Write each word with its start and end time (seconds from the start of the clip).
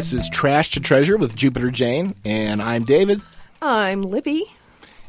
This 0.00 0.14
is 0.14 0.30
Trash 0.30 0.70
to 0.70 0.80
Treasure 0.80 1.18
with 1.18 1.36
Jupiter 1.36 1.70
Jane, 1.70 2.14
and 2.24 2.62
I'm 2.62 2.84
David. 2.84 3.20
I'm 3.60 4.00
Libby. 4.00 4.46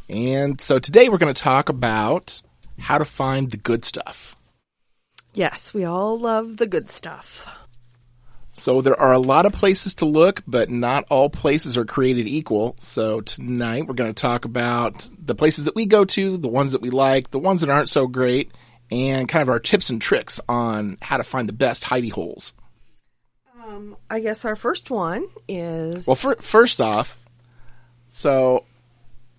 And 0.09 0.59
so 0.59 0.79
today 0.79 1.07
we're 1.07 1.17
going 1.17 1.34
to 1.34 1.41
talk 1.41 1.70
about 1.70 2.41
how 2.77 2.98
to 2.98 3.05
find 3.05 3.49
the 3.49 3.55
good 3.55 3.85
stuff. 3.85 4.35
Yes, 5.34 5.73
we 5.73 5.85
all 5.85 6.20
love 6.20 6.57
the 6.57 6.67
good 6.67 6.89
stuff. 6.89 7.48
So 8.52 8.81
there 8.81 8.99
are 8.99 9.13
a 9.13 9.17
lot 9.17 9.45
of 9.45 9.54
places 9.54 9.95
to 9.95 10.05
look, 10.05 10.43
but 10.45 10.70
not 10.70 11.05
all 11.09 11.30
places 11.30 11.77
are 11.77 11.85
created 11.85 12.27
equal. 12.27 12.76
So 12.81 13.21
tonight 13.21 13.88
we're 13.88 13.94
going 13.94 14.13
to 14.13 14.21
talk 14.21 14.44
about 14.44 15.09
the 15.17 15.35
places 15.35 15.63
that 15.63 15.76
we 15.76 15.85
go 15.85 16.03
to, 16.03 16.35
the 16.35 16.49
ones 16.49 16.73
that 16.73 16.81
we 16.81 16.89
like, 16.89 17.31
the 17.31 17.39
ones 17.39 17.62
that 17.62 17.70
aren't 17.70 17.88
so 17.88 18.08
great, 18.08 18.52
and 18.91 19.30
kind 19.30 19.41
of 19.41 19.48
our 19.48 19.62
tips 19.62 19.89
and 19.89 20.02
tricks 20.02 20.41
on 20.49 20.98
how 21.02 21.16
to 21.16 21.23
find 21.23 21.48
the 21.48 21.53
best 21.53 21.85
hidey 21.85 22.12
holes. 22.12 22.52
Um, 23.71 23.98
I 24.09 24.20
guess 24.20 24.45
our 24.45 24.55
first 24.55 24.89
one 24.89 25.27
is 25.48 26.07
Well, 26.07 26.16
fir- 26.16 26.35
first 26.35 26.81
off, 26.81 27.17
so 28.07 28.66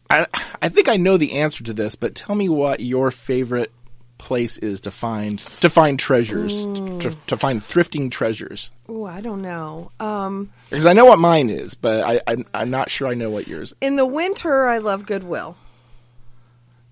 I 0.09 0.27
I 0.60 0.68
think 0.68 0.88
I 0.88 0.96
know 0.96 1.16
the 1.16 1.34
answer 1.34 1.64
to 1.64 1.73
this, 1.73 1.96
but 1.96 2.14
tell 2.14 2.34
me 2.34 2.48
what 2.48 2.80
your 2.80 3.10
favorite 3.10 3.73
place 4.18 4.56
is 4.59 4.82
to 4.82 4.90
find 4.90 5.38
to 5.38 5.68
find 5.68 5.98
treasures 5.98 6.64
to, 6.66 7.12
to 7.26 7.37
find 7.37 7.60
thrifting 7.60 8.09
treasures 8.09 8.70
oh, 8.88 9.04
I 9.04 9.20
don't 9.20 9.42
know. 9.42 9.90
Um, 9.98 10.52
because 10.70 10.87
I 10.87 10.92
know 10.92 11.06
what 11.06 11.18
mine 11.18 11.51
is, 11.51 11.74
but 11.74 12.04
I, 12.04 12.20
I 12.26 12.37
I'm 12.54 12.70
not 12.70 12.88
sure 12.88 13.09
I 13.09 13.14
know 13.14 13.30
what 13.30 13.48
yours. 13.48 13.74
in 13.80 13.96
the 13.96 14.07
winter, 14.07 14.66
I 14.66 14.79
love 14.79 15.07
Goodwill 15.07 15.57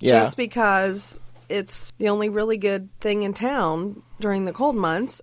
Yeah, 0.00 0.20
just 0.20 0.36
because 0.36 1.20
it's 1.48 1.92
the 1.98 2.08
only 2.08 2.28
really 2.28 2.56
good 2.56 2.88
thing 3.00 3.22
in 3.22 3.32
town 3.32 4.02
during 4.18 4.44
the 4.44 4.52
cold 4.52 4.76
months. 4.76 5.22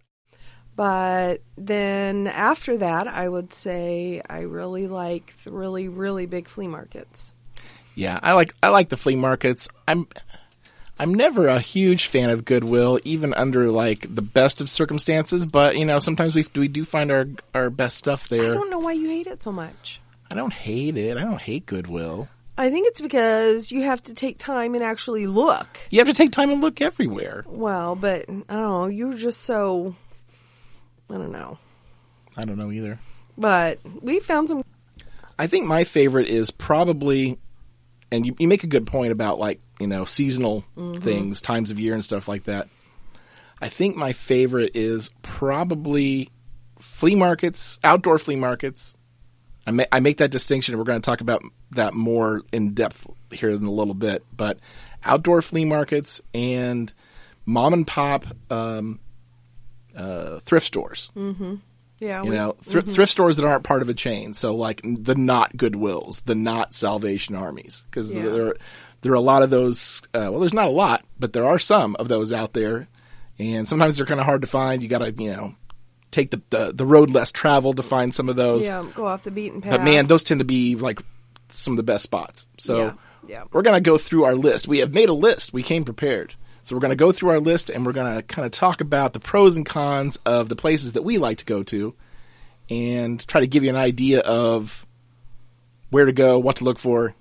But 0.77 1.41
then 1.57 2.27
after 2.27 2.77
that, 2.77 3.07
I 3.07 3.27
would 3.27 3.51
say 3.51 4.21
I 4.29 4.41
really 4.41 4.87
like 4.87 5.33
the 5.43 5.51
really, 5.51 5.89
really 5.89 6.27
big 6.27 6.47
flea 6.47 6.67
markets. 6.67 7.33
yeah. 7.95 8.19
I 8.21 8.33
like 8.33 8.53
I 8.61 8.69
like 8.69 8.89
the 8.89 8.95
flea 8.95 9.15
markets. 9.15 9.67
I'm 9.87 10.07
I'm 10.99 11.13
never 11.15 11.47
a 11.47 11.59
huge 11.59 12.05
fan 12.05 12.29
of 12.29 12.45
Goodwill, 12.45 12.99
even 13.03 13.33
under 13.33 13.71
like 13.71 14.05
the 14.13 14.21
best 14.21 14.61
of 14.61 14.69
circumstances. 14.69 15.47
But 15.47 15.77
you 15.77 15.83
know, 15.85 15.97
sometimes 15.97 16.35
we 16.35 16.45
we 16.55 16.67
do 16.67 16.85
find 16.85 17.11
our 17.11 17.25
our 17.55 17.69
best 17.71 17.97
stuff 17.97 18.29
there. 18.29 18.51
I 18.51 18.53
don't 18.53 18.69
know 18.69 18.79
why 18.79 18.91
you 18.93 19.09
hate 19.09 19.25
it 19.27 19.41
so 19.41 19.51
much. 19.51 19.99
I 20.29 20.35
don't 20.35 20.53
hate 20.53 20.95
it. 20.95 21.17
I 21.17 21.21
don't 21.21 21.41
hate 21.41 21.65
Goodwill. 21.65 22.27
I 22.55 22.69
think 22.69 22.87
it's 22.87 23.01
because 23.01 23.71
you 23.71 23.81
have 23.83 24.03
to 24.03 24.13
take 24.13 24.37
time 24.39 24.75
and 24.75 24.83
actually 24.83 25.25
look. 25.25 25.79
You 25.89 25.99
have 25.99 26.07
to 26.07 26.13
take 26.13 26.31
time 26.31 26.51
and 26.51 26.61
look 26.61 26.81
everywhere. 26.81 27.45
Well, 27.47 27.95
but 27.95 28.23
I 28.29 28.33
don't 28.33 28.49
know. 28.49 28.85
You're 28.87 29.13
just 29.15 29.41
so. 29.41 29.95
I 31.09 31.13
don't 31.13 31.31
know. 31.31 31.57
I 32.35 32.43
don't 32.43 32.57
know 32.57 32.71
either. 32.71 32.99
But 33.37 33.79
we 34.01 34.19
found 34.19 34.47
some. 34.47 34.63
I 35.39 35.47
think 35.47 35.65
my 35.65 35.83
favorite 35.83 36.27
is 36.27 36.49
probably, 36.51 37.37
and 38.11 38.25
you, 38.25 38.35
you 38.39 38.47
make 38.47 38.63
a 38.63 38.67
good 38.67 38.87
point 38.87 39.11
about 39.11 39.39
like, 39.39 39.59
you 39.79 39.87
know, 39.87 40.05
seasonal 40.05 40.65
things, 40.99 41.41
times 41.41 41.69
of 41.69 41.79
year 41.79 41.93
and 41.93 42.03
stuff 42.03 42.27
like 42.27 42.45
that. 42.45 42.67
I 43.61 43.69
think 43.69 43.95
my 43.95 44.13
favorite 44.13 44.71
is 44.75 45.09
probably 45.21 46.29
flea 46.79 47.15
markets, 47.15 47.79
outdoor 47.83 48.17
flea 48.17 48.35
markets. 48.35 48.97
I, 49.65 49.71
ma- 49.71 49.83
I 49.91 49.99
make 49.99 50.17
that 50.17 50.31
distinction, 50.31 50.77
we're 50.77 50.83
going 50.83 51.01
to 51.01 51.05
talk 51.05 51.21
about 51.21 51.43
that 51.71 51.93
more 51.93 52.41
in 52.51 52.73
depth 52.73 53.05
here 53.31 53.49
in 53.49 53.63
a 53.63 53.71
little 53.71 53.93
bit. 53.93 54.23
But 54.35 54.59
outdoor 55.03 55.41
flea 55.41 55.65
markets 55.65 56.21
and 56.33 56.91
mom 57.45 57.73
and 57.73 57.85
pop 57.85 58.25
um, 58.49 58.99
uh, 59.97 60.39
thrift 60.39 60.65
stores. 60.65 61.09
Mm-hmm. 61.15 61.55
Yeah. 61.99 62.23
You 62.23 62.29
we- 62.29 62.35
know, 62.35 62.55
thr- 62.63 62.81
thrift 62.81 63.11
stores 63.11 63.37
that 63.37 63.45
aren't 63.45 63.63
part 63.63 63.81
of 63.81 63.89
a 63.89 63.93
chain. 63.93 64.33
So 64.33 64.55
like 64.55 64.81
the 64.83 65.15
not 65.15 65.57
Goodwills, 65.57 66.23
the 66.25 66.35
not 66.35 66.73
Salvation 66.73 67.35
Armies, 67.35 67.83
because 67.89 68.13
Yeah. 68.13 68.23
there 68.29 68.55
there 69.01 69.11
are 69.11 69.15
a 69.15 69.19
lot 69.21 69.43
of 69.43 69.49
those. 69.49 70.01
Uh, 70.13 70.29
well, 70.31 70.39
there's 70.39 70.53
not 70.53 70.67
a 70.67 70.71
lot, 70.71 71.03
but 71.19 71.33
there 71.33 71.45
are 71.45 71.59
some 71.59 71.95
of 71.97 72.07
those 72.07 72.31
out 72.31 72.53
there, 72.53 72.87
and 73.39 73.67
sometimes 73.67 73.97
they're 73.97 74.05
kind 74.05 74.19
of 74.19 74.25
hard 74.25 74.41
to 74.41 74.47
find. 74.47 74.81
You 74.83 74.89
got 74.89 74.99
to 74.99 75.11
you 75.11 75.31
know 75.31 75.55
take 76.11 76.31
the, 76.31 76.41
the 76.51 76.71
the 76.73 76.85
road 76.85 77.09
less 77.11 77.31
traveled 77.31 77.77
to 77.77 77.83
find 77.83 78.13
some 78.13 78.29
of 78.29 78.35
those. 78.35 78.63
Yeah, 78.63 78.85
go 78.95 79.05
off 79.07 79.23
the 79.23 79.31
beaten 79.31 79.61
path. 79.61 79.71
But 79.71 79.83
man, 79.83 80.05
those 80.07 80.23
tend 80.23 80.39
to 80.39 80.45
be 80.45 80.75
like 80.75 81.01
some 81.49 81.73
of 81.73 81.77
the 81.77 81.83
best 81.83 82.03
spots. 82.03 82.47
So 82.57 82.77
Yeah, 82.77 82.93
yeah. 83.27 83.43
we're 83.51 83.61
gonna 83.63 83.81
go 83.81 83.97
through 83.97 84.25
our 84.25 84.35
list. 84.35 84.67
We 84.67 84.79
have 84.79 84.93
made 84.93 85.09
a 85.09 85.13
list. 85.13 85.51
We 85.53 85.63
came 85.63 85.83
prepared. 85.83 86.35
So 86.67 86.75
we're 86.75 86.81
gonna 86.81 86.97
go 86.97 87.13
through 87.13 87.29
our 87.29 87.39
list 87.39 87.69
and 87.69 87.85
we're 87.85 87.93
gonna 87.93 88.21
kind 88.23 88.45
of 88.45 88.51
talk 88.51 88.81
about 88.81 89.13
the 89.13 89.21
pros 89.21 89.55
and 89.55 89.65
cons 89.65 90.17
of 90.25 90.49
the 90.49 90.55
places 90.57 90.91
that 90.93 91.01
we 91.01 91.17
like 91.17 91.37
to 91.37 91.45
go 91.45 91.63
to, 91.63 91.95
and 92.69 93.25
try 93.25 93.39
to 93.39 93.47
give 93.47 93.63
you 93.63 93.69
an 93.69 93.77
idea 93.77 94.19
of 94.19 94.85
where 95.91 96.03
to 96.03 96.11
go, 96.11 96.37
what 96.39 96.57
to 96.57 96.65
look 96.65 96.77
for. 96.77 97.15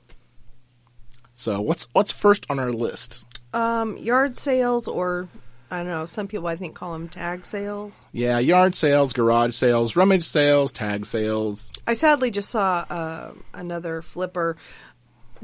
So 1.35 1.61
what's 1.61 1.87
what's 1.93 2.11
first 2.11 2.45
on 2.51 2.59
our 2.59 2.73
list? 2.73 3.25
um, 3.55 3.97
yard 3.99 4.37
sales, 4.37 4.89
or 4.89 5.29
I 5.71 5.79
don't 5.79 5.87
know. 5.87 6.07
Some 6.07 6.27
people 6.27 6.49
I 6.49 6.57
think 6.57 6.75
call 6.75 6.93
them 6.93 7.09
tag 7.09 7.47
sales. 7.47 8.07
Yeah, 8.11 8.41
yard 8.41 8.75
sales, 8.75 9.13
garage 9.13 9.55
sales, 9.55 9.95
rummage 9.95 10.25
sales, 10.25 10.73
tag 10.73 11.07
sales. 11.07 11.73
I 11.87 11.95
sadly 11.95 12.33
just 12.33 12.51
saw 12.51 12.85
uh, 12.91 13.33
another 13.55 14.03
flipper 14.03 14.57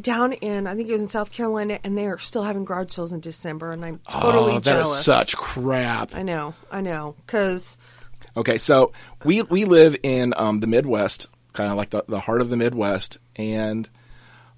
down 0.01 0.33
in 0.33 0.67
I 0.67 0.75
think 0.75 0.89
it 0.89 0.93
was 0.93 1.03
in 1.03 1.09
South 1.09 1.33
Carolina, 1.33 1.79
and 1.85 1.97
they 1.97 2.07
are 2.07 2.19
still 2.19 2.43
having 2.43 2.65
garage 2.65 2.91
sales 2.91 3.13
in 3.13 3.21
December, 3.21 3.73
and 3.73 3.85
I'm 3.85 4.01
totally 4.11 4.55
oh, 4.55 4.59
that 4.61 4.65
jealous. 4.65 4.99
is 4.99 5.05
such 5.05 5.37
crap. 5.37 6.15
I 6.15 6.23
know, 6.23 6.55
I 6.71 6.81
know, 6.81 7.17
because 7.25 7.77
Okay, 8.37 8.59
so 8.59 8.93
we 9.25 9.43
we 9.43 9.65
live 9.65 9.97
in 10.03 10.33
um, 10.37 10.61
the 10.61 10.67
Midwest, 10.67 11.29
kind 11.53 11.71
of 11.71 11.77
like 11.77 11.91
the 11.91 12.05
the 12.09 12.21
heart 12.21 12.41
of 12.41 12.49
the 12.49 12.57
Midwest, 12.57 13.19
and 13.37 13.89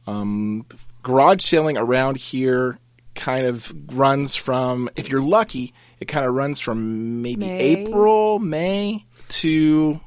um, 0.07 0.67
garage 1.03 1.43
selling 1.43 1.77
around 1.77 2.17
here 2.17 2.79
kind 3.15 3.47
of 3.47 3.73
runs 3.97 4.35
from, 4.35 4.91
if 4.97 5.09
you're 5.09 5.23
lucky, 5.23 5.73
it 6.01 6.07
kind 6.07 6.27
of 6.27 6.35
runs 6.35 6.59
from 6.61 7.23
maybe 7.23 7.47
May. 7.47 7.61
April, 7.61 8.39
May 8.39 9.05
to 9.29 10.01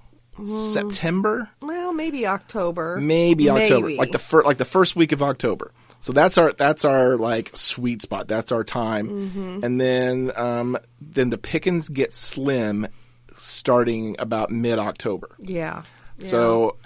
September, 0.46 1.50
well, 1.62 1.94
maybe 1.94 2.28
October, 2.28 2.98
maybe 3.02 3.50
October, 3.50 3.88
Maybe. 3.88 3.98
like 3.98 4.12
the 4.12 4.20
fir- 4.20 4.44
like 4.44 4.58
the 4.58 4.66
first 4.66 4.96
week 4.96 5.12
of 5.12 5.22
October. 5.24 5.72
So 6.00 6.14
that's 6.14 6.38
our 6.38 6.52
that's 6.52 6.86
our 6.86 7.18
like 7.18 7.52
sweet 7.56 8.02
spot. 8.02 8.28
That's 8.28 8.52
our 8.52 8.64
time, 8.64 9.08
Mm-hmm. 9.10 9.64
and 9.64 9.82
then 9.82 10.32
um, 10.36 10.78
then 11.02 11.30
the 11.32 11.38
pickings 11.40 11.90
get 11.90 12.14
slim 12.14 12.88
starting 13.36 14.16
about 14.20 14.50
mid 14.52 14.80
October. 14.80 15.30
yeah. 15.40 15.84
So 16.20 16.78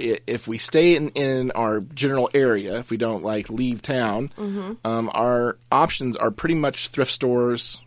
i- 0.00 0.18
if 0.26 0.46
we 0.46 0.58
stay 0.58 0.94
in, 0.96 1.08
in 1.10 1.50
our 1.52 1.80
general 1.80 2.28
area, 2.34 2.78
if 2.78 2.90
we 2.90 2.96
don't 2.96 3.22
like 3.22 3.50
leave 3.50 3.82
town, 3.82 4.30
Mm-hmm. 4.38 4.72
um, 4.86 5.10
our 5.12 5.58
options 5.72 6.16
are 6.16 6.30
pretty 6.30 6.54
much 6.54 6.88
thrift 6.88 7.10
stores, 7.12 7.78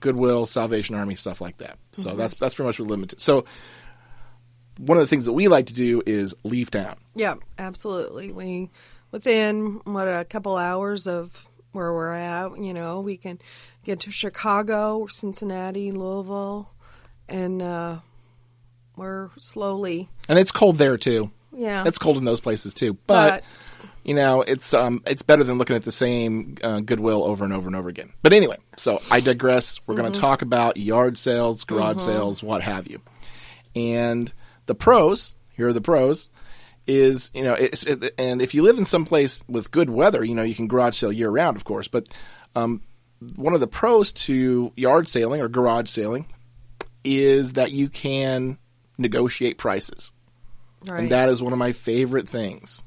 Goodwill, 0.00 0.46
Salvation 0.46 0.94
Army, 0.94 1.14
stuff 1.16 1.40
like 1.40 1.58
that. 1.58 1.78
So 1.92 2.10
Mm-hmm. 2.10 2.18
that's 2.18 2.34
that's 2.34 2.54
pretty 2.54 2.66
much 2.68 2.78
what 2.78 2.86
we're 2.86 2.90
limited. 2.94 3.20
So 3.20 3.44
one 4.78 4.96
of 4.98 5.02
the 5.02 5.06
things 5.08 5.26
that 5.26 5.32
we 5.34 5.46
like 5.48 5.66
to 5.66 5.74
do 5.74 6.02
is 6.06 6.34
leave 6.44 6.70
town. 6.70 6.96
Yeah, 7.14 7.34
absolutely. 7.58 8.32
We 8.32 8.70
within 9.10 9.80
what 9.84 10.08
a 10.08 10.24
couple 10.24 10.56
hours 10.56 11.06
of 11.06 11.30
where 11.72 11.92
we're 11.92 12.14
at, 12.14 12.58
you 12.58 12.72
know, 12.72 13.00
we 13.00 13.16
can 13.18 13.38
get 13.84 14.00
to 14.00 14.10
Chicago, 14.10 15.06
Cincinnati, 15.06 15.92
Louisville, 15.92 16.70
and 17.28 17.60
uh, 17.62 17.98
we're 18.96 19.30
slowly, 19.38 20.08
And 20.28 20.38
it's 20.38 20.50
cold 20.52 20.78
there 20.78 20.96
too. 20.96 21.30
yeah. 21.56 21.84
It's 21.86 21.98
cold 21.98 22.16
in 22.16 22.24
those 22.24 22.40
places 22.40 22.74
too. 22.74 22.94
But, 23.06 23.30
But- 23.30 23.44
you 24.04 24.14
know, 24.14 24.40
it's 24.40 24.72
um 24.72 25.02
it's 25.06 25.20
better 25.22 25.44
than 25.44 25.58
looking 25.58 25.76
at 25.76 25.82
the 25.82 25.92
same 25.92 26.56
uh, 26.62 26.80
Goodwill 26.80 27.24
over 27.24 27.44
and 27.44 27.52
over 27.52 27.66
and 27.66 27.76
over 27.76 27.90
again. 27.90 28.12
But 28.22 28.32
anyway, 28.32 28.56
so 28.78 29.02
I 29.10 29.20
digress. 29.20 29.80
We're 29.86 29.96
going 29.96 30.10
to 30.12 30.18
talk 30.18 30.40
about 30.40 30.78
yard 30.78 31.18
sales, 31.18 31.64
garage 31.64 32.00
sales, 32.00 32.42
what 32.42 32.62
have 32.62 32.86
you. 32.86 33.02
And 33.76 34.32
the 34.68 34.76
pros, 34.76 35.34
here 35.54 35.68
are 35.68 35.72
the 35.72 35.80
pros 35.80 36.30
is, 36.86 37.32
you 37.34 37.42
know, 37.42 37.54
it's, 37.54 37.82
it, 37.82 38.14
and 38.16 38.40
if 38.40 38.54
you 38.54 38.62
live 38.62 38.78
in 38.78 38.84
some 38.84 39.04
place 39.04 39.42
with 39.48 39.70
good 39.70 39.90
weather, 39.90 40.24
you 40.24 40.34
know, 40.34 40.42
you 40.42 40.54
can 40.54 40.68
garage 40.68 40.96
sale 40.96 41.12
year 41.12 41.28
round, 41.28 41.56
of 41.56 41.64
course, 41.64 41.88
but 41.88 42.06
um 42.54 42.82
one 43.34 43.52
of 43.52 43.58
the 43.58 43.66
pros 43.66 44.12
to 44.12 44.72
yard 44.76 45.08
sailing 45.08 45.40
or 45.40 45.48
garage 45.48 45.88
sailing 45.88 46.26
is 47.02 47.54
that 47.54 47.72
you 47.72 47.88
can 47.88 48.58
negotiate 48.96 49.58
prices 49.58 50.12
right. 50.86 51.00
and 51.00 51.10
that 51.10 51.28
is 51.28 51.42
one 51.42 51.52
of 51.52 51.58
my 51.58 51.72
favorite 51.72 52.28
things. 52.28 52.84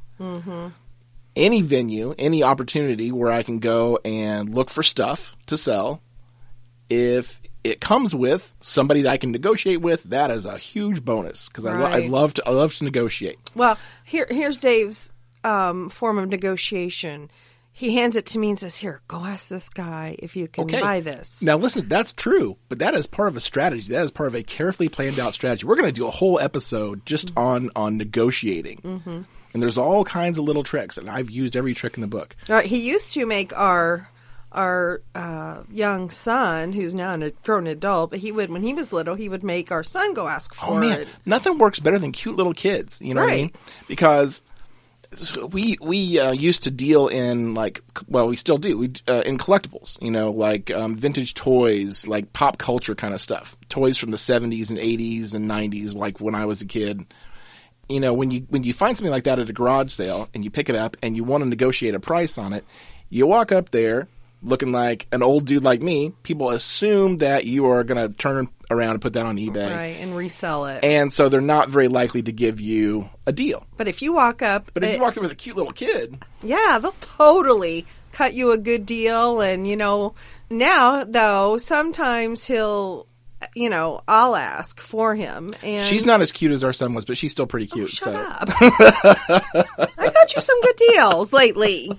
Any 1.36 1.62
venue, 1.62 2.14
any 2.18 2.44
opportunity 2.44 3.12
where 3.12 3.32
I 3.32 3.44
can 3.44 3.60
go 3.60 4.00
and 4.04 4.54
look 4.54 4.70
for 4.70 4.84
stuff 4.84 5.36
to 5.48 5.58
sell, 5.58 6.02
if 6.90 7.42
it 7.64 7.80
comes 7.82 8.16
with 8.16 8.54
somebody 8.62 9.04
that 9.04 9.12
I 9.12 9.18
can 9.18 9.32
negotiate 9.32 9.82
with, 9.82 10.04
that 10.06 10.32
is 10.32 10.46
a 10.46 10.58
huge 10.58 11.04
bonus 11.06 11.48
because 11.48 11.66
I, 11.66 11.78
lo- 11.78 11.86
I 11.86 12.08
love 12.08 12.34
to 12.36 12.48
I 12.48 12.52
love 12.52 12.74
to 12.76 12.84
negotiate. 12.84 13.38
Well, 13.56 13.78
here 14.04 14.28
here's 14.30 14.60
Dave's 14.60 15.12
um, 15.44 15.90
form 15.90 16.18
of 16.18 16.30
negotiation. 16.30 17.30
he 17.74 17.96
hands 17.96 18.16
it 18.16 18.26
to 18.28 18.38
me 18.40 18.50
and 18.50 18.60
says, 18.60 18.76
"Here, 18.76 19.02
go 19.08 19.24
ask 19.24 19.48
this 19.48 19.70
guy 19.70 20.16
if 20.20 20.36
you 20.36 20.48
can 20.48 20.66
Okay. 20.66 20.82
buy 20.82 21.00
this." 21.00 21.42
Now, 21.42 21.58
listen, 21.58 21.88
that's 21.88 22.12
true, 22.14 22.58
but 22.70 22.80
that 22.80 22.94
is 22.94 23.08
part 23.08 23.30
of 23.30 23.38
a 23.38 23.42
strategy. 23.42 23.94
That 23.94 24.04
is 24.04 24.12
part 24.12 24.28
of 24.28 24.36
a 24.36 24.44
carefully 24.44 24.90
planned 24.90 25.20
out 25.20 25.34
strategy. 25.34 25.66
We're 25.66 25.78
going 25.78 25.88
to 25.88 26.00
do 26.00 26.08
a 26.08 26.12
whole 26.12 26.40
episode 26.40 27.06
just 27.06 27.32
on 27.38 27.72
on 27.76 27.98
negotiating, 27.98 28.82
mm-hmm. 28.84 29.22
and 29.54 29.64
there's 29.64 29.78
all 29.78 30.04
kinds 30.04 30.38
of 30.38 30.44
little 30.46 30.64
tricks, 30.64 30.98
and 30.98 31.10
I've 31.10 31.30
used 31.32 31.56
every 31.56 31.74
trick 31.74 31.96
in 31.96 32.02
the 32.02 32.08
book. 32.08 32.36
He 32.66 32.78
used 32.78 33.14
to 33.14 33.26
make 33.26 33.54
our 33.58 34.10
our 34.52 35.02
uh, 35.16 35.64
young 35.72 36.10
son, 36.10 36.74
who's 36.74 36.94
now 36.94 37.14
a 37.16 37.32
grown 37.44 37.68
adult, 37.68 38.12
but 38.12 38.20
he 38.20 38.32
would 38.32 38.50
when 38.50 38.62
he 38.64 38.74
was 38.74 38.92
little, 38.92 39.16
he 39.16 39.30
would 39.30 39.44
make 39.44 39.72
our 39.72 39.84
son 39.84 40.14
go 40.14 40.28
ask 40.28 40.54
for 40.54 40.72
Oh 40.72 40.80
man, 40.80 41.02
it. 41.02 41.08
nothing 41.26 41.58
works 41.58 41.80
better 41.80 41.98
than 42.00 42.12
cute 42.12 42.36
little 42.36 42.54
kids. 42.54 43.02
You 43.02 43.14
know 43.14 43.22
what 43.22 43.32
I 43.32 43.36
mean? 43.36 43.46
Right. 43.46 43.56
Because 43.88 44.42
we 45.52 45.78
we 45.82 46.20
uh, 46.20 46.32
used 46.32 46.64
to 46.64 46.72
deal 46.72 47.08
in 47.10 47.54
like 47.54 47.82
well 48.08 48.28
we 48.28 48.36
still 48.38 48.58
do 48.58 48.78
we 48.78 48.94
uh, 49.08 49.24
in 49.26 49.38
collectibles. 49.38 50.02
You 50.02 50.12
know, 50.12 50.32
like 50.32 50.72
um, 50.72 50.96
vintage 50.96 51.34
toys, 51.34 52.08
like 52.08 52.32
pop 52.34 52.58
culture 52.58 52.96
kind 52.96 53.14
of 53.14 53.20
stuff. 53.22 53.58
Toys 53.70 53.98
from 53.98 54.12
the 54.12 54.18
seventies 54.18 54.70
and 54.70 54.80
eighties 54.80 55.34
and 55.34 55.48
nineties, 55.48 55.94
like 55.94 56.20
when 56.22 56.36
I 56.36 56.46
was 56.46 56.62
a 56.62 56.66
kid. 56.66 57.06
You 57.90 58.00
know, 58.00 58.14
when 58.14 58.32
you 58.32 58.46
when 58.50 58.64
you 58.64 58.72
find 58.72 58.98
something 58.98 59.12
like 59.12 59.26
that 59.26 59.40
at 59.40 59.50
a 59.50 59.54
garage 59.54 59.92
sale 59.92 60.30
and 60.34 60.46
you 60.46 60.50
pick 60.50 60.70
it 60.70 60.76
up 60.76 60.96
and 61.04 61.16
you 61.18 61.26
want 61.26 61.44
to 61.44 61.50
negotiate 61.50 61.94
a 61.94 62.00
price 62.00 62.38
on 62.38 62.54
it, 62.54 62.64
you 63.10 63.28
walk 63.28 63.52
up 63.52 63.72
there 63.72 64.08
looking 64.44 64.72
like 64.72 65.08
an 65.12 65.24
old 65.24 65.46
dude 65.46 65.64
like 65.64 65.82
me. 65.82 66.14
People 66.24 66.50
assume 66.50 67.18
that 67.18 67.46
you 67.46 67.68
are 67.68 67.84
going 67.84 68.10
to 68.10 68.16
turn 68.18 68.48
around 68.70 68.92
and 68.92 69.02
put 69.02 69.14
that 69.14 69.26
on 69.26 69.38
eBay. 69.38 69.74
Right, 69.74 69.98
and 70.00 70.16
resell 70.16 70.66
it. 70.66 70.84
And 70.84 71.12
so 71.12 71.30
they're 71.30 71.42
not 71.42 71.70
very 71.70 71.88
likely 71.88 72.22
to 72.24 72.32
give 72.32 72.60
you 72.60 73.10
a 73.26 73.32
deal. 73.32 73.66
but 73.78 73.88
if 73.88 74.02
you 74.02 74.14
walk 74.14 74.42
up, 74.42 74.72
But 74.74 74.84
if 74.84 74.90
it- 74.90 74.94
you 74.94 75.00
uh, 75.00 75.06
walk 75.06 75.14
there 75.16 75.24
with 75.24 75.32
a 75.32 75.36
cute 75.36 75.56
little 75.58 75.74
kid, 75.74 76.24
yeah, 76.44 76.80
they'll 76.82 76.92
totally 76.92 77.86
cut 78.12 78.34
you 78.34 78.52
a 78.52 78.58
good 78.58 78.86
deal. 78.86 79.42
And 79.42 79.68
you 79.68 79.76
know, 79.78 80.16
now 80.50 81.04
though, 81.04 81.58
sometimes 81.58 82.48
he'll, 82.48 83.08
you 83.56 83.70
know, 83.70 84.02
I'll 84.08 84.36
ask 84.36 84.80
for 84.80 85.16
him, 85.16 85.54
and 85.64 85.84
she's 85.84 86.06
not 86.06 86.22
as 86.22 86.32
cute 86.32 86.52
as 86.52 86.64
our 86.64 86.74
son 86.74 86.94
was, 86.94 87.06
but 87.06 87.18
she's 87.18 87.32
still 87.32 87.48
pretty 87.48 87.68
oh, 87.72 87.76
cute. 87.76 87.90
Shut 87.90 88.04
so 88.06 88.14
up. 88.14 88.50
I 89.98 90.12
got 90.14 90.36
you 90.36 90.42
some 90.42 90.62
good 90.62 90.76
deals 90.76 91.34
lately. 91.34 91.92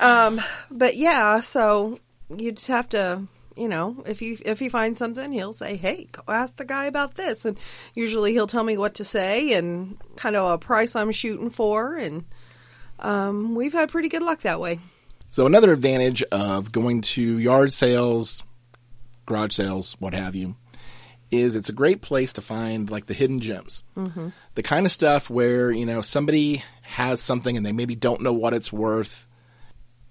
Um, 0.00 0.40
but 0.70 0.96
yeah, 0.96 1.40
so 1.40 1.98
you 2.34 2.52
just 2.52 2.68
have 2.68 2.88
to, 2.90 3.24
you 3.56 3.68
know, 3.68 4.02
if 4.06 4.22
you 4.22 4.38
if 4.44 4.58
he 4.58 4.68
finds 4.68 4.98
something, 4.98 5.32
he'll 5.32 5.52
say, 5.52 5.76
"Hey, 5.76 6.08
go 6.12 6.22
ask 6.28 6.56
the 6.56 6.64
guy 6.64 6.84
about 6.86 7.14
this," 7.14 7.44
and 7.44 7.58
usually 7.94 8.32
he'll 8.32 8.46
tell 8.46 8.64
me 8.64 8.76
what 8.76 8.94
to 8.96 9.04
say 9.04 9.52
and 9.54 9.96
kind 10.16 10.36
of 10.36 10.50
a 10.50 10.58
price 10.58 10.94
I'm 10.94 11.12
shooting 11.12 11.50
for, 11.50 11.96
and 11.96 12.24
um, 13.00 13.54
we've 13.54 13.72
had 13.72 13.88
pretty 13.90 14.08
good 14.08 14.22
luck 14.22 14.42
that 14.42 14.60
way. 14.60 14.80
so 15.28 15.46
another 15.46 15.72
advantage 15.72 16.22
of 16.24 16.72
going 16.72 17.00
to 17.02 17.38
yard 17.38 17.72
sales, 17.72 18.42
garage 19.26 19.52
sales, 19.52 19.96
what 19.98 20.14
have 20.14 20.34
you, 20.34 20.56
is 21.30 21.54
it's 21.54 21.68
a 21.68 21.72
great 21.72 22.02
place 22.02 22.32
to 22.34 22.40
find 22.40 22.90
like 22.90 23.06
the 23.06 23.14
hidden 23.14 23.40
gems. 23.40 23.82
Mm-hmm. 23.96 24.28
The 24.54 24.62
kind 24.62 24.86
of 24.86 24.92
stuff 24.92 25.28
where 25.28 25.70
you 25.70 25.86
know 25.86 26.02
somebody 26.02 26.62
has 26.82 27.20
something 27.20 27.56
and 27.56 27.66
they 27.66 27.72
maybe 27.72 27.94
don't 27.94 28.22
know 28.22 28.32
what 28.32 28.54
it's 28.54 28.72
worth. 28.72 29.27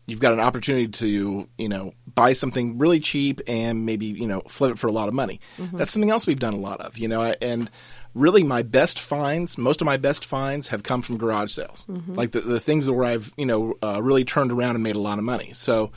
You've 0.08 0.22
got 0.22 0.34
an 0.34 0.40
opportunity 0.40 0.88
to, 0.88 1.50
you 1.58 1.70
know, 1.70 1.94
buy 2.16 2.32
something 2.32 2.78
really 2.78 3.02
cheap 3.02 3.42
and 3.46 3.86
maybe, 3.86 4.06
you 4.06 4.26
know, 4.26 4.40
flip 4.48 4.72
it 4.72 4.80
for 4.80 4.88
a 4.88 4.92
lot 4.92 5.10
of 5.10 5.14
money. 5.14 5.42
That's 5.78 5.92
something 5.92 6.10
else 6.10 6.26
we've 6.26 6.40
done 6.40 6.54
a 6.54 6.60
lot 6.60 6.80
of, 6.80 6.98
you 6.98 7.10
know, 7.10 7.22
and 7.42 7.70
really 8.16 8.44
my 8.44 8.64
best 8.64 9.00
finds, 9.00 9.58
most 9.58 9.82
of 9.82 9.86
my 9.86 9.98
best 9.98 10.26
finds 10.26 10.70
have 10.70 10.82
come 10.82 11.02
from 11.02 11.18
garage 11.18 11.52
sales. 11.52 11.86
Like 12.16 12.32
the, 12.32 12.40
the 12.40 12.60
things 12.60 12.90
where 12.90 13.06
I've, 13.06 13.34
you 13.38 13.46
know, 13.46 13.76
uh, 13.84 14.02
really 14.02 14.24
turned 14.24 14.52
around 14.54 14.76
and 14.76 14.84
made 14.84 14.96
a 14.96 15.00
lot 15.00 15.20
of 15.20 15.26
money. 15.26 15.52
So 15.54 15.92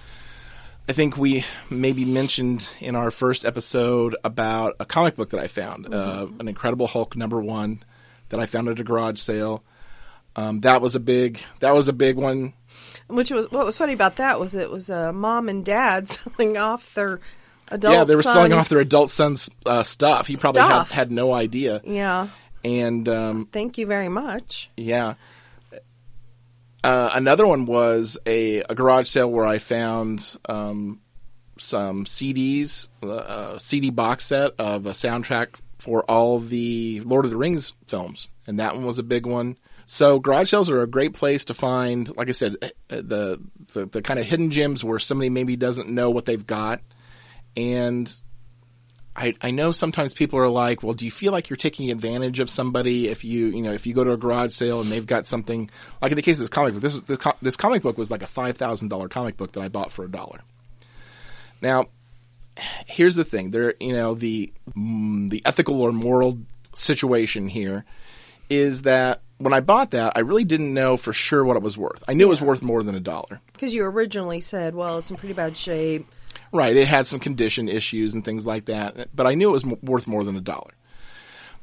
I 0.88 0.92
think 0.92 1.16
we 1.16 1.44
maybe 1.70 2.04
mentioned 2.04 2.68
in 2.80 2.96
our 2.96 3.12
first 3.12 3.44
episode 3.44 4.16
about 4.24 4.74
a 4.80 4.84
comic 4.84 5.14
book 5.14 5.30
that 5.30 5.40
I 5.40 5.46
found, 5.46 5.94
uh, 5.94 6.26
an 6.40 6.48
Incredible 6.48 6.88
Hulk 6.88 7.14
number 7.14 7.40
one 7.40 7.84
that 8.30 8.40
I 8.40 8.46
found 8.46 8.66
at 8.68 8.80
a 8.80 8.84
garage 8.84 9.20
sale. 9.20 9.62
Um, 10.34 10.60
that 10.60 10.82
was 10.82 10.96
a 10.96 11.00
big, 11.00 11.40
that 11.60 11.74
was 11.74 11.86
a 11.86 11.92
big 11.92 12.16
one. 12.16 12.54
Which 13.10 13.30
was 13.30 13.50
what 13.50 13.66
was 13.66 13.76
funny 13.78 13.92
about 13.92 14.16
that 14.16 14.38
was 14.40 14.54
it 14.54 14.70
was 14.70 14.90
uh, 14.90 15.12
mom 15.12 15.48
and 15.48 15.64
dad 15.64 16.08
selling 16.08 16.56
off 16.56 16.94
their 16.94 17.20
adult. 17.68 17.94
yeah, 17.94 18.04
they 18.04 18.14
were 18.16 18.22
selling 18.22 18.52
off 18.52 18.68
their 18.68 18.80
adult 18.80 19.10
son's 19.10 19.50
uh, 19.66 19.82
stuff. 19.82 20.26
He 20.26 20.36
probably 20.36 20.62
had, 20.62 20.68
Stuff. 20.68 20.90
had 20.90 21.12
no 21.12 21.32
idea. 21.34 21.80
Yeah, 21.84 22.28
And 22.64 23.08
um, 23.08 23.46
thank 23.52 23.78
you 23.78 23.86
very 23.86 24.08
much. 24.08 24.70
yeah, 24.76 25.14
uh, 26.82 27.10
another 27.14 27.46
one 27.46 27.66
was 27.66 28.18
a, 28.26 28.60
a 28.62 28.74
garage 28.74 29.08
sale 29.08 29.30
where 29.30 29.44
I 29.44 29.58
found 29.58 30.36
um, 30.48 31.00
some 31.58 32.06
CDs, 32.06 32.88
uh, 33.02 33.54
a 33.56 33.60
CD 33.60 33.90
box 33.90 34.26
set 34.26 34.52
of 34.58 34.86
a 34.86 34.90
soundtrack 34.92 35.48
for 35.78 36.02
all 36.10 36.38
the 36.38 37.00
Lord 37.00 37.24
of 37.24 37.30
the 37.30 37.36
Rings 37.36 37.72
films, 37.86 38.30
and 38.46 38.58
that 38.58 38.74
one 38.74 38.84
was 38.86 38.98
a 38.98 39.02
big 39.02 39.26
one. 39.26 39.58
So 39.92 40.20
garage 40.20 40.50
sales 40.50 40.70
are 40.70 40.82
a 40.82 40.86
great 40.86 41.14
place 41.14 41.46
to 41.46 41.54
find, 41.54 42.16
like 42.16 42.28
I 42.28 42.32
said, 42.32 42.54
uh, 42.62 42.68
the 42.88 43.40
the, 43.72 43.86
the 43.86 44.02
kind 44.02 44.20
of 44.20 44.26
hidden 44.26 44.52
gems 44.52 44.84
where 44.84 45.00
somebody 45.00 45.30
maybe 45.30 45.56
doesn't 45.56 45.88
know 45.88 46.10
what 46.10 46.26
they've 46.26 46.46
got, 46.46 46.80
and 47.56 48.08
I, 49.16 49.34
I 49.42 49.50
know 49.50 49.72
sometimes 49.72 50.14
people 50.14 50.38
are 50.38 50.48
like, 50.48 50.84
well, 50.84 50.94
do 50.94 51.04
you 51.04 51.10
feel 51.10 51.32
like 51.32 51.50
you're 51.50 51.56
taking 51.56 51.90
advantage 51.90 52.38
of 52.38 52.48
somebody 52.48 53.08
if 53.08 53.24
you, 53.24 53.46
you 53.46 53.62
know, 53.62 53.72
if 53.72 53.84
you 53.84 53.92
go 53.92 54.04
to 54.04 54.12
a 54.12 54.16
garage 54.16 54.52
sale 54.54 54.80
and 54.80 54.88
they've 54.92 55.04
got 55.04 55.26
something, 55.26 55.68
like 56.00 56.12
in 56.12 56.16
the 56.16 56.22
case 56.22 56.36
of 56.36 56.42
this 56.42 56.50
comic 56.50 56.74
book, 56.74 56.82
this 56.82 57.02
this, 57.02 57.18
this 57.42 57.56
comic 57.56 57.82
book 57.82 57.98
was 57.98 58.12
like 58.12 58.22
a 58.22 58.26
$5,000 58.26 59.10
comic 59.10 59.36
book 59.36 59.50
that 59.52 59.60
I 59.60 59.68
bought 59.68 59.90
for 59.90 60.04
a 60.04 60.10
dollar. 60.10 60.42
Now, 61.60 61.86
here's 62.86 63.16
the 63.16 63.24
thing 63.24 63.50
there, 63.50 63.74
you 63.80 63.94
know, 63.94 64.14
the, 64.14 64.52
mm, 64.72 65.28
the 65.28 65.42
ethical 65.44 65.82
or 65.82 65.90
moral 65.90 66.38
situation 66.74 67.48
here 67.48 67.84
is 68.48 68.82
that 68.82 69.22
when 69.40 69.54
I 69.54 69.60
bought 69.60 69.92
that, 69.92 70.12
I 70.16 70.20
really 70.20 70.44
didn't 70.44 70.74
know 70.74 70.98
for 70.98 71.14
sure 71.14 71.42
what 71.42 71.56
it 71.56 71.62
was 71.62 71.78
worth. 71.78 72.04
I 72.06 72.12
knew 72.12 72.26
it 72.26 72.28
was 72.28 72.42
worth 72.42 72.62
more 72.62 72.82
than 72.82 72.94
a 72.94 73.00
dollar. 73.00 73.40
Because 73.54 73.72
you 73.72 73.84
originally 73.84 74.40
said, 74.40 74.74
well, 74.74 74.98
it's 74.98 75.10
in 75.10 75.16
pretty 75.16 75.32
bad 75.32 75.56
shape. 75.56 76.06
Right, 76.52 76.76
it 76.76 76.86
had 76.86 77.06
some 77.06 77.20
condition 77.20 77.68
issues 77.68 78.14
and 78.14 78.24
things 78.24 78.46
like 78.46 78.66
that, 78.66 79.08
but 79.14 79.26
I 79.26 79.34
knew 79.34 79.48
it 79.48 79.52
was 79.52 79.64
m- 79.64 79.78
worth 79.82 80.06
more 80.06 80.24
than 80.24 80.36
a 80.36 80.40
dollar. 80.40 80.72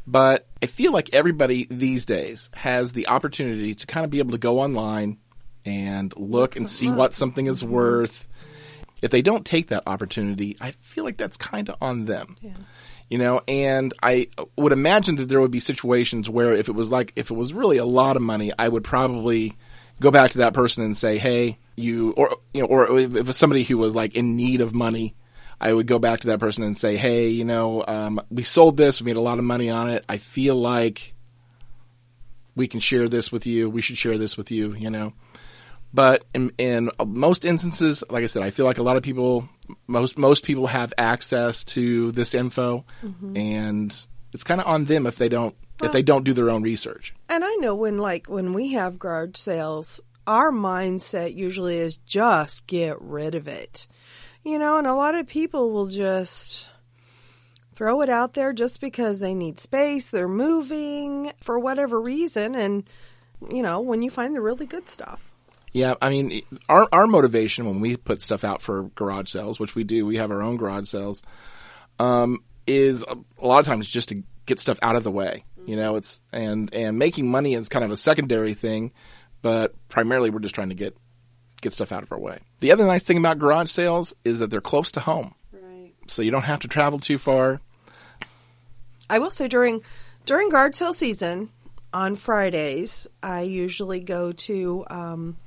But 0.07 0.47
I 0.63 0.65
feel 0.65 0.91
like 0.91 1.13
everybody 1.13 1.68
these 1.69 2.06
days 2.06 2.50
has 2.53 2.93
the 2.93 3.10
opportunity 3.10 3.75
to 3.75 3.86
kind 3.86 4.05
of 4.05 4.10
be 4.10 4.19
able 4.19 4.31
to 4.31 4.38
go 4.38 4.60
online 4.60 5.17
and 5.65 6.13
look 6.17 6.55
and 6.55 6.67
see 6.67 6.89
what 6.89 7.13
something 7.13 7.46
is 7.46 7.62
mm-hmm. 7.62 7.74
worth. 7.74 8.27
If 9.01 9.12
they 9.12 9.22
don't 9.22 9.46
take 9.46 9.67
that 9.67 9.84
opportunity, 9.86 10.57
I 10.60 10.72
feel 10.72 11.03
like 11.03 11.17
that's 11.17 11.38
kind 11.38 11.69
of 11.69 11.75
on 11.81 12.05
them. 12.05 12.36
You 13.10 13.18
know, 13.18 13.42
and 13.48 13.94
I 14.04 14.28
would 14.58 14.74
imagine 14.74 15.16
that 15.16 15.30
there 15.30 15.40
would 15.40 15.52
be 15.52 15.62
situations 15.62 16.30
where 16.30 16.54
if 16.54 16.68
it 16.68 16.74
was 16.74 16.92
like 16.92 17.14
if 17.16 17.32
it 17.32 17.36
was 17.36 17.54
really 17.54 17.78
a 17.78 17.86
lot 17.86 18.18
of 18.18 18.22
money, 18.22 18.52
I 18.60 18.68
would 18.68 18.84
probably 18.84 19.56
go 20.02 20.12
back 20.12 20.32
to 20.32 20.40
that 20.40 20.54
person 20.54 20.84
and 20.84 20.96
say, 20.96 21.18
"Hey, 21.18 21.58
you," 21.78 22.12
or 22.12 22.36
you 22.54 22.62
know, 22.62 22.68
or 22.68 23.00
if 23.00 23.16
it 23.16 23.26
was 23.26 23.38
somebody 23.38 23.64
who 23.64 23.78
was 23.78 23.96
like 23.96 24.16
in 24.16 24.36
need 24.36 24.60
of 24.60 24.74
money, 24.74 25.16
I 25.62 25.72
would 25.72 25.88
go 25.88 26.00
back 26.00 26.20
to 26.22 26.28
that 26.28 26.40
person 26.40 26.66
and 26.66 26.76
say, 26.76 26.98
"Hey, 26.98 27.30
you 27.30 27.46
know, 27.46 27.84
um, 27.88 28.20
we 28.30 28.44
sold 28.44 28.76
this, 28.76 29.00
we 29.00 29.06
made 29.06 29.18
a 29.18 29.22
lot 29.22 29.40
of 29.40 29.46
money 29.46 29.70
on 29.70 29.90
it. 29.90 30.04
I 30.10 30.18
feel 30.18 30.56
like 30.56 31.14
we 32.56 32.68
can 32.68 32.82
share 32.82 33.08
this 33.08 33.32
with 33.32 33.48
you. 33.48 33.70
We 33.70 33.82
should 33.82 33.98
share 33.98 34.18
this 34.18 34.36
with 34.36 34.52
you." 34.52 34.74
You 34.76 34.90
know. 34.90 35.14
But 35.94 36.25
in, 36.34 36.51
in 36.58 36.91
most 37.06 37.46
instances, 37.46 38.03
like 38.10 38.24
I 38.24 38.27
said, 38.27 38.44
I 38.44 38.50
feel 38.50 38.65
like 38.65 38.77
a 38.77 38.84
lot 38.84 38.98
of 38.98 39.03
people, 39.03 39.48
most 39.88 40.17
most 40.17 40.44
people 40.44 40.67
have 40.67 40.94
access 40.98 41.63
to 41.65 42.12
this 42.12 42.34
info, 42.34 42.86
mm-hmm. 43.03 43.38
and 43.38 44.08
it's 44.34 44.44
kind 44.44 44.62
of 44.62 44.67
on 44.67 44.86
them 44.86 45.08
if 45.08 45.15
they 45.15 45.29
don't 45.29 45.56
if 45.82 45.91
they 45.91 46.01
don't 46.01 46.24
do 46.24 46.34
their 46.34 46.50
own 46.50 46.63
research. 46.63 47.13
And 47.29 47.44
I 47.44 47.56
know 47.56 47.75
when 47.75 47.98
like 47.98 48.27
when 48.27 48.53
we 48.53 48.74
have 48.74 49.00
garage 49.00 49.38
sales, 49.38 50.01
our 50.25 50.51
mindset 50.51 51.36
usually 51.36 51.77
is 51.77 51.98
just 51.98 52.67
get 52.67 53.01
rid 53.01 53.36
of 53.36 53.48
it. 53.48 53.88
You 54.44 54.60
know, 54.60 54.77
and 54.77 54.88
a 54.88 54.96
lot 54.96 55.15
of 55.15 55.27
people 55.27 55.72
will 55.72 55.88
just 55.88 56.70
throw 57.74 58.01
it 58.01 58.10
out 58.10 58.34
there 58.34 58.53
just 58.53 58.82
because 58.82 59.20
they 59.20 59.34
need 59.34 59.60
space, 59.60 60.10
they're 60.10 60.27
moving 60.27 61.32
for 61.41 61.60
whatever 61.60 62.00
reason 62.01 62.56
and 62.56 62.89
you 63.51 63.62
know, 63.62 63.82
when 63.82 64.01
you 64.01 64.10
find 64.10 64.36
the 64.36 64.41
really 64.41 64.65
good 64.65 64.89
stuff. 64.89 65.26
Yeah, 65.77 65.93
I 66.01 66.10
mean, 66.10 66.41
our 66.67 66.89
our 66.91 67.05
motivation 67.05 67.67
when 67.67 67.79
we 67.81 67.98
put 67.98 68.24
stuff 68.24 68.43
out 68.43 68.63
for 68.63 68.89
garage 68.96 69.29
sales, 69.29 69.60
which 69.60 69.75
we 69.75 69.84
do, 69.84 70.07
we 70.07 70.17
have 70.17 70.31
our 70.31 70.41
own 70.41 70.57
garage 70.57 70.88
sales, 70.88 71.22
um, 72.00 72.39
is 72.65 73.03
a, 73.03 73.46
lot 73.46 73.60
of 73.60 73.67
times 73.67 73.88
just 73.88 74.10
to 74.10 74.24
get 74.48 74.60
stuff 74.60 74.79
out 74.81 74.96
of 74.96 75.03
the 75.03 75.12
way. 75.12 75.46
You 75.67 75.75
know, 75.75 75.96
it's 75.96 76.24
and 76.34 76.74
and 76.74 76.98
making 76.98 77.29
money 77.29 77.53
is 77.53 77.69
kind 77.69 77.86
of 77.86 77.91
a 77.91 77.98
secondary 77.98 78.55
thing, 78.55 78.91
but 79.43 79.75
primarily 79.88 80.31
we're 80.31 80.39
just 80.39 80.55
trying 80.55 80.69
to 80.69 80.75
get 80.75 80.98
get 81.62 81.74
stuff 81.74 81.91
out 81.91 82.01
of 82.01 82.12
our 82.12 82.17
way. 82.19 82.39
The 82.60 82.72
other 82.72 82.88
nice 82.88 83.03
thing 83.03 83.17
about 83.19 83.38
garage 83.38 83.69
sales 83.69 84.15
is 84.24 84.39
that 84.39 84.50
they're 84.50 84.62
close 84.62 84.89
to 84.93 85.00
home, 85.00 85.36
Right. 85.51 85.93
so 86.07 86.24
you 86.24 86.31
don't 86.31 86.41
have 86.46 86.62
to 86.62 86.67
travel 86.67 86.98
too 86.98 87.19
far. 87.19 87.62
I 89.12 89.19
will 89.19 89.29
say 89.29 89.48
during 89.48 89.84
during 90.25 90.50
garage 90.50 90.74
sale 90.75 90.93
season 90.93 91.51
on 91.93 92.15
Fridays, 92.15 93.07
I 93.22 93.41
usually 93.41 94.00
go 94.00 94.31
to 94.31 94.84
um, 94.89 95.38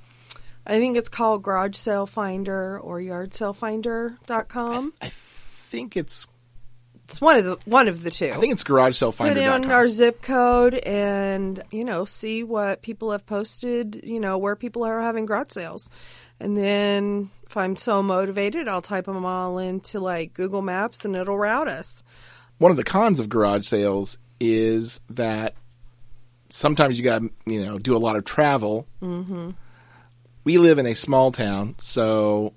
I 0.67 0.79
think 0.79 0.97
it's 0.97 1.09
called 1.09 1.43
Garage 1.43 1.77
Sale 1.77 2.07
Finder 2.07 2.79
or 2.79 3.01
YardSaleFinder.com. 3.01 4.93
I 5.01 5.09
think 5.09 5.97
it's 5.97 6.29
It's 7.05 7.21
one 7.21 7.39
of 7.39 7.45
the 7.45 7.59
one 7.65 7.89
of 7.89 8.03
the 8.03 8.11
two. 8.11 8.27
I 8.31 8.37
think 8.37 8.53
it's 8.53 8.65
garage 8.65 8.97
sale 8.97 9.13
finder. 9.13 9.35
Put 9.35 9.65
in 9.65 9.71
our 9.71 9.89
zip 9.89 10.23
code 10.23 10.75
and 10.75 11.63
you 11.71 11.85
know 11.85 12.05
see 12.05 12.43
what 12.45 12.83
people 12.83 13.11
have 13.13 13.27
posted. 13.27 14.01
You 14.05 14.21
know 14.21 14.39
where 14.39 14.55
people 14.57 14.85
are 14.85 15.01
having 15.01 15.27
garage 15.27 15.51
sales, 15.51 15.91
and 16.39 16.57
then 16.57 17.31
if 17.47 17.57
I'm 17.57 17.75
so 17.77 18.03
motivated, 18.03 18.69
I'll 18.69 18.83
type 18.83 19.07
them 19.07 19.25
all 19.25 19.59
into 19.59 19.99
like 19.99 20.35
Google 20.35 20.63
Maps 20.63 21.05
and 21.05 21.17
it'll 21.17 21.37
route 21.39 21.67
us. 21.69 22.05
One 22.59 22.71
of 22.71 22.77
the 22.77 22.85
cons 22.85 23.19
of 23.19 23.29
garage 23.29 23.67
sales 23.67 24.19
is 24.39 25.01
that 25.11 25.55
sometimes 26.49 26.99
you 26.99 27.05
got 27.05 27.23
you 27.47 27.65
know 27.65 27.79
do 27.79 27.97
a 27.97 27.99
lot 27.99 28.17
of 28.17 28.25
travel. 28.25 28.87
Mm-hmm. 29.03 29.51
We 30.51 30.59
live 30.59 30.81
in 30.81 30.87
a 30.87 30.95
small 30.95 31.31
town, 31.31 31.77
so 31.79 32.55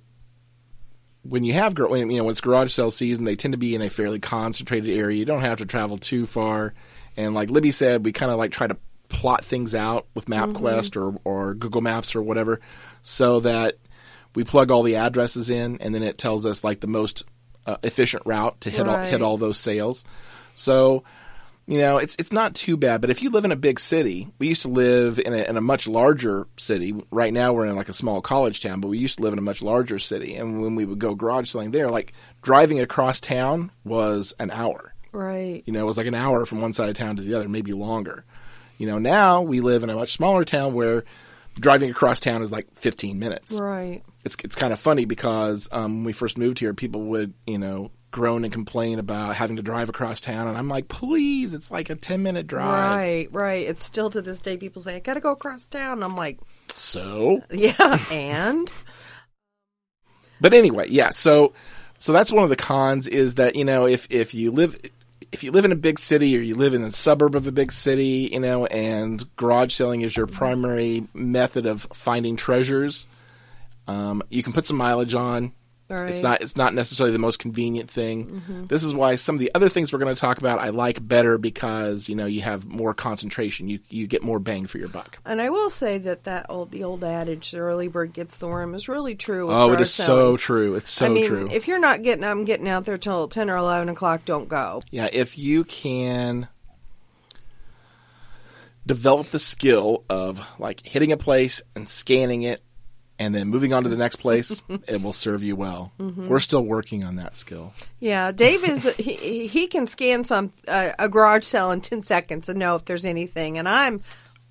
when 1.22 1.44
you 1.44 1.54
have 1.54 1.78
you 1.78 1.88
know 2.18 2.24
when 2.24 2.32
it's 2.32 2.42
garage 2.42 2.72
sale 2.72 2.90
season, 2.90 3.24
they 3.24 3.36
tend 3.36 3.52
to 3.52 3.58
be 3.60 3.76
in 3.76 3.84
a 3.84 3.90
fairly 3.92 4.18
concentrated 4.20 4.98
area. 4.98 5.16
You 5.16 5.26
don't 5.26 5.42
have 5.42 5.60
to 5.60 5.68
travel 5.68 6.00
too 6.00 6.26
far, 6.26 6.74
and 7.16 7.36
like 7.36 7.52
Libby 7.52 7.70
said, 7.70 8.04
we 8.04 8.12
kind 8.12 8.32
of 8.32 8.40
like 8.40 8.50
try 8.52 8.66
to 8.66 8.78
plot 9.10 9.46
things 9.46 9.76
out 9.76 10.08
with 10.16 10.26
MapQuest 10.26 10.98
or 11.00 11.20
or 11.24 11.54
Google 11.54 11.82
Maps 11.82 12.16
or 12.16 12.24
whatever, 12.24 12.62
so 13.04 13.42
that 13.42 13.78
we 14.34 14.44
plug 14.44 14.72
all 14.72 14.82
the 14.82 14.96
addresses 14.96 15.52
in, 15.52 15.78
and 15.80 15.94
then 15.94 16.02
it 16.02 16.18
tells 16.18 16.48
us 16.48 16.64
like 16.64 16.80
the 16.80 16.88
most 16.88 17.26
uh, 17.68 17.78
efficient 17.84 18.24
route 18.26 18.60
to 18.62 18.72
hit 18.72 18.88
all, 18.88 18.96
Right. 18.96 19.12
hit 19.12 19.22
all 19.22 19.38
those 19.38 19.60
sales. 19.60 20.04
So 20.56 21.04
you 21.65 21.77
know, 21.77 21.98
it's 21.98 22.15
it's 22.20 22.32
not 22.32 22.55
too 22.55 22.75
bad. 22.77 23.01
But 23.01 23.10
if 23.10 23.22
you 23.24 23.29
live 23.29 23.46
in 23.46 23.51
a 23.51 23.55
big 23.55 23.79
city, 23.79 24.27
we 24.39 24.48
used 24.50 24.63
to 24.63 24.67
live 24.67 25.20
in 25.20 25.34
a, 25.34 25.43
in 25.50 25.55
a 25.58 25.62
much 25.62 25.88
larger 25.88 26.48
city. 26.58 26.93
Right 27.12 27.32
now, 27.34 27.53
we're 27.53 27.65
in 27.67 27.75
like 27.75 27.89
a 27.89 27.93
small 27.93 28.22
college 28.22 28.62
town, 28.62 28.82
but 28.82 28.89
we 28.89 28.98
used 28.98 29.17
to 29.17 29.24
live 29.24 29.34
in 29.34 29.39
a 29.39 29.43
much 29.43 29.62
larger 29.62 30.00
city. 30.00 30.36
And 30.36 30.62
when 30.62 30.75
we 30.75 30.86
would 30.86 31.00
go 31.00 31.15
garage 31.15 31.50
selling 31.50 31.72
there, 31.72 31.89
like 31.89 32.13
driving 32.41 32.79
across 32.79 33.22
town 33.22 33.72
was 33.86 34.34
an 34.39 34.51
hour. 34.51 34.93
Right. 35.13 35.63
You 35.65 35.74
know, 35.74 35.79
it 35.82 35.86
was 35.86 35.98
like 35.98 36.08
an 36.08 36.15
hour 36.15 36.46
from 36.46 36.60
one 36.60 36.74
side 36.74 36.89
of 36.89 36.96
town 36.98 37.15
to 37.17 37.22
the 37.22 37.36
other, 37.36 37.48
maybe 37.48 37.72
longer. 37.72 38.25
You 38.77 38.88
know, 38.88 39.00
now 39.00 39.41
we 39.41 39.62
live 39.62 39.84
in 39.84 39.89
a 39.89 39.96
much 39.96 40.13
smaller 40.13 40.43
town 40.43 40.74
where 40.74 41.03
driving 41.60 41.91
across 41.91 42.20
town 42.20 42.41
is 42.41 42.51
like 42.51 42.67
15 42.74 43.20
minutes 43.20 43.60
Right. 43.60 44.01
it's 44.25 44.36
it's 44.43 44.55
kind 44.55 44.74
of 44.74 44.79
funny 44.79 45.05
because 45.05 45.70
um, 45.72 45.98
when 45.98 46.03
we 46.05 46.12
first 46.13 46.36
moved 46.36 46.58
here, 46.58 46.74
people 46.74 47.03
would 47.03 47.34
you 47.46 47.60
know 47.60 47.91
groan 48.13 48.46
and 48.46 48.53
complain 48.53 49.00
about 49.00 49.36
having 49.36 49.58
to 49.58 49.62
drive 49.62 49.89
across 49.89 50.22
town, 50.22 50.48
and 50.48 50.58
I'm 50.58 50.70
like, 50.70 50.88
please, 50.88 51.53
it's 51.53 51.70
like 51.70 51.89
a 51.89 51.96
ten 51.96 52.24
minute 52.24 52.48
drive. 52.48 52.96
Right. 52.96 53.27
Right. 53.32 53.67
It's 53.67 53.86
still 53.86 54.10
to 54.12 54.22
this 54.22 54.39
day 54.39 54.55
people 54.55 54.82
say 54.82 54.96
I 54.96 55.00
got 55.00 55.15
to 55.15 55.20
go 55.20 55.34
across 55.34 55.65
town. 55.65 56.01
I'm 56.01 56.15
like, 56.15 56.39
So, 56.70 57.41
yeah, 57.51 58.00
and 58.10 58.72
but 60.39 60.53
anyway, 60.53 60.88
yeah. 60.89 61.10
So, 61.10 61.53
so 61.98 62.13
that's 62.13 62.32
one 62.32 62.46
of 62.46 62.50
the 62.50 62.55
cons 62.55 63.10
is 63.10 63.36
that 63.36 63.58
you 63.58 63.65
know 63.65 63.86
if 63.86 64.08
if 64.10 64.34
you 64.34 64.51
live 64.51 64.79
if 65.34 65.43
you 65.43 65.51
live 65.51 65.65
in 65.65 65.72
a 65.72 65.75
big 65.75 65.98
city 65.98 66.38
or 66.38 66.41
you 66.41 66.55
live 66.55 66.75
in 66.75 66.84
a 66.84 66.91
suburb 66.91 67.36
of 67.36 67.48
a 67.48 67.51
big 67.51 67.72
city, 67.72 68.29
you 68.32 68.39
know, 68.39 68.67
and 68.67 69.36
garage 69.36 69.74
selling 69.74 70.01
is 70.01 70.15
your 70.15 70.27
primary 70.27 71.08
method 71.13 71.65
of 71.65 71.88
finding 71.91 72.36
treasures, 72.36 73.08
um, 73.88 74.22
you 74.29 74.43
can 74.43 74.53
put 74.53 74.65
some 74.65 74.77
mileage 74.77 75.15
on. 75.15 75.51
Right. 75.90 76.10
It's 76.10 76.24
not 76.24 76.42
it's 76.42 76.56
not 76.56 76.74
necessarily 76.74 77.12
the 77.12 77.20
most 77.20 77.40
convenient 77.40 77.90
thing. 77.90 78.28
Mm-hmm. 78.28 78.66
This 78.68 78.84
is 78.84 78.96
why 78.96 79.16
some 79.16 79.36
of 79.36 79.40
the 79.40 79.52
other 79.54 79.70
things 79.70 79.92
we're 79.92 80.00
going 80.00 80.13
to 80.13 80.20
talk 80.20 80.38
about 80.38 80.60
I 80.60 80.70
like 80.70 81.06
better 81.06 81.38
because 81.38 82.08
you 82.08 82.16
know 82.16 82.25
you 82.25 82.42
have 82.42 82.66
more 82.66 82.94
concentration. 82.94 83.68
You 83.68 83.80
you 83.90 84.08
get 84.08 84.24
more 84.24 84.40
bang 84.40 84.66
for 84.66 84.78
your 84.78 84.88
buck. 84.88 85.20
And 85.25 85.42
I 85.42 85.50
will 85.50 85.70
say 85.70 85.98
that 86.00 86.24
that 86.24 86.46
old 86.50 86.72
the 86.72 86.84
old 86.84 87.04
adage, 87.04 87.52
"the 87.52 87.60
early 87.60 87.90
bird 87.90 88.13
gets 88.13 88.38
the 88.38 88.48
worm," 88.48 88.74
is 88.75 88.88
really 88.88 89.16
true. 89.16 89.52
Oh, 89.52 89.74
it 89.74 89.82
is 89.82 89.90
is 89.90 89.94
so 89.94 90.38
true. 90.38 90.75
It's 90.75 90.92
so 90.92 91.08
I 91.08 91.10
mean, 91.10 91.28
true. 91.28 91.50
if 91.52 91.68
you're 91.68 91.80
not 91.80 92.02
getting, 92.02 92.24
I'm 92.24 92.46
getting 92.46 92.70
out 92.70 92.86
there 92.86 92.98
till 92.98 93.28
ten 93.28 93.50
or 93.50 93.58
eleven 93.58 93.90
o'clock. 93.90 94.25
Don't 94.25 94.48
go. 94.48 94.82
Yeah, 94.90 95.10
if 95.12 95.38
you 95.38 95.63
can 95.66 96.48
develop 98.86 99.28
the 99.28 99.40
skill 99.40 100.04
of 100.10 100.60
like 100.60 100.86
hitting 100.86 101.12
a 101.12 101.18
place 101.18 101.62
and 101.75 101.88
scanning 101.88 102.44
it 102.44 102.62
and 103.20 103.34
then 103.34 103.48
moving 103.48 103.74
on 103.74 103.84
to 103.84 103.89
the 103.89 103.98
next 103.98 104.17
place, 104.17 104.62
it 104.88 105.01
will 105.01 105.13
serve 105.13 105.43
you 105.43 105.55
well. 105.55 105.91
We're 105.98 106.39
still 106.39 106.63
working 106.63 107.03
on 107.03 107.17
that 107.17 107.36
skill. 107.36 107.74
Yeah, 108.00 108.32
Dave 108.32 108.63
is 108.63 108.93
he, 108.98 109.48
he 109.48 109.67
can 109.67 109.88
scan 109.88 110.24
some 110.24 110.53
uh, 110.67 110.91
a 111.00 111.10
garage 111.10 111.43
sale 111.43 111.72
in 111.72 111.82
ten 111.82 112.01
seconds 112.01 112.50
and 112.50 112.60
know 112.60 112.75
if 112.75 112.86
there's 112.86 113.05
anything, 113.05 113.58
and 113.58 113.67
I'm 113.67 114.01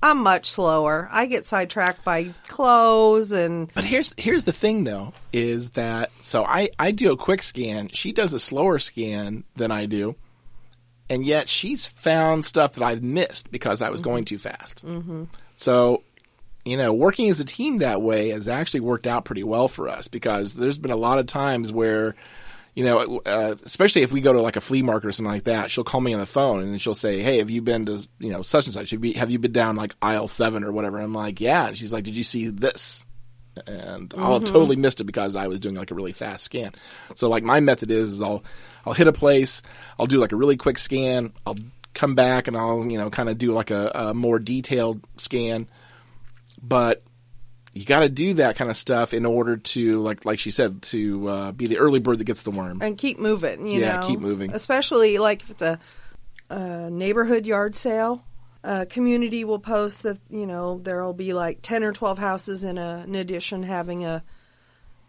I'm 0.03 0.19
much 0.19 0.51
slower. 0.51 1.09
I 1.13 1.27
get 1.27 1.47
sidetracked 1.47 2.05
by 2.05 2.35
clothes 2.49 3.33
and 3.33 3.73
But 3.73 3.85
here's 3.85 4.15
here's 4.19 4.45
the 4.45 4.53
thing 4.53 4.85
though 4.85 5.13
is 5.33 5.71
that 5.71 6.11
so 6.23 6.45
I 6.45 6.71
I 6.79 6.91
do 6.91 7.13
a 7.13 7.17
quick 7.17 7.43
scan, 7.43 7.89
she 7.89 8.13
does 8.13 8.35
a 8.35 8.41
slower 8.41 8.79
scan 8.79 9.45
than 9.57 9.71
I 9.71 9.87
do. 9.87 10.17
And 11.09 11.27
yet 11.27 11.47
she's 11.49 11.87
found 11.87 12.45
stuff 12.45 12.73
that 12.75 12.83
I've 12.83 13.03
missed 13.03 13.51
because 13.51 13.83
I 13.83 13.91
was 13.91 14.01
going 14.01 14.25
too 14.25 14.39
fast. 14.39 14.85
Mm-hmm. 14.85 15.25
So 15.57 16.05
you 16.65 16.77
know, 16.77 16.93
working 16.93 17.29
as 17.29 17.41
a 17.41 17.45
team 17.45 17.79
that 17.79 18.01
way 18.01 18.31
has 18.31 18.49
actually 18.49 18.81
worked 18.81 19.07
out 19.07 19.25
pretty 19.25 19.43
well 19.43 19.69
for 19.69 19.89
us 19.89 20.09
because 20.09 20.55
there's 20.55 20.79
been 20.79 20.91
a 20.91 20.97
lot 20.97 21.19
of 21.19 21.27
times 21.27 21.73
where, 21.73 22.15
you 22.75 22.85
know, 22.85 23.21
uh, 23.27 23.57
especially 23.65 24.03
if 24.03 24.13
we 24.13 24.21
go 24.21 24.33
to 24.33 24.41
like 24.41 24.57
a 24.57 24.61
flea 24.61 24.83
market 24.83 25.09
or 25.09 25.13
something 25.13 25.33
like 25.33 25.45
that, 25.45 25.71
she'll 25.71 25.85
call 25.85 26.01
me 26.01 26.15
on 26.15 26.21
the 26.21 26.27
phone 26.27 26.63
and 26.63 26.81
she'll 26.81 26.95
say, 26.95 27.21
"Hey, 27.21 27.39
have 27.39 27.51
you 27.51 27.63
been 27.63 27.87
to 27.87 28.07
you 28.19 28.31
know 28.31 28.43
such 28.43 28.67
and 28.67 28.73
such? 28.73 28.91
Have 28.91 29.05
you, 29.05 29.15
have 29.15 29.31
you 29.31 29.39
been 29.39 29.53
down 29.53 29.77
like 29.77 29.95
aisle 30.01 30.29
seven 30.29 30.65
or 30.65 30.73
whatever?" 30.73 30.99
I'm 30.99 31.13
like, 31.13 31.41
"Yeah." 31.41 31.67
And 31.67 31.77
she's 31.77 31.93
like, 31.93 32.05
"Did 32.05 32.17
you 32.17 32.25
see 32.25 32.49
this?" 32.49 33.05
And 33.67 34.15
I'll 34.17 34.35
have 34.35 34.47
totally 34.47 34.77
missed 34.77 35.03
it 35.03 35.05
because 35.05 35.37
I 35.37 35.49
was 35.49 35.61
doing 35.61 35.75
like 35.75 35.91
a 35.91 35.95
really 35.95 36.13
fast 36.13 36.45
scan. 36.45 36.73
So 37.17 37.29
like 37.29 37.43
my 37.43 37.61
method 37.61 37.91
is, 37.91 38.15
is 38.15 38.23
I'll 38.23 38.43
I'll 38.87 38.95
hit 38.95 39.09
a 39.09 39.13
place, 39.13 39.61
I'll 39.99 40.07
do 40.07 40.19
like 40.19 40.33
a 40.33 40.37
really 40.37 40.57
quick 40.57 40.79
scan, 40.79 41.33
I'll 41.45 41.57
come 41.93 42.15
back 42.15 42.49
and 42.49 42.57
I'll 42.57 42.87
you 42.87 42.97
know 42.97 43.11
kind 43.11 43.29
of 43.29 43.37
do 43.37 43.53
like 43.53 43.71
a, 43.71 43.91
a 43.95 44.15
more 44.15 44.39
detailed 44.39 45.03
scan 45.19 45.67
but 46.63 47.03
you 47.75 47.85
got 47.85 48.01
to 48.01 48.09
do 48.09 48.35
that 48.35 48.57
kind 48.57 48.71
of 48.71 48.77
stuff 48.77 49.15
in 49.15 49.25
order 49.25 49.57
to 49.57 50.01
like 50.03 50.25
like 50.25 50.39
she 50.39 50.51
said 50.51 50.83
to 50.83 51.29
uh, 51.29 51.53
be 51.53 51.67
the 51.67 51.79
early 51.79 52.01
bird 52.01 52.19
that 52.19 52.25
gets 52.25 52.43
the 52.43 52.51
worm. 52.51 52.81
and 52.83 52.99
keep 52.99 53.19
moving. 53.19 53.67
You 53.67 53.81
Yeah, 53.81 54.01
know, 54.01 54.07
keep 54.07 54.21
moving. 54.21 54.51
Especially 54.53 55.19
like 55.19 55.43
if 55.43 55.51
it's 55.51 55.63
a, 55.63 55.79
a 56.51 56.91
neighborhood 56.91 57.47
yard 57.47 57.75
sale. 57.75 58.25
A 58.65 58.87
community 58.87 59.45
will 59.45 59.59
post 59.59 60.05
that 60.05 60.19
you 60.31 60.47
know 60.47 60.79
there 60.79 61.03
will 61.03 61.15
be 61.15 61.33
like 61.33 61.59
ten 61.63 61.83
or 61.83 61.93
twelve 61.93 62.19
houses 62.19 62.63
in 62.63 62.79
a, 62.79 63.03
an 63.07 63.17
addition 63.17 63.65
having 63.65 64.05
a 64.05 64.23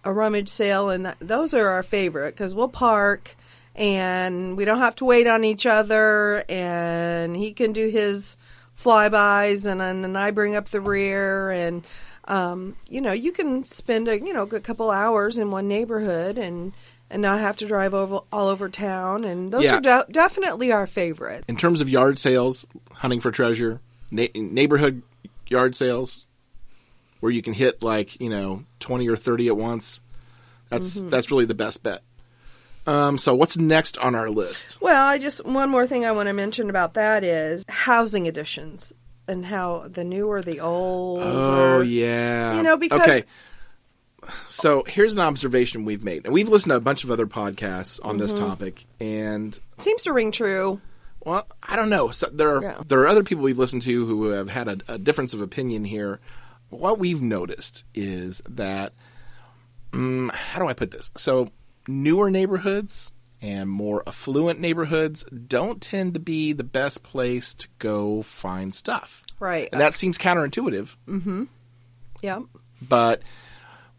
a 0.04 0.12
rummage 0.12 0.50
sale, 0.50 0.90
and 0.90 1.06
that, 1.06 1.18
those 1.20 1.54
are 1.54 1.68
our 1.68 1.84
favorite 1.84 2.34
because 2.34 2.56
we'll 2.56 2.68
park 2.68 3.36
and 3.76 4.58
we 4.58 4.66
don't 4.66 4.80
have 4.80 4.96
to 4.96 5.06
wait 5.06 5.28
on 5.28 5.44
each 5.44 5.66
other, 5.66 6.44
and 6.50 7.36
he 7.36 7.54
can 7.54 7.74
do 7.74 7.90
his 7.90 8.38
flybys, 8.78 9.66
and, 9.66 9.82
and 9.82 10.04
then 10.04 10.16
I 10.16 10.32
bring 10.32 10.56
up 10.56 10.70
the 10.70 10.82
rear, 10.82 11.52
and 11.52 11.84
um, 12.26 12.76
you 12.88 13.02
know 13.02 13.12
you 13.12 13.32
can 13.32 13.64
spend 13.66 14.08
a 14.08 14.20
you 14.20 14.34
know 14.34 14.44
a 14.44 14.60
couple 14.60 14.90
hours 14.92 15.38
in 15.38 15.52
one 15.52 15.68
neighborhood 15.68 16.38
and 16.38 16.74
and 17.10 17.22
not 17.22 17.40
have 17.40 17.58
to 17.58 17.68
drive 17.68 17.94
over 17.94 18.22
all 18.32 18.48
over 18.48 18.70
town, 18.70 19.24
and 19.24 19.52
those 19.52 19.66
Yeah. 19.66 19.78
are 19.78 19.82
de- 19.82 20.06
definitely 20.12 20.72
our 20.72 20.88
favorite. 20.88 21.44
In 21.48 21.56
terms 21.58 21.80
of 21.82 21.90
yard 21.90 22.18
sales, 22.18 22.66
hunting 22.92 23.20
for 23.20 23.30
treasure, 23.32 23.82
na- 24.10 24.28
neighborhood 24.34 25.04
yard 25.48 25.76
sales, 25.76 26.26
where 27.20 27.32
you 27.32 27.42
can 27.42 27.54
hit 27.54 27.84
like 27.84 28.20
you 28.20 28.30
know 28.30 28.64
twenty 28.80 29.08
or 29.08 29.16
thirty 29.16 29.48
at 29.48 29.58
once, 29.58 30.00
that's 30.70 31.02
that's 31.04 31.30
really 31.30 31.46
the 31.46 31.54
best 31.54 31.84
bet. 31.84 32.02
Um, 32.86 33.18
so 33.18 33.34
what's 33.34 33.58
next 33.58 33.98
on 33.98 34.14
our 34.16 34.30
list? 34.30 34.80
Well, 34.82 35.06
I 35.06 35.18
just 35.18 35.46
one 35.46 35.70
more 35.70 35.88
thing 35.88 36.06
I 36.06 36.12
want 36.12 36.28
to 36.28 36.34
mention 36.34 36.70
about 36.70 36.96
that 36.96 37.24
is 37.24 37.64
housing 37.70 38.28
additions 38.28 38.94
and 39.28 39.46
how 39.46 39.88
the 39.88 40.04
new 40.04 40.28
or 40.30 40.42
the 40.42 40.60
old. 40.60 41.22
Oh 41.24 41.82
yeah, 41.82 42.58
You 42.58 42.64
know, 42.64 42.76
because- 42.78 43.02
okay. 43.02 43.24
So 44.48 44.84
here's 44.88 45.14
an 45.14 45.20
observation 45.20 45.84
we've 45.84 46.04
made, 46.04 46.24
and 46.26 46.34
we've 46.34 46.48
listened 46.48 46.72
to 46.72 46.76
a 46.78 46.82
bunch 46.82 47.04
of 47.04 47.12
other 47.12 47.28
podcasts 47.28 48.00
on 48.04 48.18
this 48.18 48.34
Mm-hmm. 48.34 48.46
topic, 48.46 48.86
and 49.00 49.58
seems 49.80 50.04
to 50.04 50.14
ring 50.14 50.32
true. 50.32 50.80
Well, 51.26 51.46
I 51.62 51.76
don't 51.76 51.90
know. 51.90 52.12
So 52.12 52.28
there 52.32 52.56
are 52.56 52.62
Yeah. 52.62 52.82
there 52.88 53.00
are 53.00 53.08
other 53.08 53.24
people 53.24 53.44
we've 53.44 53.58
listened 53.60 53.82
to 53.84 54.06
who 54.06 54.30
have 54.30 54.50
had 54.50 54.68
a, 54.68 54.94
a 54.94 54.98
difference 54.98 55.34
of 55.34 55.42
opinion 55.42 55.84
here. 55.86 56.20
What 56.70 57.00
we've 57.00 57.22
noticed 57.22 57.84
is 57.94 58.42
that 58.50 58.94
mm, 59.92 60.32
how 60.34 60.60
do 60.60 60.68
I 60.68 60.74
put 60.74 60.92
this? 60.92 61.12
So 61.16 61.50
newer 61.88 62.30
neighborhoods 62.32 63.12
and 63.42 63.70
more 63.70 64.04
affluent 64.08 64.60
neighborhoods 64.60 65.24
don't 65.48 65.82
tend 65.82 66.14
to 66.14 66.20
be 66.20 66.54
the 66.54 66.64
best 66.64 67.04
place 67.04 67.54
to 67.56 67.68
go 67.80 68.22
find 68.22 68.74
stuff. 68.74 69.24
Right. 69.40 69.68
And 69.72 69.82
that 69.82 69.94
seems 69.94 70.18
counterintuitive, 70.18 70.96
Mm-hmm. 71.08 71.44
Yeah. 72.22 72.40
but 72.82 73.22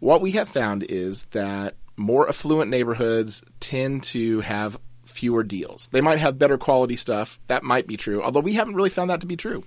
what 0.00 0.22
we 0.22 0.32
have 0.32 0.48
found 0.48 0.82
is 0.82 1.24
that 1.32 1.74
more 1.96 2.28
affluent 2.28 2.70
neighborhoods 2.70 3.42
tend 3.60 4.02
to 4.04 4.40
have 4.40 4.78
fewer 5.04 5.42
deals. 5.42 5.88
They 5.92 6.00
might 6.00 6.18
have 6.18 6.38
better 6.38 6.56
quality 6.58 6.96
stuff. 6.96 7.38
That 7.48 7.62
might 7.62 7.86
be 7.86 7.96
true, 7.98 8.22
although 8.22 8.40
we 8.40 8.54
haven't 8.54 8.74
really 8.74 8.88
found 8.90 9.10
that 9.10 9.20
to 9.20 9.26
be 9.26 9.36
true. 9.36 9.64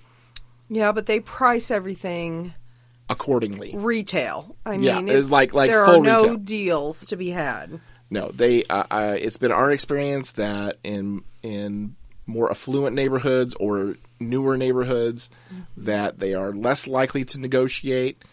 Yeah, 0.70 0.92
but 0.92 1.06
they 1.06 1.20
price 1.20 1.70
everything 1.72 2.54
accordingly. 3.10 3.74
retail. 3.76 4.56
I 4.66 4.72
mean, 4.72 4.84
Yeah, 4.84 5.00
it's 5.02 5.12
it's 5.26 5.32
like- 5.32 5.54
like 5.54 5.70
there 5.70 5.86
full 5.86 6.02
are 6.02 6.04
no 6.04 6.22
retail. 6.24 6.38
deals 6.38 7.06
to 7.08 7.16
be 7.16 7.30
had. 7.30 7.80
No, 8.10 8.30
they. 8.30 8.64
Uh, 8.64 8.84
uh, 8.90 9.18
it's 9.20 9.38
been 9.38 9.52
our 9.52 9.72
experience 9.72 10.34
that 10.34 10.78
in 10.84 11.24
in 11.44 11.96
more 12.26 12.50
affluent 12.52 12.96
neighborhoods 12.96 13.54
or 13.60 13.96
newer 14.20 14.58
neighborhoods, 14.58 15.30
that 15.78 16.20
they 16.20 16.34
are 16.34 16.52
less 16.54 16.88
likely 16.88 17.26
to 17.26 17.40
negotiate. 17.40 18.24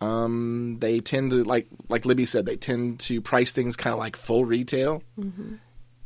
Um, 0.00 0.76
they 0.80 1.00
tend 1.00 1.30
to 1.30 1.42
like 1.44 1.66
like 1.88 2.04
Libby 2.04 2.26
said, 2.26 2.46
they 2.46 2.56
tend 2.56 3.00
to 3.00 3.20
price 3.20 3.52
things 3.52 3.76
kind 3.76 3.92
of 3.92 3.98
like 3.98 4.14
full 4.16 4.44
retail. 4.44 5.02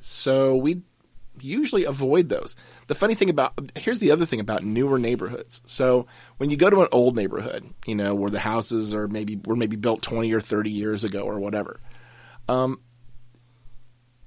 So 0.00 0.56
we 0.56 0.82
usually 1.40 1.84
avoid 1.84 2.28
those. 2.28 2.54
The 2.86 2.94
funny 2.94 3.14
thing 3.14 3.30
about 3.30 3.52
here's 3.76 3.98
the 3.98 4.12
other 4.12 4.26
thing 4.26 4.40
about 4.40 4.62
newer 4.64 4.98
neighborhoods. 4.98 5.60
So 5.66 6.06
when 6.38 6.50
you 6.50 6.56
go 6.56 6.70
to 6.70 6.82
an 6.82 6.88
old 6.92 7.16
neighborhood, 7.16 7.64
you 7.86 7.94
know 7.94 8.14
where 8.14 8.30
the 8.30 8.38
houses 8.38 8.94
are 8.94 9.08
maybe 9.08 9.40
were 9.44 9.56
maybe 9.56 9.76
built 9.76 10.02
twenty 10.02 10.32
or 10.32 10.40
thirty 10.40 10.70
years 10.70 11.04
ago 11.04 11.22
or 11.22 11.38
whatever, 11.38 11.80
um, 12.48 12.80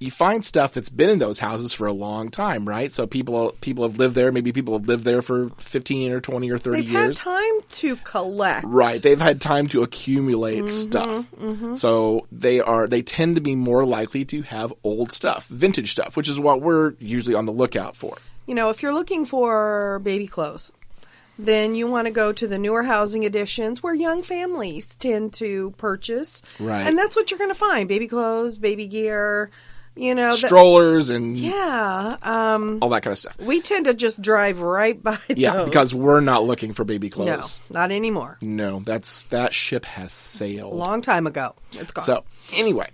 you 0.04 0.10
find 0.10 0.44
stuff 0.44 0.72
that's 0.72 0.88
been 0.88 1.10
in 1.10 1.18
those 1.18 1.38
houses 1.38 1.72
for 1.72 1.86
a 1.86 1.92
long 1.92 2.30
time, 2.30 2.68
right? 2.68 2.92
So 2.92 3.06
people 3.06 3.54
people 3.60 3.84
have 3.88 3.98
lived 3.98 4.14
there. 4.14 4.30
Maybe 4.30 4.52
people 4.52 4.76
have 4.78 4.86
lived 4.86 5.04
there 5.04 5.22
for 5.22 5.48
fifteen 5.58 6.12
or 6.12 6.20
twenty 6.20 6.50
or 6.50 6.58
30 6.58 6.82
They've 6.82 6.90
had 6.90 7.04
years. 7.06 7.18
time 7.18 7.60
to 7.72 7.96
collect. 7.96 8.64
Right, 8.66 9.00
they've 9.00 9.20
had 9.20 9.40
time 9.40 9.66
to 9.68 9.82
accumulate 9.82 10.64
Mm-hmm, 10.64 10.66
stuff. 10.68 11.78
So 11.78 12.26
they 12.30 12.60
are 12.60 12.86
they 12.86 13.02
tend 13.02 13.36
to 13.36 13.40
be 13.40 13.56
more 13.56 13.84
likely 13.86 14.24
to 14.26 14.42
have 14.42 14.72
old 14.84 15.10
stuff, 15.12 15.46
vintage 15.46 15.90
stuff, 15.92 16.16
which 16.16 16.28
is 16.28 16.38
what 16.38 16.60
we're 16.60 16.94
usually 17.00 17.34
on 17.34 17.44
the 17.46 17.52
lookout 17.52 17.96
for. 17.96 18.16
You 18.46 18.54
know, 18.54 18.70
if 18.70 18.82
you're 18.82 18.92
looking 18.94 19.24
for 19.26 20.00
baby 20.04 20.26
clothes, 20.26 20.70
then 21.38 21.74
you 21.74 21.90
want 21.90 22.06
to 22.06 22.12
go 22.12 22.32
to 22.32 22.46
the 22.46 22.58
newer 22.58 22.82
housing 22.82 23.24
additions 23.24 23.82
where 23.82 23.94
young 23.94 24.22
families 24.22 24.94
tend 24.96 25.32
to 25.34 25.70
purchase. 25.78 26.42
Right. 26.60 26.86
And 26.86 26.96
that's 26.98 27.16
what 27.16 27.30
you're 27.30 27.38
going 27.38 27.50
to 27.50 27.54
find 27.56 27.88
baby 27.88 28.06
clothes, 28.06 28.56
baby 28.58 28.86
gear, 28.86 29.50
you 29.96 30.14
know. 30.14 30.30
that- 30.36 30.46
Strollers 30.46 31.10
and 31.10 31.38
yeah. 31.38 32.16
Um, 32.22 32.78
all 32.82 32.88
that 32.90 33.02
kind 33.02 33.12
of 33.12 33.18
stuff. 33.18 33.36
we 33.38 33.60
tend 33.60 33.84
to 33.86 33.94
just 33.94 34.20
drive 34.22 34.60
right 34.60 35.00
by 35.02 35.18
Yeah, 35.28 35.52
those. 35.54 35.64
because 35.68 35.94
we're 35.94 36.20
not 36.20 36.44
looking 36.44 36.72
for 36.72 36.84
baby 36.84 37.08
No, 37.10 37.14
clothes. 37.16 37.60
not 37.70 37.90
anymore. 37.90 38.38
No, 38.40 38.80
that's 38.80 39.22
that 39.24 39.54
ship 39.54 39.84
has 39.84 40.12
sailed 40.12 40.72
A 40.72 40.76
long 40.76 41.02
time 41.02 41.26
ago. 41.26 41.54
It's 41.72 41.92
gone. 41.92 42.04
So 42.04 42.24
anyway, 42.54 42.88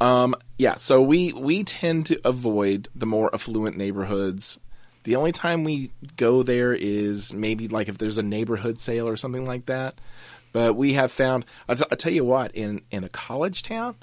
um, 0.00 0.34
yeah, 0.58 0.76
so 0.76 1.02
we 1.02 1.32
we 1.32 1.64
tend 1.64 2.06
to 2.06 2.20
avoid 2.26 2.88
the 2.94 3.06
more 3.06 3.34
affluent 3.34 3.76
neighborhoods. 3.76 4.58
The 5.04 5.16
only 5.16 5.30
time 5.32 5.62
we 5.64 5.92
go 6.16 6.42
there 6.42 6.72
is 6.74 7.32
maybe 7.32 7.68
like 7.68 7.88
if 7.88 7.96
there's 7.96 8.18
a 8.18 8.22
neighborhood 8.24 8.80
sale 8.80 9.08
or 9.08 9.16
something 9.16 9.44
like 9.44 9.66
that. 9.66 10.00
But 10.52 10.74
we 10.74 10.94
have 10.94 11.12
found, 11.12 11.44
t- 11.68 11.84
I'll 11.90 11.96
tell 11.98 12.12
you 12.12 12.24
what, 12.24 12.54
in 12.54 12.80
in 12.90 13.04
a 13.04 13.08
college 13.10 13.62
town, 13.62 13.94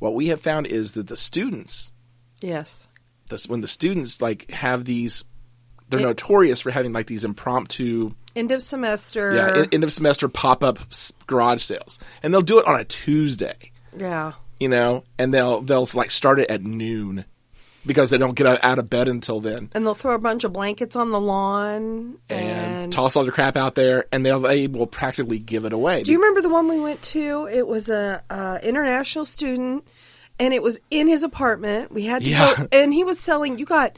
what 0.00 0.14
we 0.14 0.26
have 0.28 0.40
found 0.40 0.66
is 0.66 0.92
that 0.92 1.06
the 1.06 1.16
students, 1.16 1.92
yes. 2.42 2.88
this, 3.28 3.46
when 3.46 3.60
the 3.60 3.68
students 3.68 4.20
like 4.20 4.50
have 4.50 4.84
these, 4.84 5.22
they're 5.88 6.00
It- 6.00 6.04
notorious 6.04 6.60
for 6.60 6.72
having 6.72 6.92
like 6.92 7.06
these 7.06 7.24
impromptu 7.24 8.14
End 8.34 8.50
of 8.52 8.62
semester. 8.62 9.34
yeah, 9.34 9.62
en- 9.62 9.68
end 9.72 9.84
of 9.84 9.92
semester 9.92 10.28
pop 10.28 10.62
up 10.64 10.78
garage 11.28 11.62
sales, 11.62 11.98
and 12.22 12.34
they'll 12.34 12.40
do 12.42 12.58
it 12.58 12.66
on 12.66 12.78
a 12.80 12.84
Tuesday 12.84 13.70
yeah. 13.96 14.32
you 14.58 14.68
know, 14.68 15.04
and 15.18 15.32
they'll 15.34 15.60
they'll 15.62 15.88
like 15.94 16.10
start 16.10 16.38
it 16.40 16.50
at 16.50 16.62
noon 16.62 17.24
because 17.86 18.10
they 18.10 18.18
don't 18.18 18.34
get 18.34 18.46
out- 18.62 18.78
of 18.78 18.90
bed 18.90 19.08
until 19.08 19.40
then, 19.40 19.70
And 19.72 19.86
they'll 19.86 19.94
throw 19.94 20.14
a 20.14 20.18
bunch 20.18 20.44
of 20.44 20.52
blankets 20.52 20.96
on 20.96 21.10
the 21.10 21.20
lawn 21.20 22.18
and, 22.28 22.38
and 22.84 22.92
toss 22.92 23.16
all 23.16 23.24
the 23.24 23.32
crap 23.32 23.56
out 23.56 23.74
there, 23.74 24.04
and 24.12 24.24
they'll 24.24 24.40
they 24.40 24.66
will 24.66 24.86
practically 24.86 25.38
give 25.38 25.64
it 25.64 25.72
away. 25.72 26.02
Do 26.02 26.12
you 26.12 26.18
remember 26.18 26.42
the 26.42 26.48
one 26.50 26.68
we 26.68 26.78
went 26.80 27.00
to? 27.02 27.48
It 27.52 27.66
was 27.66 27.88
a 27.88 28.22
uh, 28.30 28.58
international 28.62 29.24
student, 29.24 29.86
and 30.38 30.52
it 30.54 30.62
was 30.62 30.78
in 30.90 31.08
his 31.08 31.22
apartment. 31.22 31.92
We 31.92 32.04
had 32.04 32.24
to 32.24 32.30
Yeah. 32.30 32.54
go, 32.56 32.66
and 32.72 32.92
he 32.92 33.04
was 33.04 33.18
selling. 33.18 33.58
You 33.58 33.64
got 33.66 33.96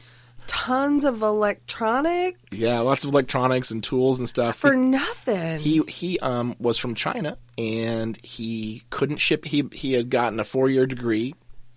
tons 0.49 1.05
of 1.05 1.23
electronics 1.23 2.39
yeah, 2.51 2.81
lots 2.81 3.05
of 3.05 3.11
electronics 3.11 3.71
and 3.71 3.83
tools 3.83 4.19
and 4.19 4.29
stuff. 4.29 4.57
for 4.57 4.75
nothing. 4.75 5.59
he 5.61 5.83
he 5.89 6.19
um 6.19 6.57
was 6.59 6.77
from 6.79 6.95
China 6.97 7.39
and 7.57 8.19
he 8.25 8.83
couldn't 8.91 9.19
ship. 9.19 9.45
He 9.45 9.65
he 9.73 9.93
had 9.93 10.11
gotten 10.11 10.41
a 10.41 10.45
four 10.45 10.69
year 10.69 10.85
degree 10.87 11.35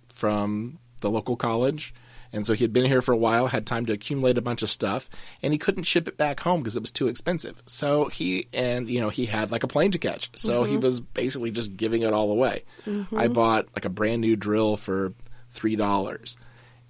from 0.08 0.78
the 1.00 1.10
local 1.10 1.36
college. 1.36 1.94
And 2.32 2.44
so 2.44 2.54
he 2.54 2.64
had 2.64 2.72
been 2.72 2.84
here 2.84 3.02
for 3.02 3.12
a 3.12 3.16
while, 3.16 3.46
had 3.46 3.66
time 3.66 3.86
to 3.86 3.92
accumulate 3.92 4.36
a 4.36 4.42
bunch 4.42 4.62
of 4.62 4.70
stuff, 4.70 5.08
and 5.42 5.52
he 5.52 5.58
couldn't 5.58 5.84
ship 5.84 6.08
it 6.08 6.16
back 6.16 6.40
home 6.40 6.60
because 6.60 6.76
it 6.76 6.80
was 6.80 6.90
too 6.90 7.08
expensive. 7.08 7.62
So 7.66 8.06
he 8.06 8.48
and 8.52 8.90
you 8.90 9.00
know 9.00 9.08
he 9.08 9.26
had 9.26 9.50
like 9.50 9.62
a 9.62 9.68
plane 9.68 9.92
to 9.92 9.98
catch, 9.98 10.36
so 10.36 10.64
he 10.64 10.74
mm-hmm. 10.74 10.82
was 10.82 11.00
basically 11.00 11.50
just 11.50 11.76
giving 11.76 12.02
it 12.02 12.12
all 12.12 12.30
away. 12.30 12.64
Mm-hmm. 12.84 13.16
I 13.16 13.28
bought 13.28 13.68
like 13.74 13.84
a 13.84 13.90
brand 13.90 14.20
new 14.20 14.36
drill 14.36 14.76
for 14.76 15.14
three 15.50 15.76
dollars, 15.76 16.36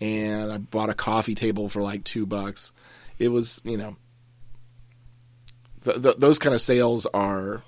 and 0.00 0.50
I 0.50 0.58
bought 0.58 0.90
a 0.90 0.94
coffee 0.94 1.34
table 1.34 1.68
for 1.68 1.82
like 1.82 2.02
two 2.02 2.26
bucks. 2.26 2.72
It 3.18 3.28
was 3.28 3.60
you 3.64 3.76
know 3.76 3.96
th- 5.84 6.02
th- 6.02 6.16
those 6.16 6.38
kind 6.38 6.54
of 6.54 6.60
sales 6.60 7.06
are 7.06 7.62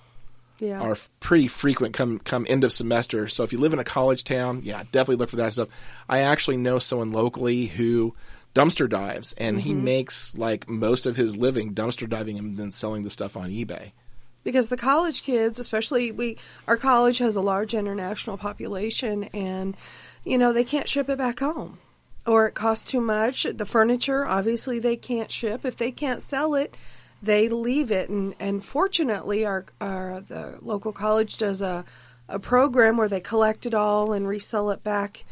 yeah, 0.58 0.80
are 0.80 0.96
pretty 1.20 1.48
frequent 1.48 1.94
come 1.94 2.18
come 2.18 2.46
end 2.48 2.64
of 2.64 2.72
semester. 2.72 3.28
So 3.28 3.44
if 3.44 3.52
you 3.52 3.58
live 3.58 3.72
in 3.72 3.78
a 3.78 3.84
college 3.84 4.24
town, 4.24 4.62
yeah, 4.64 4.82
definitely 4.92 5.16
look 5.16 5.30
for 5.30 5.36
that 5.36 5.52
stuff. 5.52 5.68
I 6.08 6.20
actually 6.20 6.56
know 6.56 6.78
someone 6.78 7.12
locally 7.12 7.66
who 7.66 8.14
dumpster 8.54 8.88
dives, 8.88 9.34
and 9.34 9.60
he 9.60 9.72
mm-hmm. 9.72 9.84
makes 9.84 10.36
like 10.36 10.68
most 10.68 11.06
of 11.06 11.16
his 11.16 11.36
living 11.36 11.74
dumpster 11.74 12.08
diving 12.08 12.38
and 12.38 12.56
then 12.56 12.70
selling 12.70 13.04
the 13.04 13.10
stuff 13.10 13.36
on 13.36 13.50
eBay. 13.50 13.92
because 14.44 14.68
the 14.68 14.76
college 14.76 15.22
kids, 15.22 15.58
especially 15.58 16.10
we, 16.10 16.38
our 16.66 16.76
college 16.76 17.18
has 17.18 17.36
a 17.36 17.40
large 17.40 17.74
international 17.74 18.38
population, 18.38 19.24
and 19.34 19.76
you 20.24 20.38
know 20.38 20.52
they 20.52 20.64
can't 20.64 20.88
ship 20.88 21.08
it 21.08 21.18
back 21.18 21.40
home, 21.40 21.78
or 22.26 22.46
it 22.46 22.54
costs 22.54 22.90
too 22.90 23.00
much. 23.00 23.44
The 23.44 23.66
furniture, 23.66 24.26
obviously, 24.26 24.78
they 24.78 24.96
can't 24.96 25.30
ship. 25.30 25.64
If 25.64 25.76
they 25.76 25.90
can't 25.90 26.22
sell 26.22 26.54
it, 26.54 26.74
they 27.22 27.48
leave 27.48 27.90
it. 27.90 28.08
And 28.08 28.34
and 28.38 28.64
fortunately, 28.64 29.44
our 29.44 29.66
our 29.80 30.20
the 30.20 30.58
local 30.62 30.92
college 30.92 31.36
does 31.36 31.62
a 31.62 31.84
a 32.28 32.38
program 32.38 32.96
where 32.96 33.08
they 33.08 33.20
collect 33.20 33.66
it 33.66 33.74
all 33.74 34.12
and 34.12 34.28
resell 34.28 34.70
it 34.70 34.82
back 34.82 35.24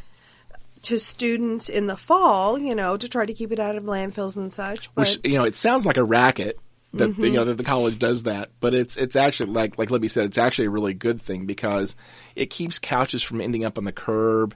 to 0.83 0.99
students 0.99 1.69
in 1.69 1.87
the 1.87 1.97
fall. 1.97 2.59
You 2.59 2.75
know, 2.75 2.97
to 2.97 3.09
try 3.09 3.27
to 3.27 3.35
keep 3.35 3.53
it 3.53 3.59
out 3.59 3.77
of 3.77 3.85
landfills 3.85 4.37
and 4.37 4.53
such. 4.53 4.95
But 4.95 5.03
Which 5.03 5.19
you 5.25 5.39
know, 5.39 5.45
it 5.45 5.57
sounds 5.57 5.87
like 5.87 5.97
a 5.97 6.05
racket 6.05 6.59
that 6.97 7.19
you 7.19 7.31
know 7.31 7.45
that 7.45 7.57
the 7.57 7.65
college 7.65 7.99
does 7.99 8.25
that, 8.25 8.51
but 8.61 8.75
it's 8.75 8.97
it's 8.97 9.17
actually 9.17 9.53
like 9.53 9.79
like 9.79 9.91
Libby 9.91 10.09
said, 10.09 10.25
it's 10.25 10.39
actually 10.39 10.67
a 10.67 10.71
really 10.71 10.95
good 10.95 11.21
thing 11.21 11.47
because 11.47 11.97
it 12.35 12.51
keeps 12.51 12.79
couches 12.79 13.23
from 13.23 13.41
ending 13.41 13.65
up 13.65 13.79
on 13.79 13.85
the 13.85 13.93
curb. 13.93 14.55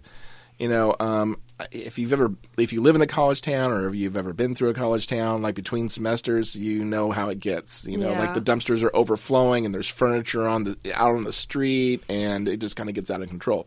You 0.58 0.68
know, 0.68 0.94
um, 1.00 1.38
if 1.70 1.98
you've 1.98 2.12
ever 2.12 2.32
if 2.56 2.72
you 2.72 2.80
live 2.82 2.94
in 2.94 3.02
a 3.02 3.06
college 3.06 3.40
town 3.40 3.72
or 3.72 3.88
if 3.88 3.94
you've 3.94 4.16
ever 4.16 4.32
been 4.32 4.54
through 4.54 4.70
a 4.70 4.74
college 4.74 5.06
town, 5.06 5.42
like 5.42 5.54
between 5.54 5.88
semesters, 5.88 6.54
you 6.56 6.84
know 6.84 7.10
how 7.10 7.28
it 7.28 7.40
gets. 7.40 7.86
You 7.86 7.98
know, 7.98 8.10
Yeah. 8.10 8.20
like 8.20 8.34
the 8.34 8.40
dumpsters 8.40 8.82
are 8.82 8.94
overflowing 8.94 9.64
and 9.66 9.74
there's 9.74 9.88
furniture 9.88 10.46
on 10.46 10.64
the 10.64 10.76
out 10.94 11.14
on 11.16 11.24
the 11.24 11.32
street, 11.32 12.02
and 12.08 12.46
it 12.48 12.58
just 12.58 12.76
kind 12.76 12.88
of 12.88 12.94
gets 12.94 13.10
out 13.10 13.22
of 13.22 13.28
control. 13.28 13.66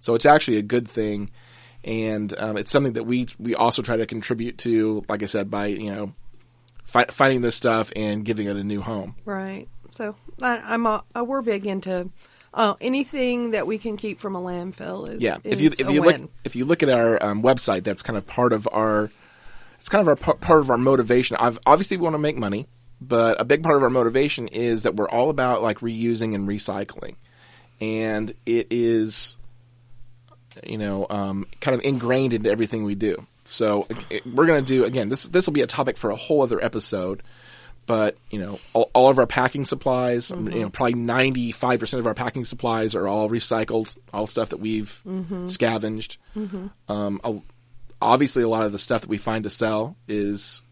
So 0.00 0.14
it's 0.14 0.26
actually 0.26 0.56
a 0.58 0.62
good 0.62 0.88
thing, 0.88 1.30
and 1.84 2.32
um, 2.38 2.56
it's 2.56 2.70
something 2.70 2.94
that 2.94 3.04
we 3.04 3.28
we 3.38 3.54
also 3.54 3.82
try 3.82 3.96
to 3.96 4.06
contribute 4.06 4.58
to. 4.58 5.04
Like 5.08 5.22
I 5.22 5.26
said, 5.26 5.50
by 5.50 5.66
you 5.66 5.92
know 5.92 6.12
fi- 6.84 7.06
finding 7.10 7.40
this 7.42 7.56
stuff 7.56 7.92
and 7.96 8.24
giving 8.24 8.46
it 8.46 8.56
a 8.56 8.64
new 8.64 8.80
home. 8.80 9.14
Right. 9.24 9.68
So 9.92 10.14
I, 10.40 10.58
I'm 10.58 10.86
a, 10.86 11.02
we're 11.24 11.42
big 11.42 11.66
into 11.66 12.10
uh, 12.52 12.74
anything 12.80 13.52
that 13.52 13.66
we 13.66 13.78
can 13.78 13.96
keep 13.96 14.18
from 14.20 14.34
a 14.36 14.40
landfill 14.40 15.08
is 15.08 15.22
Yeah, 15.22 15.38
if 15.44 15.60
you 15.60 15.68
if 15.70 15.90
you 15.90 16.02
win. 16.02 16.22
look 16.22 16.30
if 16.44 16.56
you 16.56 16.64
look 16.64 16.82
at 16.82 16.88
our 16.88 17.22
um, 17.22 17.42
website, 17.42 17.84
that's 17.84 18.02
kind 18.02 18.16
of 18.16 18.26
part 18.26 18.52
of 18.52 18.68
our 18.72 19.10
it's 19.78 19.88
kind 19.88 20.06
of 20.06 20.08
our 20.08 20.34
part 20.36 20.60
of 20.60 20.68
our 20.70 20.76
motivation. 20.78 21.36
I've, 21.40 21.58
obviously, 21.64 21.96
we 21.96 22.02
want 22.02 22.14
to 22.14 22.18
make 22.18 22.36
money, 22.36 22.66
but 23.00 23.40
a 23.40 23.44
big 23.44 23.62
part 23.62 23.76
of 23.76 23.82
our 23.82 23.88
motivation 23.90 24.48
is 24.48 24.82
that 24.82 24.94
we're 24.96 25.08
all 25.08 25.30
about 25.30 25.62
like 25.62 25.78
reusing 25.78 26.34
and 26.34 26.46
recycling, 26.46 27.14
and 27.80 28.34
it 28.44 28.66
is 28.70 29.36
you 30.66 30.76
know 30.78 31.06
um, 31.08 31.46
kind 31.60 31.74
of 31.74 31.84
ingrained 31.84 32.32
into 32.32 32.50
everything 32.50 32.84
we 32.84 32.94
do. 32.94 33.26
So 33.44 33.86
it- 34.10 34.26
we're 34.26 34.46
going 34.46 34.62
to 34.64 34.74
do 34.74 34.84
again. 34.84 35.08
This 35.08 35.24
this 35.24 35.46
will 35.46 35.54
be 35.54 35.62
a 35.62 35.66
topic 35.66 35.96
for 35.96 36.10
a 36.10 36.16
whole 36.16 36.42
other 36.42 36.62
episode. 36.62 37.22
But 37.90 38.16
you 38.30 38.38
know, 38.38 38.60
all, 38.72 38.88
all 38.94 39.08
of 39.10 39.18
our 39.18 39.26
packing 39.26 39.64
supplies, 39.64 40.30
you 40.30 40.36
know, 40.36 40.70
probably 40.70 40.94
ninety 40.94 41.50
five 41.50 41.80
percent 41.80 41.98
of 41.98 42.06
our 42.06 42.14
packing 42.14 42.44
supplies 42.44 42.94
are 42.94 43.08
all 43.08 43.28
recycled, 43.28 43.96
all 44.14 44.28
stuff 44.28 44.50
that 44.50 44.60
we've 44.60 45.02
scavenged. 45.46 46.16
Um, 46.88 47.20
a- 47.24 47.40
obviously, 48.00 48.44
a 48.44 48.48
lot 48.48 48.62
of 48.62 48.70
the 48.70 48.78
stuff 48.78 49.00
that 49.00 49.10
we 49.10 49.18
find 49.18 49.42
to 49.42 49.50
sell 49.50 49.96
is 50.06 50.62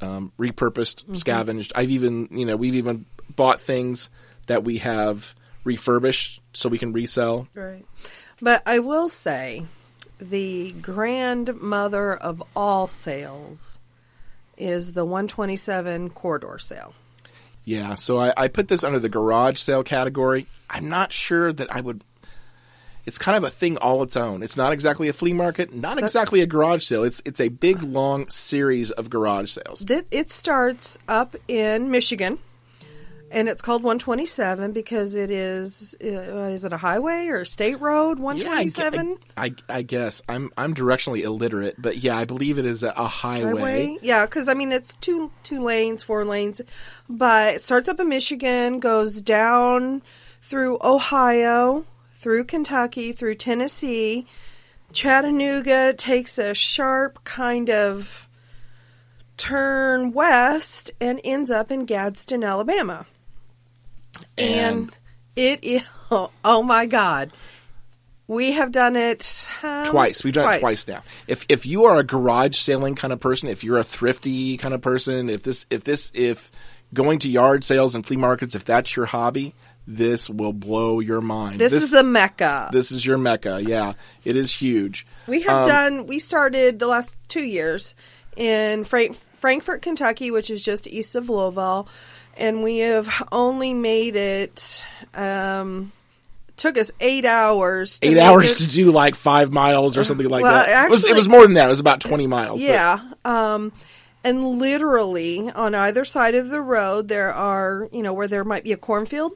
um, 0.00 0.32
repurposed, 0.38 1.18
scavenged. 1.18 1.72
I've 1.74 1.90
even, 1.90 2.28
you 2.30 2.46
know, 2.46 2.56
we've 2.56 2.76
even 2.76 3.04
bought 3.36 3.60
things 3.60 4.08
that 4.46 4.64
we 4.64 4.78
have 4.78 5.34
refurbished 5.64 6.40
so 6.54 6.70
we 6.70 6.78
can 6.78 6.94
resell. 6.94 7.46
Right. 7.52 7.84
But 8.40 8.62
I 8.64 8.78
will 8.78 9.10
say 9.10 9.66
the 10.18 10.72
grandmother 10.80 12.14
of 12.16 12.42
all 12.56 12.86
sales 12.86 13.80
is 14.58 14.92
the 14.92 15.04
127 15.04 16.10
corridor 16.10 16.58
sale. 16.58 16.94
Yeah, 17.64 17.94
so 17.96 18.18
I, 18.18 18.32
I 18.36 18.48
put 18.48 18.68
this 18.68 18.82
under 18.84 18.98
the 18.98 19.08
garage 19.08 19.58
sale 19.58 19.82
category. 19.82 20.46
I'm 20.70 20.88
not 20.88 21.12
sure 21.12 21.52
that 21.52 21.74
I 21.74 21.80
would. 21.80 22.02
It's 23.04 23.18
kind 23.18 23.36
of 23.36 23.44
a 23.44 23.50
thing 23.50 23.76
all 23.78 24.02
its 24.02 24.16
own. 24.16 24.42
It's 24.42 24.56
not 24.56 24.72
exactly 24.72 25.08
a 25.08 25.12
flea 25.14 25.32
market, 25.32 25.74
not 25.74 25.94
So- 25.94 26.00
exactly 26.00 26.40
a 26.42 26.46
garage 26.46 26.84
sale. 26.84 27.04
It's 27.04 27.22
it's 27.24 27.40
a 27.40 27.48
big 27.48 27.82
long 27.82 28.28
series 28.30 28.90
of 28.90 29.08
garage 29.10 29.50
sales. 29.50 29.84
Th- 29.84 30.04
It 30.10 30.30
starts 30.30 30.98
up 31.08 31.34
in 31.46 31.90
Michigan, 31.90 32.38
and 33.30 33.48
it's 33.48 33.62
called 33.62 33.82
127 33.82 34.72
because 34.72 35.14
it 35.14 35.30
is. 35.30 35.96
Uh, 36.02 36.50
is 36.50 36.64
it 36.64 36.72
a 36.72 36.76
highway 36.76 37.26
or 37.28 37.42
a 37.42 37.46
state 37.46 37.80
road? 37.80 38.18
Yeah, 38.18 38.24
I, 38.24 38.64
127 38.64 39.18
I, 39.36 39.54
I 39.68 39.82
guess 39.82 40.22
I'm 40.28 40.50
I'm 40.56 40.74
directionally 40.74 41.22
illiterate, 41.22 41.76
but 41.78 41.98
yeah, 41.98 42.16
I 42.16 42.24
believe 42.24 42.58
it 42.58 42.66
is 42.66 42.82
a, 42.82 42.90
a 42.90 43.06
highway. 43.06 43.52
highway. 43.52 43.98
Yeah, 44.02 44.26
because 44.26 44.48
I 44.48 44.54
mean 44.54 44.72
it's 44.72 44.96
two 44.96 45.30
two 45.42 45.62
lanes, 45.62 46.02
four 46.02 46.24
lanes, 46.24 46.60
but 47.08 47.54
it 47.54 47.62
starts 47.62 47.88
up 47.88 48.00
in 48.00 48.08
Michigan, 48.08 48.80
goes 48.80 49.20
down 49.20 50.02
through 50.42 50.78
Ohio, 50.82 51.84
through 52.12 52.44
Kentucky, 52.44 53.12
through 53.12 53.34
Tennessee. 53.34 54.26
Chattanooga 54.92 55.92
takes 55.92 56.38
a 56.38 56.54
sharp 56.54 57.22
kind 57.24 57.68
of 57.68 58.26
turn 59.36 60.12
west 60.12 60.90
and 61.00 61.20
ends 61.24 61.50
up 61.50 61.70
in 61.70 61.84
Gadsden, 61.84 62.42
Alabama. 62.42 63.06
And, 64.36 64.96
it 65.36 65.62
is 65.64 65.82
oh 66.10 66.62
my 66.62 66.86
god. 66.86 67.32
We 68.26 68.52
have 68.52 68.72
done 68.72 68.94
it 68.96 69.48
um, 69.62 69.86
twice. 69.86 70.22
We've 70.22 70.34
done 70.34 70.54
it 70.54 70.60
twice 70.60 70.86
now. 70.86 71.02
If 71.26 71.46
if 71.48 71.64
you 71.64 71.86
are 71.86 71.98
a 71.98 72.04
garage 72.04 72.56
selling 72.58 72.94
kind 72.94 73.12
of 73.12 73.20
person, 73.20 73.48
if 73.48 73.64
you're 73.64 73.78
a 73.78 73.84
thrifty 73.84 74.58
kind 74.58 74.74
of 74.74 74.82
person, 74.82 75.30
if 75.30 75.42
this 75.42 75.64
if 75.70 75.82
this 75.84 76.12
if 76.14 76.50
going 76.92 77.20
to 77.20 77.30
yard 77.30 77.64
sales 77.64 77.94
and 77.94 78.04
flea 78.04 78.16
markets, 78.18 78.54
if 78.54 78.66
that's 78.66 78.94
your 78.96 79.06
hobby, 79.06 79.54
this 79.86 80.28
will 80.28 80.52
blow 80.52 81.00
your 81.00 81.22
mind. 81.22 81.58
This, 81.58 81.72
is 81.72 81.94
a 81.94 82.02
mecca. 82.02 82.68
this 82.70 82.92
is 82.92 83.04
your 83.06 83.16
mecca. 83.16 83.62
Yeah, 83.62 83.94
it 84.24 84.36
is 84.36 84.52
huge. 84.52 85.06
We 85.26 85.40
have 85.42 85.62
Um, 85.62 85.68
done. 85.68 86.06
We 86.06 86.18
started 86.18 86.78
the 86.78 86.86
last 86.86 87.16
two 87.28 87.42
years 87.44 87.94
in 88.36 88.84
Frank, 88.84 89.16
Frankfort, 89.16 89.80
Kentucky, 89.80 90.30
which 90.30 90.50
is 90.50 90.62
just 90.62 90.86
east 90.86 91.14
of 91.14 91.30
Louisville, 91.30 91.88
and 92.38 92.62
we 92.62 92.78
have 92.78 93.08
only 93.32 93.74
made 93.74 94.16
it. 94.16 94.84
Um, 95.14 95.92
took 96.56 96.76
us 96.78 96.90
eight 97.00 97.24
hours. 97.24 97.98
To 98.00 98.08
Eight 98.08 98.18
hours 98.18 98.52
it- 98.52 98.66
to 98.66 98.72
do 98.72 98.90
like 98.90 99.14
five 99.14 99.52
miles 99.52 99.96
or 99.96 100.02
something 100.04 100.28
like 100.28 100.42
Well, 100.42 100.64
that. 100.64 100.86
it, 100.86 100.90
was, 100.90 101.04
it 101.04 101.14
was 101.14 101.28
more 101.28 101.42
than 101.42 101.54
that. 101.54 101.66
It 101.66 101.68
was 101.70 101.80
about 101.80 102.00
twenty 102.00 102.26
miles. 102.26 102.60
but- 102.60 102.68
Yeah. 102.68 102.98
Um, 103.24 103.72
and 104.24 104.58
literally 104.58 105.50
on 105.50 105.74
either 105.76 106.04
side 106.04 106.34
of 106.34 106.48
the 106.50 106.60
road, 106.60 107.06
there 107.08 107.32
are, 107.32 107.88
you 107.92 108.02
know, 108.02 108.12
where 108.12 108.26
there 108.26 108.44
might 108.44 108.64
be 108.64 108.72
a 108.72 108.76
cornfield 108.76 109.32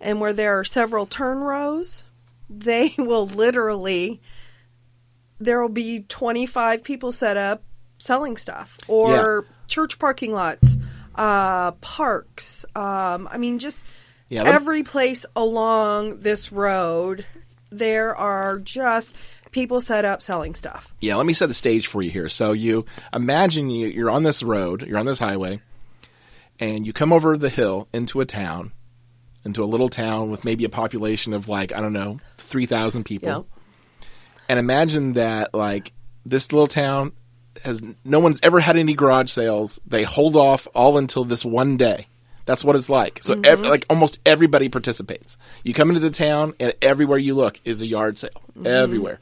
and 0.00 0.20
where 0.20 0.32
there 0.32 0.58
are 0.60 0.64
several 0.64 1.06
turn 1.06 1.38
rows, 1.38 2.04
they 2.48 2.94
will 2.98 3.26
literally, 3.26 4.20
there 5.40 5.60
will 5.60 5.68
be 5.68 6.00
25 6.08 6.84
people 6.84 7.10
set 7.12 7.36
up 7.36 7.62
selling 7.98 8.36
stuff 8.36 8.78
or 8.88 9.46
church 9.66 9.98
parking 9.98 10.32
lots, 10.32 10.76
uh, 11.16 11.72
parks. 11.72 12.64
Um, 12.74 13.28
I 13.30 13.38
mean, 13.38 13.58
just 13.58 13.84
Yeah, 14.28 14.44
every 14.46 14.82
place 14.82 15.26
along 15.34 16.20
this 16.20 16.52
road, 16.52 17.26
there 17.70 18.14
are 18.14 18.58
just 18.58 19.16
people 19.50 19.80
set 19.80 20.04
up 20.04 20.22
selling 20.22 20.54
stuff. 20.54 20.94
Yeah, 21.00 21.16
let 21.16 21.26
me 21.26 21.32
set 21.32 21.46
the 21.46 21.54
stage 21.54 21.86
for 21.86 22.02
you 22.02 22.10
here. 22.10 22.28
So 22.28 22.52
you 22.52 22.84
imagine 23.12 23.70
you, 23.70 23.88
you're 23.88 24.10
on 24.10 24.22
this 24.22 24.42
road, 24.42 24.82
you're 24.82 24.98
on 24.98 25.06
this 25.06 25.18
highway, 25.18 25.60
and 26.60 26.86
you 26.86 26.92
come 26.92 27.12
over 27.12 27.36
the 27.36 27.48
hill 27.48 27.88
into 27.92 28.20
a 28.20 28.26
town, 28.26 28.72
into 29.44 29.62
a 29.62 29.66
little 29.66 29.88
town 29.88 30.30
with 30.30 30.44
maybe 30.44 30.64
a 30.64 30.68
population 30.68 31.32
of 31.32 31.48
like 31.48 31.72
I 31.72 31.80
don't 31.80 31.92
know 31.92 32.18
three 32.38 32.66
thousand 32.66 33.04
people. 33.04 33.28
Yeah. 33.28 34.06
And 34.48 34.58
imagine 34.58 35.14
that 35.14 35.54
like 35.54 35.92
this 36.24 36.52
little 36.52 36.68
town 36.68 37.12
has 37.64 37.82
no 38.04 38.20
one's 38.20 38.40
ever 38.42 38.60
had 38.60 38.76
any 38.76 38.94
garage 38.94 39.30
sales. 39.30 39.80
They 39.86 40.02
hold 40.02 40.36
off 40.36 40.66
all 40.74 40.98
until 40.98 41.24
this 41.24 41.44
one 41.44 41.76
day. 41.76 42.06
That's 42.44 42.64
what 42.64 42.76
it's 42.76 42.88
like. 42.88 43.22
So 43.22 43.34
ev- 43.34 43.60
mm-hmm. 43.60 43.68
like 43.68 43.86
almost 43.90 44.20
everybody 44.24 44.68
participates. 44.68 45.36
You 45.64 45.74
come 45.74 45.90
into 45.90 46.00
the 46.00 46.10
town 46.10 46.54
and 46.60 46.72
everywhere 46.80 47.18
you 47.18 47.34
look 47.34 47.60
is 47.64 47.82
a 47.82 47.86
yard 47.86 48.18
sale. 48.18 48.30
Mm-hmm. 48.56 48.66
Everywhere. 48.66 49.18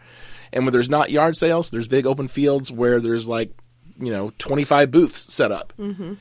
And 0.52 0.64
when 0.64 0.72
there's 0.72 0.90
not 0.90 1.10
yard 1.10 1.36
sales, 1.36 1.70
there's 1.70 1.88
big 1.88 2.06
open 2.06 2.28
fields 2.28 2.70
where 2.70 3.00
there's 3.00 3.26
like, 3.26 3.50
you 3.98 4.12
know, 4.12 4.32
25 4.38 4.90
booths 4.90 5.34
set 5.34 5.50
up. 5.50 5.72
Mm-hmm. 5.78 6.14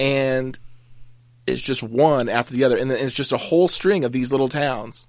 And 0.00 0.58
it's 1.46 1.62
just 1.62 1.82
one 1.82 2.28
after 2.28 2.54
the 2.54 2.64
other. 2.64 2.76
And 2.76 2.90
then 2.90 3.04
it's 3.04 3.14
just 3.14 3.32
a 3.32 3.38
whole 3.38 3.68
string 3.68 4.04
of 4.04 4.12
these 4.12 4.30
little 4.30 4.48
towns. 4.48 5.06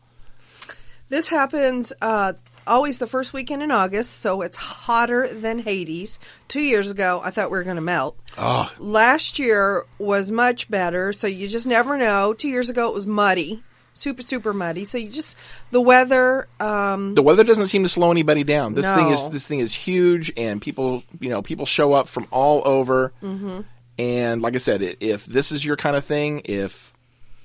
This 1.09 1.27
happens 1.27 1.91
uh, 2.01 2.33
always 2.69 2.99
the 2.99 3.07
first 3.07 3.33
weekend 3.33 3.63
in 3.63 3.71
August, 3.71 4.21
so 4.21 4.41
it's 4.41 4.55
hotter 4.55 5.27
than 5.27 5.59
Hades. 5.59 6.19
Two 6.47 6.61
years 6.61 6.89
ago, 6.91 7.19
I 7.23 7.31
thought 7.31 7.51
we 7.51 7.57
were 7.57 7.63
going 7.63 7.75
to 7.75 7.81
melt. 7.81 8.17
Oh, 8.37 8.71
Last 8.79 9.39
year 9.39 9.85
was 9.97 10.31
much 10.31 10.69
better, 10.69 11.11
so 11.11 11.27
you 11.27 11.47
just 11.47 11.67
never 11.67 11.97
know. 11.97 12.33
Two 12.33 12.47
years 12.47 12.69
ago, 12.69 12.87
it 12.87 12.93
was 12.93 13.05
muddy, 13.05 13.63
super, 13.93 14.21
super 14.21 14.53
muddy. 14.53 14.85
So 14.85 14.97
you 14.97 15.09
just, 15.09 15.35
the 15.71 15.81
weather, 15.81 16.47
um, 16.59 17.15
the 17.15 17.23
weather 17.23 17.43
doesn't 17.43 17.67
seem 17.67 17.83
to 17.83 17.89
slow 17.89 18.11
anybody 18.11 18.43
down. 18.43 18.75
This 18.75 18.91
thing 18.91 19.09
is 19.09 19.29
this 19.29 19.47
thing 19.47 19.59
is 19.59 19.73
huge, 19.73 20.31
and 20.37 20.61
people 20.61 21.03
you 21.19 21.29
know 21.29 21.41
people 21.41 21.65
show 21.65 21.93
up 21.93 22.07
from 22.07 22.27
all 22.31 22.61
over. 22.65 23.11
Mm-hmm. 23.21 23.61
And 23.97 24.41
like 24.41 24.55
I 24.55 24.59
said, 24.59 24.81
if 25.01 25.25
this 25.25 25.51
is 25.51 25.65
your 25.65 25.75
kind 25.75 25.97
of 25.97 26.05
thing, 26.05 26.43
if 26.45 26.93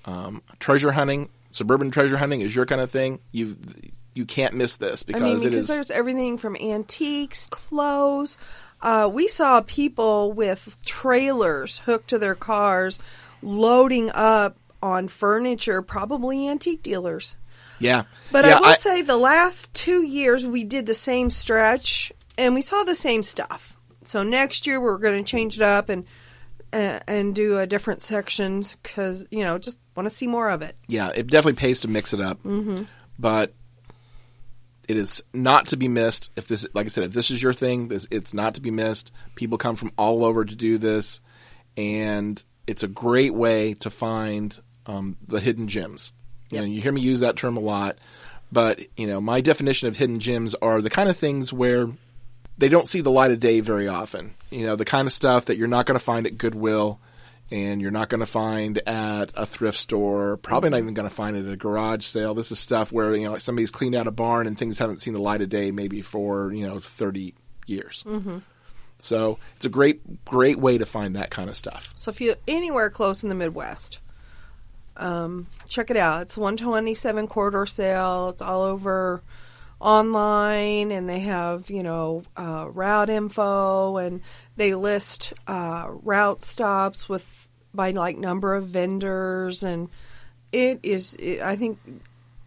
um, 0.04 0.40
treasure 0.60 0.92
hunting, 0.92 1.28
suburban 1.50 1.90
treasure 1.90 2.16
hunting 2.16 2.42
is 2.42 2.54
your 2.54 2.64
kind 2.64 2.80
of 2.80 2.92
thing, 2.92 3.18
you 3.32 3.56
you 4.14 4.24
can't 4.24 4.55
miss 4.55 4.77
this 4.77 5.03
I 5.03 5.12
because 5.12 5.22
mean, 5.22 5.50
because 5.50 5.64
is. 5.64 5.68
there's 5.68 5.90
everything 5.90 6.38
from 6.38 6.57
antiques, 6.57 7.48
clothes. 7.48 8.38
Uh, 8.81 9.11
we 9.12 9.29
saw 9.29 9.61
people 9.62 10.33
with 10.33 10.77
trailers 10.85 11.79
hooked 11.81 12.09
to 12.09 12.18
their 12.18 12.35
cars, 12.35 12.98
loading 13.42 14.11
up 14.11 14.57
on 14.83 15.09
furniture, 15.09 15.83
probably 15.83 16.48
antique 16.48 16.83
dealers. 16.83 17.37
Yeah, 17.81 18.05
But 18.31 18.44
yeah, 18.44 18.59
I 18.59 18.61
will 18.61 18.74
say 18.77 19.03
the 19.03 19.16
last 19.16 19.72
two 19.74 20.03
years 20.03 20.46
we 20.46 20.64
did 20.64 20.87
the 20.87 20.94
same 20.94 21.29
stretch 21.29 22.12
and 22.38 22.55
we 22.55 22.62
saw 22.62 22.85
the 22.85 22.94
same 22.94 23.22
stuff. 23.22 23.77
So 24.05 24.22
next 24.22 24.66
year 24.66 24.81
we're 24.81 24.98
going 24.98 25.24
to 25.24 25.29
change 25.29 25.57
it 25.57 25.62
up 25.62 25.88
and 25.88 26.05
uh, 26.72 27.00
and 27.07 27.35
do 27.35 27.59
a 27.59 27.66
different 27.66 28.03
sections 28.03 28.77
because 28.83 29.27
you 29.31 29.44
know 29.44 29.59
just 29.59 29.79
want 29.96 30.07
to 30.07 30.14
see 30.14 30.27
more 30.27 30.50
of 30.50 30.62
it. 30.62 30.77
yeah, 30.88 31.11
it 31.14 31.29
definitely 31.29 31.59
pays 31.59 31.81
to 31.81 31.88
mix 31.88 32.12
it 32.12 32.20
up. 32.20 32.42
Mm-hmm. 32.42 32.85
But 33.18 33.55
it 34.88 34.97
is 34.97 35.23
not 35.33 35.68
to 35.68 35.77
be 35.77 35.88
missed. 35.88 36.31
If 36.37 36.49
this, 36.49 36.66
like 36.75 36.87
I 36.87 36.88
said, 36.88 37.05
if 37.05 37.12
this 37.12 37.31
is 37.31 37.42
your 37.42 37.53
thing, 37.53 37.88
this 37.88 38.07
it's 38.11 38.35
not 38.35 38.55
to 38.55 38.61
be 38.61 38.70
missed. 38.70 39.12
People 39.35 39.59
come 39.59 39.77
from 39.77 39.92
all 39.97 40.25
over 40.25 40.44
to 40.44 40.57
do 40.57 40.79
this, 40.79 41.20
and 41.77 42.42
it's 42.66 42.83
a 42.83 42.88
great 42.88 43.35
way 43.35 43.75
to 43.75 43.90
find 43.90 44.59
um, 44.87 45.16
the 45.27 45.40
hidden 45.40 45.68
gems. 45.68 46.12
You 46.51 46.59
know, 46.59 46.64
you 46.64 46.81
hear 46.81 46.92
me 46.92 47.01
use 47.01 47.20
that 47.20 47.37
term 47.37 47.57
a 47.57 47.61
lot, 47.61 47.97
but 48.53 48.81
you 48.97 49.07
know, 49.07 49.20
my 49.20 49.40
definition 49.40 49.88
of 49.88 49.97
hidden 49.97 50.20
gems 50.20 50.55
are 50.57 50.81
the 50.81 50.90
kind 50.90 51.09
of 51.09 51.16
things 51.16 51.53
where 51.53 51.88
they 52.59 52.68
don't 52.68 52.87
see 52.87 53.01
the 53.01 53.11
light 53.11 53.31
of 53.31 53.40
day 53.40 53.61
very 53.61 53.88
often. 53.88 54.35
You 54.51 54.66
know, 54.66 54.77
the 54.77 54.85
kind 54.85 55.07
of 55.07 55.12
stuff 55.12 55.47
that 55.47 55.57
you're 55.57 55.68
not 55.68 55.87
going 55.87 55.99
to 55.99 56.05
find 56.05 56.27
at 56.27 56.38
Goodwill 56.38 57.01
and 57.50 57.80
you're 57.80 57.90
not 57.90 58.09
going 58.09 58.20
to 58.20 58.26
find 58.26 58.78
at 58.88 59.33
a 59.35 59.46
thrift 59.46 59.78
store, 59.78 60.37
probably 60.38 60.70
not 60.70 60.78
even 60.78 60.94
going 60.94 61.09
to 61.09 61.14
find 61.14 61.37
it 61.37 61.46
at 61.46 61.52
a 61.52 61.57
garage 61.57 62.04
sale. 62.04 62.35
This 62.35 62.50
is 62.50 62.59
stuff 62.59 62.90
where, 62.90 63.14
you 63.14 63.28
know, 63.28 63.38
somebody's 63.38 63.70
cleaned 63.70 63.94
out 63.94 64.07
a 64.07 64.11
barn 64.11 64.46
and 64.46 64.59
things 64.59 64.78
haven't 64.78 64.98
seen 64.98 65.14
the 65.14 65.20
light 65.20 65.42
of 65.42 65.48
day 65.48 65.70
maybe 65.70 66.00
for, 66.00 66.52
you 66.52 66.66
know, 66.66 66.78
30 66.78 67.35
years. 67.66 68.04
Mm-hmm. 68.07 68.38
So 68.98 69.38
it's 69.57 69.64
a 69.64 69.70
great, 69.70 70.24
great 70.24 70.59
way 70.59 70.78
to 70.78 70.87
find 70.87 71.16
that 71.16 71.30
kind 71.30 71.50
of 71.50 71.57
stuff. 71.57 71.92
So 71.94 72.11
if 72.11 72.20
you're 72.20 72.37
anywhere 72.48 72.90
close 72.90 73.22
in 73.22 73.28
the 73.28 73.35
Midwest, 73.35 73.98
um, 74.96 75.46
check 75.66 75.90
it 75.90 75.96
out. 75.96 76.22
It's 76.22 76.37
127 76.37 77.26
corridor 77.26 77.66
sale. 77.66 78.30
It's 78.30 78.42
all 78.42 78.62
over 78.62 79.22
online, 79.80 80.90
and 80.90 81.08
they 81.08 81.20
have 81.20 81.70
you 81.70 81.82
know 81.82 82.22
uh, 82.37 82.68
route 82.70 83.10
info, 83.10 83.96
and 83.96 84.20
they 84.56 84.74
list 84.74 85.32
uh, 85.46 85.88
route 85.88 86.42
stops 86.42 87.08
with 87.08 87.48
by 87.72 87.90
like 87.90 88.16
number 88.16 88.54
of 88.54 88.66
vendors, 88.66 89.62
and 89.62 89.88
it 90.52 90.80
is. 90.82 91.14
It, 91.14 91.40
I 91.42 91.56
think 91.56 91.78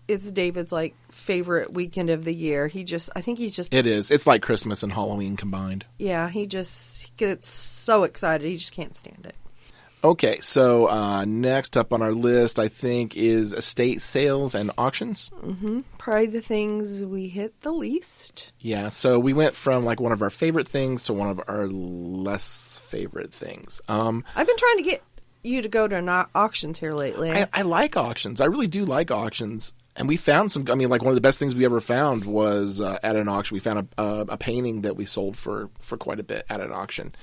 it's 0.08 0.32
David's 0.32 0.72
like 0.72 0.96
favorite 1.12 1.74
weekend 1.74 2.10
of 2.10 2.24
the 2.24 2.34
year. 2.34 2.68
He 2.68 2.84
just, 2.86 3.10
I 3.16 3.22
think 3.22 3.40
he's 3.40 3.56
just, 3.56 3.74
It 3.74 3.86
is. 3.86 4.12
It's 4.12 4.26
like 4.26 4.42
Christmas 4.42 4.84
and 4.84 4.94
Halloween 4.94 5.36
combined. 5.36 5.84
yeah, 5.98 6.30
he 6.30 6.46
just 6.46 7.16
gets 7.18 7.50
so 7.50 8.04
excited. 8.04 8.48
He 8.48 8.56
just 8.58 8.72
can't 8.72 8.96
stand 8.96 9.26
it. 9.26 9.36
Okay, 10.04 10.40
so 10.42 10.88
uh, 10.88 11.26
next 11.26 11.76
up 11.76 11.92
on 11.92 12.02
our 12.02 12.14
list, 12.14 12.60
I 12.60 12.68
think, 12.68 13.18
is 13.18 13.52
estate 13.54 14.02
sales 14.02 14.54
and 14.54 14.72
auctions. 14.78 15.32
Probably 15.98 16.28
the 16.28 16.42
things 16.42 17.04
we 17.04 17.28
hit 17.28 17.60
the 17.62 17.72
least. 17.72 18.52
Yeah, 18.60 18.90
so 18.90 19.18
we 19.18 19.34
went 19.34 19.56
from 19.56 19.84
like 19.86 20.00
one 20.00 20.12
of 20.12 20.22
our 20.22 20.30
favorite 20.30 20.68
things 20.68 21.04
to 21.04 21.14
one 21.14 21.30
of 21.30 21.42
our 21.48 21.68
less 21.68 22.80
favorite 22.86 23.34
things. 23.34 23.82
Um, 23.88 24.24
I've 24.36 24.48
been 24.48 24.58
trying 24.58 24.78
to 24.78 24.84
get 24.84 25.04
you 25.44 25.62
to 25.62 25.70
go 25.70 25.88
to 25.88 26.02
no- 26.02 26.26
auctions 26.36 26.78
here 26.78 26.94
lately. 26.94 27.32
I, 27.32 27.48
I 27.52 27.62
like 27.64 27.98
auctions. 27.98 28.40
I 28.40 28.46
really 28.46 28.68
do 28.68 28.86
like 28.86 29.10
auctions. 29.12 29.74
And 29.96 30.08
we 30.08 30.16
found 30.16 30.52
some. 30.52 30.66
I 30.70 30.76
mean, 30.76 30.90
like 30.90 31.02
one 31.02 31.10
of 31.10 31.16
the 31.16 31.22
best 31.22 31.40
things 31.40 31.56
we 31.56 31.66
ever 31.66 31.82
found 31.82 32.24
was 32.24 32.80
uh, 32.80 33.00
at 33.02 33.16
an 33.16 33.28
auction. 33.28 33.56
We 33.56 33.60
found 33.60 33.90
a, 33.98 34.04
a, 34.04 34.20
a 34.30 34.38
painting 34.38 34.82
that 34.82 34.96
we 34.96 35.06
sold 35.06 35.36
for 35.36 35.72
for 35.80 35.98
quite 35.98 36.20
a 36.20 36.24
bit 36.24 36.46
at 36.52 36.62
an 36.62 36.72
auction. 36.72 37.16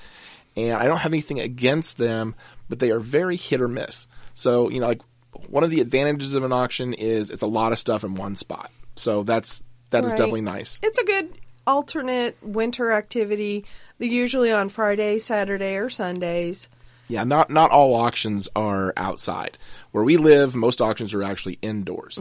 And 0.57 0.73
I 0.73 0.85
don't 0.85 0.99
have 0.99 1.11
anything 1.11 1.39
against 1.39 1.97
them, 1.97 2.35
but 2.69 2.79
they 2.79 2.91
are 2.91 2.99
very 2.99 3.35
hit 3.37 3.61
or 3.61 3.67
miss. 3.67 4.07
So 4.33 4.69
you 4.69 4.79
know, 4.79 4.87
like 4.87 5.01
one 5.49 5.63
of 5.63 5.69
the 5.69 5.81
advantages 5.81 6.33
of 6.33 6.43
an 6.43 6.53
auction 6.53 6.93
is 6.93 7.29
it's 7.29 7.41
a 7.41 7.47
lot 7.47 7.71
of 7.71 7.79
stuff 7.79 8.03
in 8.03 8.15
one 8.15 8.35
spot. 8.35 8.71
So 8.95 9.23
that's 9.23 9.61
that 9.89 10.03
is 10.05 10.11
Right. 10.11 10.17
definitely 10.17 10.41
nice. 10.41 10.79
It's 10.83 10.97
a 10.99 11.05
good 11.05 11.29
alternate 11.67 12.37
winter 12.41 12.91
activity. 12.91 13.65
They're 13.97 14.07
usually 14.07 14.51
on 14.51 14.69
Friday, 14.69 15.19
Saturday, 15.19 15.75
or 15.75 15.89
Sundays. 15.89 16.69
Yeah, 17.07 17.23
not 17.23 17.49
not 17.49 17.71
all 17.71 17.93
auctions 17.95 18.47
are 18.55 18.93
outside. 18.97 19.57
Where 19.91 20.03
we 20.03 20.17
live, 20.17 20.55
most 20.55 20.81
auctions 20.81 21.13
are 21.13 21.21
actually 21.23 21.59
indoors. 21.61 22.17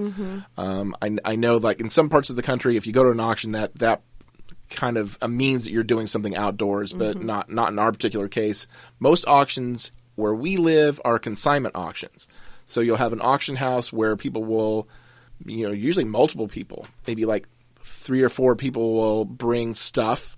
Um, 0.59 0.95
I, 1.01 1.17
I 1.25 1.37
know, 1.37 1.57
like 1.57 1.81
in 1.81 1.89
some 1.91 2.09
parts 2.09 2.31
of 2.31 2.37
the 2.37 2.43
country, 2.43 2.77
if 2.77 2.87
you 2.87 2.93
go 2.93 3.03
to 3.05 3.11
an 3.11 3.21
auction, 3.21 3.53
that 3.53 3.75
that 3.79 4.03
kind 4.71 4.97
of 4.97 5.19
a 5.21 5.29
means 5.29 5.65
that 5.65 5.73
you're 5.73 5.83
doing 5.83 6.07
something 6.07 6.37
outdoors, 6.37 6.93
but 6.93 7.17
mm-hmm. 7.17 7.27
not 7.27 7.51
not 7.51 7.73
in 7.73 7.79
our 7.79 7.93
particular 7.93 8.29
case. 8.29 8.67
Most 8.99 9.27
auctions 9.27 9.93
where 10.17 10.35
we 10.35 10.57
live 10.57 11.01
are 11.05 11.19
consignment 11.19 11.75
auctions. 11.75 12.29
So 12.67 12.81
you'll 12.81 12.97
have 12.97 13.13
an 13.13 13.21
auction 13.21 13.57
house 13.57 13.93
where 13.93 14.17
people 14.17 14.45
will, 14.45 14.89
you 15.45 15.67
know, 15.67 15.73
usually 15.73 16.05
multiple 16.05 16.49
people, 16.49 16.87
maybe 17.07 17.27
like 17.27 17.49
three 17.77 18.23
or 18.23 18.29
four 18.29 18.57
people 18.57 18.95
will 18.95 19.25
bring 19.25 19.75
stuff 19.75 20.37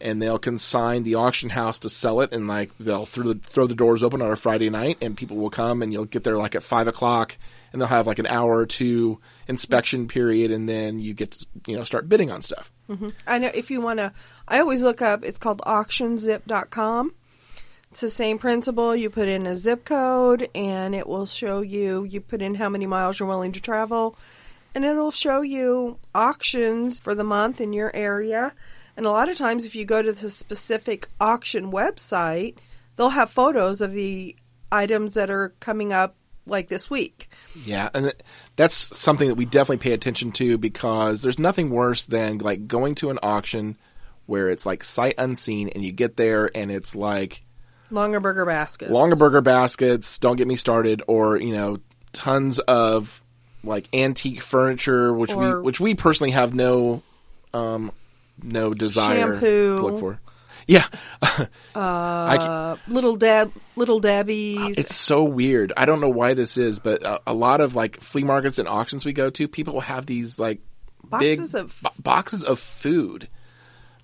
and 0.00 0.20
they'll 0.20 0.38
consign 0.38 1.02
the 1.02 1.16
auction 1.16 1.50
house 1.50 1.80
to 1.80 1.88
sell 1.88 2.20
it 2.20 2.32
and 2.32 2.46
like 2.46 2.70
they'll 2.78 3.06
throw 3.06 3.32
the, 3.32 3.40
throw 3.40 3.66
the 3.66 3.74
doors 3.74 4.02
open 4.02 4.22
on 4.22 4.30
a 4.30 4.36
Friday 4.36 4.70
night 4.70 4.98
and 5.00 5.16
people 5.16 5.36
will 5.36 5.50
come 5.50 5.82
and 5.82 5.92
you'll 5.92 6.04
get 6.04 6.24
there 6.24 6.36
like 6.36 6.54
at 6.54 6.62
five 6.62 6.86
o'clock 6.86 7.36
and 7.72 7.80
they'll 7.80 7.88
have 7.88 8.06
like 8.06 8.18
an 8.18 8.26
hour 8.26 8.56
or 8.56 8.66
two 8.66 9.18
inspection 9.48 10.06
period 10.06 10.50
and 10.50 10.68
then 10.68 10.98
you 10.98 11.14
get 11.14 11.32
to 11.32 11.46
you 11.66 11.76
know 11.76 11.84
start 11.84 12.08
bidding 12.08 12.30
on 12.30 12.42
stuff. 12.42 12.70
Mm-hmm. 12.88 13.10
I 13.26 13.38
know 13.38 13.50
if 13.54 13.70
you 13.70 13.80
want 13.80 13.98
to, 13.98 14.12
I 14.46 14.60
always 14.60 14.82
look 14.82 15.00
up, 15.00 15.24
it's 15.24 15.38
called 15.38 15.62
auctionzip.com. 15.66 17.14
It's 17.90 18.00
the 18.00 18.10
same 18.10 18.38
principle. 18.38 18.96
You 18.96 19.08
put 19.08 19.28
in 19.28 19.46
a 19.46 19.54
zip 19.54 19.84
code 19.84 20.48
and 20.54 20.94
it 20.94 21.06
will 21.06 21.26
show 21.26 21.60
you, 21.60 22.04
you 22.04 22.20
put 22.20 22.42
in 22.42 22.56
how 22.56 22.68
many 22.68 22.86
miles 22.86 23.18
you're 23.18 23.28
willing 23.28 23.52
to 23.52 23.60
travel, 23.60 24.16
and 24.74 24.84
it'll 24.84 25.12
show 25.12 25.42
you 25.42 25.98
auctions 26.14 26.98
for 26.98 27.14
the 27.14 27.22
month 27.22 27.60
in 27.60 27.72
your 27.72 27.94
area. 27.94 28.52
And 28.96 29.06
a 29.06 29.10
lot 29.10 29.28
of 29.28 29.38
times, 29.38 29.64
if 29.64 29.74
you 29.74 29.84
go 29.84 30.02
to 30.02 30.12
the 30.12 30.30
specific 30.30 31.08
auction 31.20 31.70
website, 31.70 32.58
they'll 32.96 33.10
have 33.10 33.30
photos 33.30 33.80
of 33.80 33.92
the 33.92 34.36
items 34.70 35.14
that 35.14 35.30
are 35.30 35.54
coming 35.60 35.92
up 35.92 36.16
like 36.46 36.68
this 36.68 36.90
week. 36.90 37.28
Yeah, 37.64 37.88
and 37.94 38.12
that's 38.56 38.74
something 38.98 39.28
that 39.28 39.34
we 39.36 39.44
definitely 39.44 39.82
pay 39.82 39.92
attention 39.92 40.32
to 40.32 40.58
because 40.58 41.22
there's 41.22 41.38
nothing 41.38 41.70
worse 41.70 42.06
than 42.06 42.38
like 42.38 42.66
going 42.66 42.94
to 42.96 43.10
an 43.10 43.18
auction 43.22 43.76
where 44.26 44.48
it's 44.48 44.64
like 44.66 44.82
sight 44.84 45.14
unseen 45.18 45.68
and 45.68 45.84
you 45.84 45.92
get 45.92 46.16
there 46.16 46.50
and 46.54 46.70
it's 46.70 46.94
like 46.96 47.42
Longaberger 47.92 48.46
baskets. 48.46 48.90
longer 48.90 49.16
burger 49.16 49.40
baskets, 49.42 50.18
don't 50.18 50.36
get 50.36 50.48
me 50.48 50.56
started, 50.56 51.02
or 51.06 51.36
you 51.36 51.54
know, 51.54 51.78
tons 52.12 52.58
of 52.60 53.22
like 53.62 53.88
antique 53.94 54.42
furniture, 54.42 55.12
which 55.12 55.32
Or- 55.34 55.58
we 55.58 55.62
which 55.64 55.80
we 55.80 55.94
personally 55.94 56.30
have 56.32 56.54
no 56.54 57.02
um 57.52 57.92
no 58.42 58.70
desire 58.72 59.32
Shampoo. 59.38 59.76
to 59.78 59.82
look 59.86 60.00
for. 60.00 60.20
Yeah, 60.66 60.84
Uh, 61.74 62.76
little 62.88 63.16
dab, 63.16 63.52
Little 63.76 64.00
Debbies. 64.00 64.78
it's 64.78 64.94
so 64.94 65.24
weird. 65.24 65.72
I 65.76 65.84
don't 65.86 66.00
know 66.00 66.08
why 66.10 66.34
this 66.34 66.56
is, 66.56 66.78
but 66.78 67.02
a, 67.04 67.20
a 67.26 67.34
lot 67.34 67.60
of 67.60 67.74
like 67.74 68.00
flea 68.00 68.24
markets 68.24 68.58
and 68.58 68.68
auctions 68.68 69.04
we 69.04 69.12
go 69.12 69.30
to, 69.30 69.48
people 69.48 69.74
will 69.74 69.80
have 69.82 70.06
these 70.06 70.38
like 70.38 70.60
Boxes 71.02 71.52
big 71.52 71.60
of- 71.62 71.78
bo- 71.82 71.90
boxes 72.02 72.42
of 72.44 72.58
food. 72.58 73.28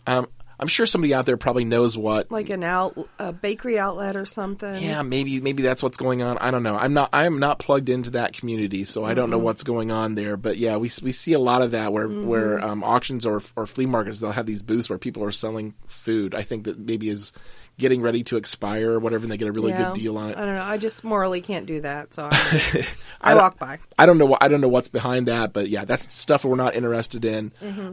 Um, 0.07 0.27
I'm 0.61 0.69
sure 0.69 0.85
somebody 0.85 1.15
out 1.15 1.25
there 1.25 1.39
probably 1.39 1.65
knows 1.65 1.97
what 1.97 2.31
like 2.31 2.51
an 2.51 2.63
out 2.63 2.97
a 3.19 3.33
bakery 3.33 3.79
outlet 3.79 4.15
or 4.15 4.27
something. 4.27 4.77
Yeah, 4.83 5.01
maybe 5.03 5.41
maybe 5.41 5.63
that's 5.63 5.83
what's 5.83 5.97
going 5.97 6.23
on. 6.23 6.37
I 6.39 6.51
don't 6.51 6.63
know. 6.63 6.77
I'm 6.77 6.93
not 6.93 7.09
I'm 7.15 7.39
not 7.41 7.59
plugged 7.59 7.89
into 7.89 8.11
that 8.11 8.35
community, 8.35 8.85
so 8.85 9.03
I 9.05 9.15
don't 9.15 9.31
know 9.31 9.39
what's 9.39 9.63
going 9.63 9.91
on 9.91 10.15
there. 10.17 10.37
But 10.37 10.59
yeah, 10.59 10.77
we 10.77 10.91
we 11.03 11.13
see 11.13 11.33
a 11.33 11.39
lot 11.39 11.63
of 11.63 11.71
that 11.71 11.93
where 11.95 12.07
where 12.07 12.63
um, 12.63 12.85
auctions 12.85 13.25
or 13.25 13.41
or 13.57 13.67
flea 13.67 13.87
markets 13.87 14.21
they'll 14.21 14.33
have 14.33 14.45
these 14.47 14.63
booths 14.63 14.91
where 14.91 14.99
people 14.99 15.25
are 15.25 15.33
selling 15.33 15.75
food. 15.87 16.35
I 16.35 16.43
think 16.43 16.65
that 16.65 16.79
maybe 16.79 17.09
is 17.09 17.33
getting 17.79 18.03
ready 18.03 18.23
to 18.25 18.37
expire 18.37 18.91
or 18.93 18.99
whatever, 18.99 19.23
and 19.25 19.33
they 19.33 19.39
get 19.39 19.49
a 19.49 19.53
really 19.53 19.71
Yeah. 19.71 19.85
good 19.95 19.95
deal 19.95 20.19
on 20.19 20.29
it. 20.29 20.37
I 20.37 20.45
don't 20.45 20.55
know. 20.57 20.63
I 20.63 20.77
just 20.77 21.03
morally 21.03 21.41
can't 21.41 21.65
do 21.65 21.81
that, 21.81 22.13
so 22.13 22.29
I, 22.31 22.87
I, 23.23 23.33
I 23.33 23.35
walk 23.35 23.59
by. 23.59 23.79
I 23.99 24.05
don't 24.05 24.19
know. 24.19 24.27
what 24.27 24.43
I 24.45 24.49
don't 24.49 24.61
know 24.61 24.69
what's 24.69 24.89
behind 24.89 25.29
that, 25.29 25.55
but 25.55 25.71
yeah, 25.71 25.87
that's 25.87 26.13
stuff 26.15 26.45
we're 26.45 26.57
not 26.57 26.75
interested 26.75 27.25
in. 27.25 27.53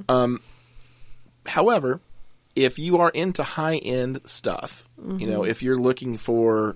Um, 0.10 0.41
however, 1.45 2.01
if 2.58 2.80
you 2.80 2.98
are 2.98 3.10
into 3.10 3.43
high 3.43 3.78
end 3.78 4.20
stuff, 4.26 4.89
you 5.20 5.28
know, 5.28 5.43
if 5.43 5.62
you're 5.62 5.78
looking 5.78 6.17
for, 6.17 6.76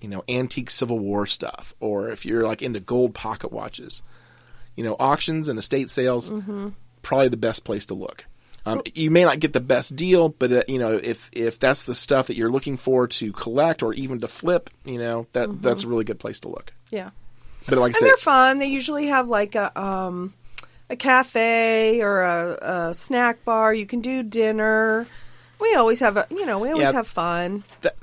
you 0.00 0.08
know, 0.08 0.22
antique 0.28 0.70
Civil 0.70 0.98
War 1.00 1.26
stuff, 1.26 1.74
or 1.80 2.08
if 2.08 2.24
you're 2.24 2.46
like 2.46 2.62
into 2.62 2.78
gold 2.78 3.12
pocket 3.12 3.52
watches, 3.52 4.00
you 4.76 4.84
know, 4.84 4.94
auctions 5.00 5.48
and 5.48 5.58
estate 5.58 5.90
sales, 5.90 6.32
probably 7.02 7.28
the 7.28 7.36
best 7.36 7.64
place 7.64 7.86
to 7.86 7.94
look. 7.94 8.26
Um, 8.64 8.80
you 8.94 9.10
may 9.10 9.24
not 9.24 9.40
get 9.40 9.52
the 9.52 9.60
best 9.60 9.96
deal, 9.96 10.28
but 10.28 10.52
uh, 10.52 10.62
you 10.68 10.78
know 10.78 10.92
if 10.92 11.28
if 11.32 11.58
that's 11.58 11.82
the 11.82 11.96
stuff 11.96 12.28
that 12.28 12.36
you're 12.36 12.48
looking 12.48 12.76
for 12.76 13.08
to 13.08 13.32
collect 13.32 13.82
or 13.82 13.92
even 13.94 14.20
to 14.20 14.28
flip, 14.28 14.70
you 14.84 14.98
know 14.98 15.26
that 15.32 15.60
that's 15.60 15.82
a 15.82 15.88
really 15.88 16.04
good 16.04 16.20
place 16.20 16.38
to 16.40 16.48
look. 16.48 16.72
Yeah, 16.90 17.10
But 17.66 17.78
like 17.78 17.86
I 17.86 17.86
and 17.88 17.96
said, 17.96 18.06
they're 18.06 18.16
fun. 18.18 18.60
They 18.60 18.68
usually 18.68 19.08
have 19.08 19.28
like 19.28 19.56
a 19.56 19.76
um 19.76 20.32
a 20.92 20.96
cafe 20.96 22.00
or 22.02 22.22
a, 22.22 22.88
a 22.90 22.94
snack 22.94 23.44
bar. 23.44 23.72
You 23.74 23.86
can 23.86 24.00
do 24.00 24.22
dinner. 24.22 25.06
We 25.60 25.74
always 25.74 26.00
have 26.00 26.16
a 26.16 26.26
you 26.30 26.46
know 26.46 26.58
we 26.58 26.68
always 26.68 26.84
Yeah. 26.84 26.92
have 26.92 27.08
fun. 27.08 27.64
that, 27.80 27.96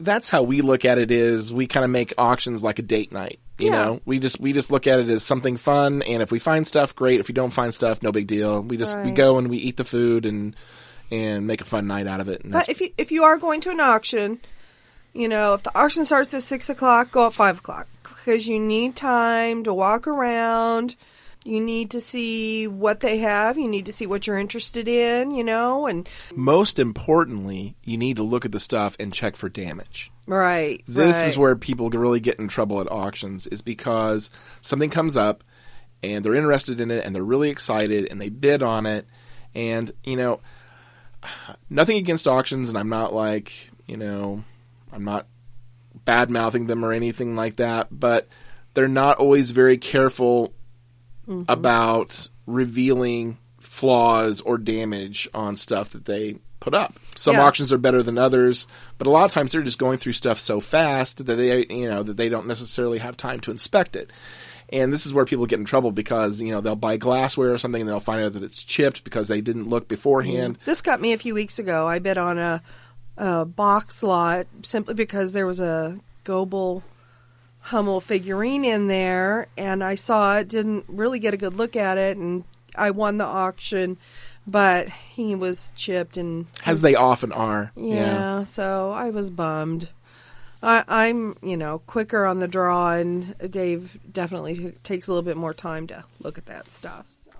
that's 0.00 0.28
how 0.28 0.42
we 0.44 0.60
look 0.60 0.84
at 0.84 0.96
it 0.98 1.10
is 1.10 1.52
we 1.52 1.66
kind 1.66 1.84
of 1.84 1.90
make 1.90 2.14
auctions 2.16 2.62
like 2.62 2.78
a 2.78 2.82
date 2.82 3.10
night 3.10 3.40
you 3.58 3.66
Yeah. 3.66 3.72
know 3.84 4.00
we 4.04 4.20
just 4.20 4.38
we 4.38 4.52
just 4.52 4.70
look 4.70 4.86
at 4.86 5.00
it 5.00 5.08
as 5.08 5.24
something 5.24 5.56
fun 5.56 6.02
and 6.02 6.22
if 6.22 6.30
we 6.30 6.38
find 6.38 6.64
stuff 6.68 6.94
great 6.94 7.18
if 7.18 7.26
we 7.26 7.34
don't 7.34 7.50
find 7.50 7.74
stuff 7.74 8.00
no 8.00 8.12
big 8.12 8.28
deal 8.28 8.60
we 8.60 8.76
just 8.76 8.96
we 8.98 9.04
Right. 9.06 9.14
go 9.16 9.38
and 9.38 9.48
we 9.50 9.56
eat 9.56 9.76
the 9.76 9.82
food 9.84 10.24
and 10.24 10.54
and 11.10 11.48
make 11.48 11.60
a 11.60 11.64
fun 11.64 11.88
night 11.88 12.06
out 12.06 12.20
of 12.20 12.28
it 12.28 12.42
and 12.44 12.52
But 12.52 12.58
that's- 12.60 12.68
if 12.76 12.80
you 12.80 12.90
if 12.96 13.10
you 13.10 13.24
are 13.24 13.38
going 13.38 13.60
to 13.62 13.70
an 13.70 13.80
auction, 13.80 14.38
you 15.14 15.26
know 15.28 15.54
if 15.54 15.64
the 15.64 15.76
auction 15.76 16.04
starts 16.04 16.32
at 16.34 16.44
six 16.44 16.68
o'clock, 16.70 17.10
go 17.10 17.26
at 17.26 17.32
five 17.32 17.58
o'clock 17.58 17.88
because 18.04 18.46
you 18.46 18.60
need 18.60 18.94
time 18.94 19.64
to 19.64 19.74
walk 19.74 20.06
around. 20.06 20.94
You 21.48 21.60
need 21.60 21.90
to 21.92 22.00
see 22.00 22.66
what 22.66 23.00
they 23.00 23.18
have. 23.18 23.58
You 23.58 23.68
need 23.68 23.86
to 23.86 23.92
see 23.92 24.06
what 24.06 24.26
you're 24.26 24.38
interested 24.38 24.86
in. 24.86 25.30
You 25.30 25.44
know, 25.44 25.86
and 25.86 26.08
most 26.34 26.78
importantly 26.78 27.74
you 27.84 27.96
need 27.96 28.16
to 28.16 28.22
look 28.22 28.44
at 28.44 28.52
the 28.52 28.60
stuff 28.60 28.96
and 29.00 29.12
check 29.12 29.36
for 29.36 29.48
damage 29.48 30.10
right. 30.28 30.82
this 30.86 31.24
is 31.24 31.38
where 31.38 31.56
people 31.56 31.88
really 31.90 32.20
get 32.20 32.38
in 32.38 32.48
trouble 32.48 32.80
at 32.80 32.90
auctions 32.90 33.46
is 33.46 33.62
because 33.62 34.30
something 34.60 34.90
comes 34.90 35.16
up 35.16 35.42
and 36.02 36.24
they're 36.24 36.34
interested 36.34 36.80
in 36.80 36.90
it 36.90 37.04
and 37.04 37.14
they're 37.14 37.24
really 37.24 37.50
excited 37.50 38.08
and 38.10 38.20
they 38.20 38.28
bid 38.28 38.62
on 38.62 38.86
it 38.86 39.06
and 39.54 39.90
you 40.04 40.16
know 40.16 40.40
nothing 41.70 41.96
against 41.96 42.28
auctions 42.28 42.68
and 42.68 42.78
I'm 42.78 42.88
not 42.88 43.14
like 43.14 43.70
you 43.86 43.96
know 43.96 44.44
I'm 44.92 45.04
not 45.04 45.26
bad 46.04 46.30
mouthing 46.30 46.66
them 46.66 46.84
or 46.84 46.92
anything 46.92 47.34
like 47.34 47.56
that 47.56 47.88
but 47.90 48.28
they're 48.74 48.88
not 48.88 49.18
always 49.18 49.50
very 49.50 49.78
careful 49.78 50.52
Mm-hmm. 51.28 51.42
about 51.52 52.28
revealing 52.46 53.36
flaws 53.60 54.40
or 54.40 54.56
damage 54.58 55.28
on 55.34 55.56
stuff 55.56 55.90
that 55.90 56.06
they 56.06 56.36
put 56.60 56.74
up. 56.74 56.98
Some 57.16 57.34
Yeah. 57.34 57.44
auctions 57.44 57.72
are 57.72 57.78
better 57.78 58.02
than 58.02 58.16
others, 58.18 58.66
but 58.96 59.06
a 59.06 59.10
lot 59.10 59.26
of 59.26 59.32
times 59.32 59.52
they're 59.52 59.62
just 59.62 59.78
going 59.78 59.98
through 59.98 60.14
stuff 60.14 60.38
so 60.38 60.58
fast 60.58 61.18
that 61.26 61.34
they 61.34 61.66
you 61.68 61.88
know 61.88 62.02
that 62.02 62.16
they 62.16 62.28
don't 62.28 62.46
necessarily 62.46 62.98
have 62.98 63.16
time 63.16 63.40
to 63.40 63.50
inspect 63.50 63.94
it. 63.94 64.10
And 64.70 64.92
this 64.92 65.06
is 65.06 65.12
where 65.14 65.24
people 65.24 65.46
get 65.46 65.58
in 65.58 65.64
trouble 65.64 65.92
because 65.92 66.40
you 66.40 66.50
know 66.52 66.60
they'll 66.60 66.76
buy 66.76 66.96
glassware 66.96 67.52
or 67.52 67.58
something 67.58 67.82
and 67.82 67.88
they'll 67.88 68.00
find 68.00 68.24
out 68.24 68.32
that 68.32 68.42
it's 68.42 68.62
chipped 68.62 69.04
because 69.04 69.28
they 69.28 69.40
didn't 69.40 69.68
look 69.68 69.86
beforehand. 69.86 70.54
Mm-hmm. 70.54 70.64
This 70.64 70.80
got 70.82 71.00
me 71.00 71.12
a 71.12 71.18
few 71.18 71.34
weeks 71.34 71.58
ago. 71.58 71.86
I 71.86 71.98
bid 72.00 72.18
on 72.18 72.38
a, 72.38 72.62
a 73.16 73.44
box 73.44 74.02
lot 74.02 74.46
simply 74.62 74.94
because 74.94 75.32
there 75.32 75.46
was 75.46 75.60
a 75.60 75.98
Goebel 76.24 76.82
Hummel 77.60 78.00
figurine 78.00 78.64
in 78.64 78.88
there, 78.88 79.46
and 79.56 79.84
I 79.84 79.94
saw 79.94 80.38
it. 80.38 80.48
Didn't 80.48 80.84
really 80.88 81.18
get 81.18 81.34
a 81.34 81.36
good 81.36 81.54
look 81.54 81.76
at 81.76 81.98
it, 81.98 82.16
and 82.16 82.44
I 82.74 82.90
won 82.92 83.18
the 83.18 83.24
auction, 83.26 83.98
but 84.46 84.88
he 84.88 85.34
was 85.34 85.72
chipped 85.76 86.16
and 86.16 86.46
As 86.64 86.80
they 86.80 86.94
often 86.94 87.32
are. 87.32 87.72
yeah. 87.76 88.42
So 88.44 88.92
I 88.92 89.10
was 89.10 89.30
bummed. 89.30 89.90
I, 90.62 90.82
I'm, 90.88 91.36
you 91.42 91.56
know, 91.56 91.80
quicker 91.80 92.24
on 92.24 92.40
the 92.40 92.48
draw, 92.48 92.92
and 92.92 93.36
Dave 93.50 93.98
definitely 94.10 94.54
t- 94.56 94.72
takes 94.82 95.06
a 95.06 95.12
little 95.12 95.22
bit 95.22 95.36
more 95.36 95.54
time 95.54 95.86
to 95.88 96.04
look 96.20 96.36
at 96.38 96.46
that 96.46 96.70
stuff. 96.72 97.06
So. 97.10 97.30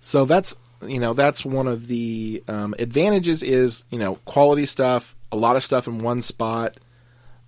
So 0.00 0.24
that's 0.26 0.54
you 0.86 0.98
know 1.00 1.12
that's 1.12 1.44
one 1.44 1.66
of 1.66 1.88
the 1.88 2.42
um, 2.48 2.74
advantages 2.78 3.42
is 3.42 3.84
you 3.90 3.98
know 3.98 4.14
quality 4.26 4.64
stuff, 4.66 5.16
a 5.32 5.36
lot 5.36 5.56
of 5.56 5.62
stuff 5.64 5.86
in 5.88 5.98
one 5.98 6.22
spot. 6.22 6.78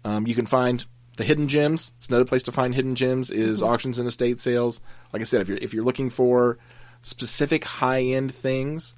Um, 0.04 0.26
you 0.26 0.34
can 0.34 0.46
find 0.46 0.84
the 1.16 1.24
hidden 1.24 1.48
gems. 1.48 1.92
It's 1.96 2.08
another 2.08 2.24
place 2.24 2.42
to 2.44 2.52
find 2.52 2.74
hidden 2.74 2.94
gems 2.94 3.30
is 3.30 3.62
auctions 3.62 3.98
and 3.98 4.08
estate 4.08 4.40
sales. 4.40 4.80
Like 5.12 5.20
I 5.22 5.24
said, 5.24 5.40
if 5.40 5.48
you're 5.48 5.58
if 5.58 5.74
you're 5.74 5.84
looking 5.84 6.10
for 6.10 6.58
specific 7.02 7.64
high 7.64 8.02
end 8.02 8.34
things, 8.34 8.94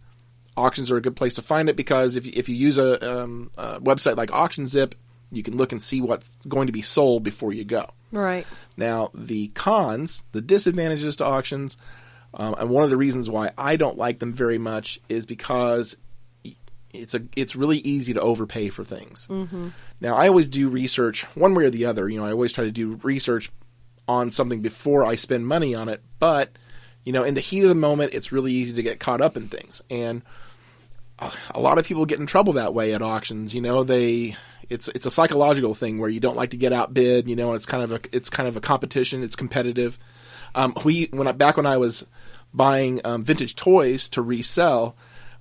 auctions 0.56 0.90
are 0.90 0.96
a 0.96 1.02
good 1.02 1.16
place 1.16 1.34
to 1.34 1.42
find 1.42 1.68
it 1.68 1.76
because 1.76 2.16
if 2.16 2.26
you, 2.26 2.32
if 2.34 2.48
you 2.48 2.54
use 2.54 2.78
a, 2.78 3.22
um, 3.22 3.50
a 3.56 3.80
website 3.80 4.16
like 4.16 4.30
AuctionZip, 4.30 4.92
you 5.32 5.42
can 5.42 5.56
look 5.56 5.72
and 5.72 5.82
see 5.82 6.00
what's 6.00 6.36
going 6.46 6.66
to 6.66 6.72
be 6.72 6.82
sold 6.82 7.22
before 7.22 7.52
you 7.52 7.64
go. 7.64 7.90
Right. 8.12 8.46
Now, 8.76 9.10
the 9.14 9.48
cons, 9.48 10.24
the 10.32 10.40
disadvantages 10.40 11.16
to 11.16 11.24
auctions, 11.24 11.76
um, 12.32 12.54
and 12.58 12.70
one 12.70 12.84
of 12.84 12.90
the 12.90 12.96
reasons 12.96 13.28
why 13.28 13.52
I 13.56 13.76
don't 13.76 13.96
like 13.98 14.18
them 14.18 14.32
very 14.32 14.58
much 14.58 15.00
is 15.08 15.26
because 15.26 15.96
it's 16.94 17.14
a 17.14 17.22
it's 17.36 17.56
really 17.56 17.78
easy 17.78 18.14
to 18.14 18.20
overpay 18.20 18.70
for 18.70 18.84
things. 18.84 19.26
Mm-hmm. 19.28 19.68
Now, 20.00 20.16
I 20.16 20.28
always 20.28 20.48
do 20.48 20.68
research 20.68 21.24
one 21.36 21.54
way 21.54 21.64
or 21.64 21.70
the 21.70 21.86
other. 21.86 22.08
You 22.08 22.20
know, 22.20 22.26
I 22.26 22.32
always 22.32 22.52
try 22.52 22.64
to 22.64 22.70
do 22.70 23.00
research 23.02 23.50
on 24.06 24.30
something 24.30 24.60
before 24.60 25.04
I 25.04 25.14
spend 25.14 25.46
money 25.46 25.74
on 25.74 25.88
it. 25.88 26.02
But 26.18 26.50
you 27.04 27.12
know, 27.12 27.24
in 27.24 27.34
the 27.34 27.40
heat 27.40 27.62
of 27.62 27.68
the 27.68 27.74
moment, 27.74 28.14
it's 28.14 28.32
really 28.32 28.52
easy 28.52 28.74
to 28.74 28.82
get 28.82 29.00
caught 29.00 29.20
up 29.20 29.36
in 29.36 29.48
things, 29.48 29.82
and 29.90 30.22
a 31.54 31.60
lot 31.60 31.78
of 31.78 31.84
people 31.84 32.06
get 32.06 32.18
in 32.18 32.26
trouble 32.26 32.54
that 32.54 32.74
way 32.74 32.92
at 32.94 33.02
auctions. 33.02 33.54
You 33.54 33.60
know, 33.60 33.84
they 33.84 34.36
it's 34.68 34.88
it's 34.88 35.06
a 35.06 35.10
psychological 35.10 35.74
thing 35.74 35.98
where 35.98 36.10
you 36.10 36.20
don't 36.20 36.36
like 36.36 36.50
to 36.50 36.56
get 36.56 36.72
outbid. 36.72 37.28
You 37.28 37.36
know, 37.36 37.54
it's 37.54 37.66
kind 37.66 37.82
of 37.82 37.92
a 37.92 38.00
it's 38.12 38.30
kind 38.30 38.48
of 38.48 38.56
a 38.56 38.60
competition. 38.60 39.22
It's 39.22 39.36
competitive. 39.36 39.98
Um, 40.54 40.74
we 40.84 41.08
when 41.12 41.26
I, 41.26 41.32
back 41.32 41.56
when 41.56 41.66
I 41.66 41.76
was 41.76 42.06
buying 42.52 43.00
um, 43.04 43.24
vintage 43.24 43.56
toys 43.56 44.08
to 44.10 44.22
resell, 44.22 44.96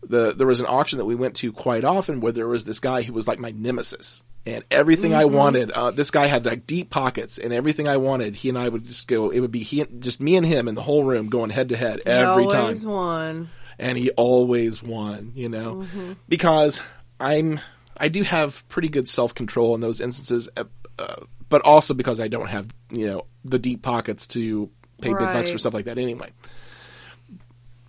the 0.05 0.33
there 0.33 0.47
was 0.47 0.59
an 0.59 0.65
auction 0.67 0.97
that 0.97 1.05
we 1.05 1.15
went 1.15 1.35
to 1.37 1.51
quite 1.51 1.83
often 1.83 2.19
where 2.19 2.31
there 2.31 2.47
was 2.47 2.65
this 2.65 2.79
guy 2.79 3.01
who 3.01 3.13
was 3.13 3.27
like 3.27 3.39
my 3.39 3.51
nemesis. 3.51 4.23
And 4.45 4.65
everything 4.69 5.11
mm-hmm. 5.11 5.21
I 5.21 5.25
wanted, 5.25 5.71
uh, 5.71 5.91
this 5.91 6.11
guy 6.11 6.25
had 6.25 6.45
like 6.45 6.67
deep 6.67 6.89
pockets, 6.89 7.37
and 7.37 7.53
everything 7.53 7.87
I 7.87 7.95
wanted, 7.95 8.35
he 8.35 8.49
and 8.49 8.57
I 8.57 8.67
would 8.67 8.83
just 8.83 9.07
go. 9.07 9.29
It 9.29 9.39
would 9.39 9.51
be 9.51 9.63
he, 9.63 9.85
just 9.99 10.19
me 10.19 10.35
and 10.35 10.45
him 10.45 10.67
in 10.67 10.75
the 10.75 10.81
whole 10.81 11.05
room 11.05 11.29
going 11.29 11.49
head 11.49 11.69
to 11.69 11.77
head 11.77 12.01
every 12.05 12.43
he 12.43 12.49
always 12.49 12.81
time. 12.83 12.91
Won. 12.91 13.49
And 13.79 13.97
he 13.97 14.09
always 14.11 14.83
won, 14.83 15.31
you 15.33 15.47
know, 15.47 15.75
mm-hmm. 15.75 16.13
because 16.27 16.81
I'm 17.21 17.61
I 17.97 18.09
do 18.09 18.23
have 18.23 18.67
pretty 18.69 18.89
good 18.89 19.07
self 19.07 19.33
control 19.33 19.75
in 19.75 19.81
those 19.81 20.01
instances, 20.01 20.49
uh, 20.57 20.65
uh, 20.99 21.23
but 21.49 21.61
also 21.61 21.93
because 21.93 22.19
I 22.19 22.27
don't 22.27 22.49
have 22.49 22.67
you 22.91 23.07
know 23.07 23.25
the 23.45 23.59
deep 23.59 23.81
pockets 23.81 24.27
to 24.27 24.69
pay 25.01 25.11
right. 25.11 25.19
big 25.19 25.33
bucks 25.33 25.51
for 25.51 25.57
stuff 25.57 25.73
like 25.73 25.85
that 25.85 25.97
anyway. 25.97 26.31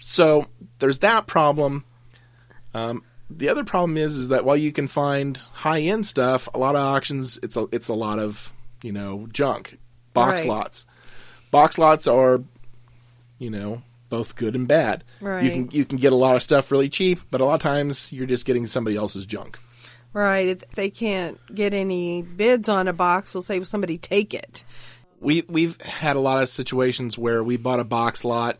So 0.00 0.46
there's 0.78 1.00
that 1.00 1.26
problem. 1.26 1.84
Um, 2.74 3.02
the 3.30 3.48
other 3.48 3.64
problem 3.64 3.96
is 3.96 4.16
is 4.16 4.28
that 4.28 4.44
while 4.44 4.56
you 4.56 4.72
can 4.72 4.86
find 4.86 5.36
high 5.52 5.80
end 5.80 6.06
stuff, 6.06 6.48
a 6.52 6.58
lot 6.58 6.76
of 6.76 6.82
auctions 6.82 7.38
it's 7.42 7.56
a 7.56 7.66
it's 7.72 7.88
a 7.88 7.94
lot 7.94 8.18
of 8.18 8.52
you 8.82 8.92
know 8.92 9.26
junk 9.32 9.78
box 10.12 10.42
right. 10.42 10.48
lots. 10.48 10.86
Box 11.50 11.78
lots 11.78 12.06
are 12.06 12.42
you 13.38 13.50
know 13.50 13.82
both 14.08 14.36
good 14.36 14.54
and 14.54 14.68
bad. 14.68 15.04
Right. 15.20 15.44
You 15.44 15.50
can 15.50 15.70
you 15.70 15.84
can 15.84 15.98
get 15.98 16.12
a 16.12 16.16
lot 16.16 16.36
of 16.36 16.42
stuff 16.42 16.70
really 16.70 16.88
cheap, 16.88 17.20
but 17.30 17.40
a 17.40 17.44
lot 17.44 17.54
of 17.54 17.60
times 17.60 18.12
you're 18.12 18.26
just 18.26 18.46
getting 18.46 18.66
somebody 18.66 18.96
else's 18.96 19.26
junk. 19.26 19.58
Right. 20.12 20.46
If 20.46 20.70
they 20.72 20.90
can't 20.90 21.38
get 21.52 21.74
any 21.74 22.22
bids 22.22 22.68
on 22.68 22.86
a 22.86 22.92
box, 22.92 23.32
they'll 23.32 23.42
say 23.42 23.58
well, 23.58 23.66
somebody 23.66 23.98
take 23.98 24.34
it. 24.34 24.64
We 25.20 25.44
we've 25.48 25.80
had 25.80 26.16
a 26.16 26.20
lot 26.20 26.42
of 26.42 26.48
situations 26.48 27.16
where 27.16 27.42
we 27.42 27.56
bought 27.56 27.80
a 27.80 27.84
box 27.84 28.24
lot 28.24 28.58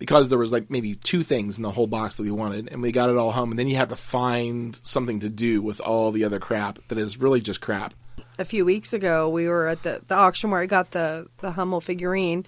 because 0.00 0.30
there 0.30 0.38
was 0.38 0.50
like 0.50 0.70
maybe 0.70 0.94
two 0.96 1.22
things 1.22 1.58
in 1.58 1.62
the 1.62 1.70
whole 1.70 1.86
box 1.86 2.16
that 2.16 2.22
we 2.24 2.30
wanted, 2.32 2.70
and 2.72 2.82
we 2.82 2.90
got 2.90 3.10
it 3.10 3.16
all 3.16 3.30
home, 3.30 3.50
and 3.50 3.58
then 3.58 3.68
you 3.68 3.76
have 3.76 3.90
to 3.90 3.96
find 3.96 4.80
something 4.82 5.20
to 5.20 5.28
do 5.28 5.62
with 5.62 5.80
all 5.80 6.10
the 6.10 6.24
other 6.24 6.40
crap 6.40 6.78
that 6.88 6.98
is 6.98 7.18
really 7.18 7.40
just 7.40 7.60
crap. 7.60 7.94
A 8.38 8.46
few 8.46 8.64
weeks 8.64 8.94
ago, 8.94 9.28
we 9.28 9.46
were 9.46 9.68
at 9.68 9.82
the, 9.82 10.00
the 10.08 10.14
auction 10.14 10.50
where 10.50 10.60
I 10.60 10.66
got 10.66 10.90
the 10.92 11.28
the 11.42 11.52
Hummel 11.52 11.82
figurine, 11.82 12.46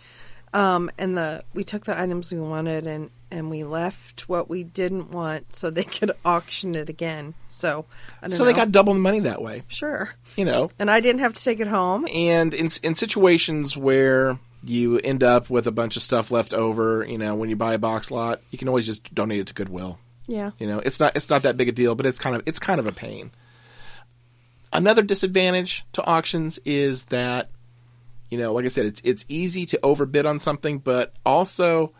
um, 0.54 0.90
and 0.96 1.16
the 1.16 1.44
we 1.52 1.62
took 1.62 1.84
the 1.84 2.00
items 2.00 2.32
we 2.32 2.40
wanted 2.40 2.86
and 2.86 3.10
and 3.30 3.50
we 3.50 3.64
left 3.64 4.28
what 4.30 4.48
we 4.48 4.64
didn't 4.64 5.10
want 5.10 5.52
so 5.52 5.70
they 5.70 5.84
could 5.98 6.12
auction 6.24 6.74
it 6.74 6.88
again. 6.88 7.34
So 7.48 7.84
so 8.26 8.38
know. 8.38 8.44
they 8.46 8.54
got 8.54 8.72
double 8.72 8.94
the 8.94 9.00
money 9.00 9.20
that 9.20 9.42
way. 9.42 9.64
Sure, 9.68 10.14
you 10.36 10.46
know, 10.46 10.70
and 10.78 10.90
I 10.90 11.00
didn't 11.00 11.20
have 11.20 11.34
to 11.34 11.44
take 11.44 11.60
it 11.60 11.66
home. 11.66 12.06
And 12.14 12.54
in 12.54 12.70
in 12.82 12.94
situations 12.94 13.76
where 13.76 14.38
you 14.64 14.98
end 14.98 15.22
up 15.22 15.50
with 15.50 15.66
a 15.66 15.72
bunch 15.72 15.96
of 15.96 16.02
stuff 16.02 16.30
left 16.30 16.54
over. 16.54 17.04
You 17.04 17.18
know, 17.18 17.34
when 17.34 17.48
you 17.48 17.56
buy 17.56 17.74
a 17.74 17.78
box 17.78 18.10
lot, 18.10 18.40
you 18.50 18.58
can 18.58 18.68
always 18.68 18.86
just 18.86 19.14
donate 19.14 19.40
it 19.40 19.46
to 19.48 19.54
Goodwill. 19.54 19.98
Yeah. 20.26 20.52
You 20.58 20.66
know, 20.66 20.78
it's 20.78 21.00
not 21.00 21.16
it's 21.16 21.28
not 21.28 21.42
that 21.42 21.56
big 21.56 21.68
a 21.68 21.72
deal, 21.72 21.94
but 21.94 22.06
it's 22.06 22.18
kind 22.18 22.36
of 22.36 22.42
it's 22.46 22.58
kind 22.58 22.78
of 22.78 22.86
a 22.86 22.92
pain. 22.92 23.32
Another 24.72 25.02
disadvantage 25.02 25.84
to 25.92 26.04
auctions 26.04 26.58
is 26.64 27.04
that 27.06 27.50
you 28.30 28.38
know, 28.38 28.54
like 28.54 28.64
I 28.64 28.68
said, 28.68 28.86
it's 28.86 29.00
it's 29.04 29.24
easy 29.28 29.66
to 29.66 29.80
overbid 29.82 30.26
on 30.26 30.38
something, 30.38 30.78
but 30.78 31.12
also 31.26 31.92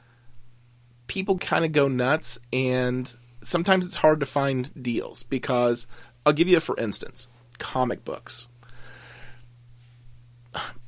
people 1.09 1.37
kind 1.39 1.65
of 1.65 1.73
go 1.73 1.89
nuts 1.89 2.39
and 2.53 3.15
sometimes 3.43 3.85
it's 3.85 3.97
hard 3.97 4.21
to 4.21 4.27
find 4.27 4.71
deals 4.81 5.25
because 5.25 5.87
I'll 6.25 6.33
give 6.33 6.49
you 6.49 6.57
a 6.57 6.61
for 6.61 6.77
instance, 6.79 7.29
comic 7.59 8.05
books 8.05 8.47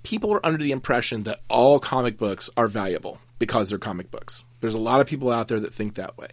people 0.04 0.32
are 0.32 0.46
under 0.46 0.62
the 0.62 0.70
impression 0.70 1.24
that 1.24 1.40
all 1.48 1.80
comic 1.80 2.16
books 2.16 2.48
are 2.56 2.68
valuable 2.68 3.18
because 3.40 3.68
they're 3.68 3.78
comic 3.78 4.10
books. 4.12 4.44
There's 4.60 4.74
a 4.74 4.78
lot 4.78 5.00
of 5.00 5.08
people 5.08 5.30
out 5.30 5.48
there 5.48 5.58
that 5.60 5.74
think 5.74 5.94
that 5.94 6.16
way. 6.16 6.28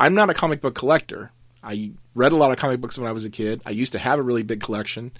I'm 0.00 0.14
not 0.14 0.30
a 0.30 0.34
comic 0.34 0.60
book 0.60 0.74
collector. 0.74 1.30
I 1.62 1.92
read 2.14 2.32
a 2.32 2.36
lot 2.36 2.50
of 2.50 2.58
comic 2.58 2.80
books 2.80 2.98
when 2.98 3.08
I 3.08 3.12
was 3.12 3.24
a 3.24 3.30
kid. 3.30 3.60
I 3.64 3.70
used 3.70 3.92
to 3.92 3.98
have 3.98 4.18
a 4.18 4.22
really 4.22 4.42
big 4.42 4.60
collection, 4.60 5.12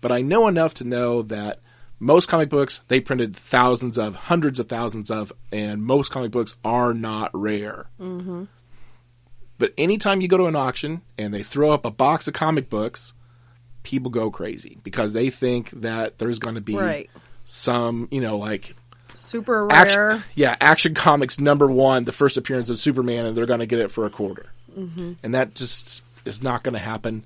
but 0.00 0.10
I 0.10 0.22
know 0.22 0.48
enough 0.48 0.74
to 0.74 0.84
know 0.84 1.22
that 1.22 1.60
most 1.98 2.28
comic 2.28 2.48
books 2.48 2.80
they 2.88 3.00
printed 3.00 3.36
thousands 3.36 3.98
of, 3.98 4.14
hundreds 4.14 4.58
of 4.58 4.68
thousands 4.68 5.10
of, 5.10 5.32
and 5.52 5.82
most 5.82 6.10
comic 6.10 6.30
books 6.30 6.56
are 6.64 6.94
not 6.94 7.30
rare. 7.34 7.86
Mm-hmm. 8.00 8.44
But 9.58 9.74
anytime 9.76 10.22
you 10.22 10.28
go 10.28 10.38
to 10.38 10.46
an 10.46 10.56
auction 10.56 11.02
and 11.18 11.34
they 11.34 11.42
throw 11.42 11.70
up 11.70 11.84
a 11.84 11.90
box 11.90 12.26
of 12.26 12.34
comic 12.34 12.70
books, 12.70 13.12
people 13.82 14.10
go 14.10 14.30
crazy 14.30 14.78
because 14.82 15.12
they 15.12 15.30
think 15.30 15.70
that 15.70 16.18
there's 16.18 16.38
going 16.38 16.54
to 16.54 16.60
be 16.60 16.76
right. 16.76 17.10
some, 17.44 18.08
you 18.10 18.20
know, 18.20 18.38
like 18.38 18.74
super 19.14 19.66
rare. 19.66 19.76
Action, 19.76 20.24
yeah, 20.34 20.56
Action 20.60 20.94
Comics 20.94 21.40
number 21.40 21.66
one, 21.66 22.04
the 22.04 22.12
first 22.12 22.36
appearance 22.36 22.68
of 22.68 22.78
Superman, 22.78 23.26
and 23.26 23.36
they're 23.36 23.46
going 23.46 23.60
to 23.60 23.66
get 23.66 23.80
it 23.80 23.90
for 23.90 24.06
a 24.06 24.10
quarter, 24.10 24.46
mm-hmm. 24.76 25.14
and 25.22 25.34
that 25.34 25.54
just 25.54 26.04
is 26.24 26.42
not 26.42 26.62
going 26.62 26.74
to 26.74 26.80
happen. 26.80 27.24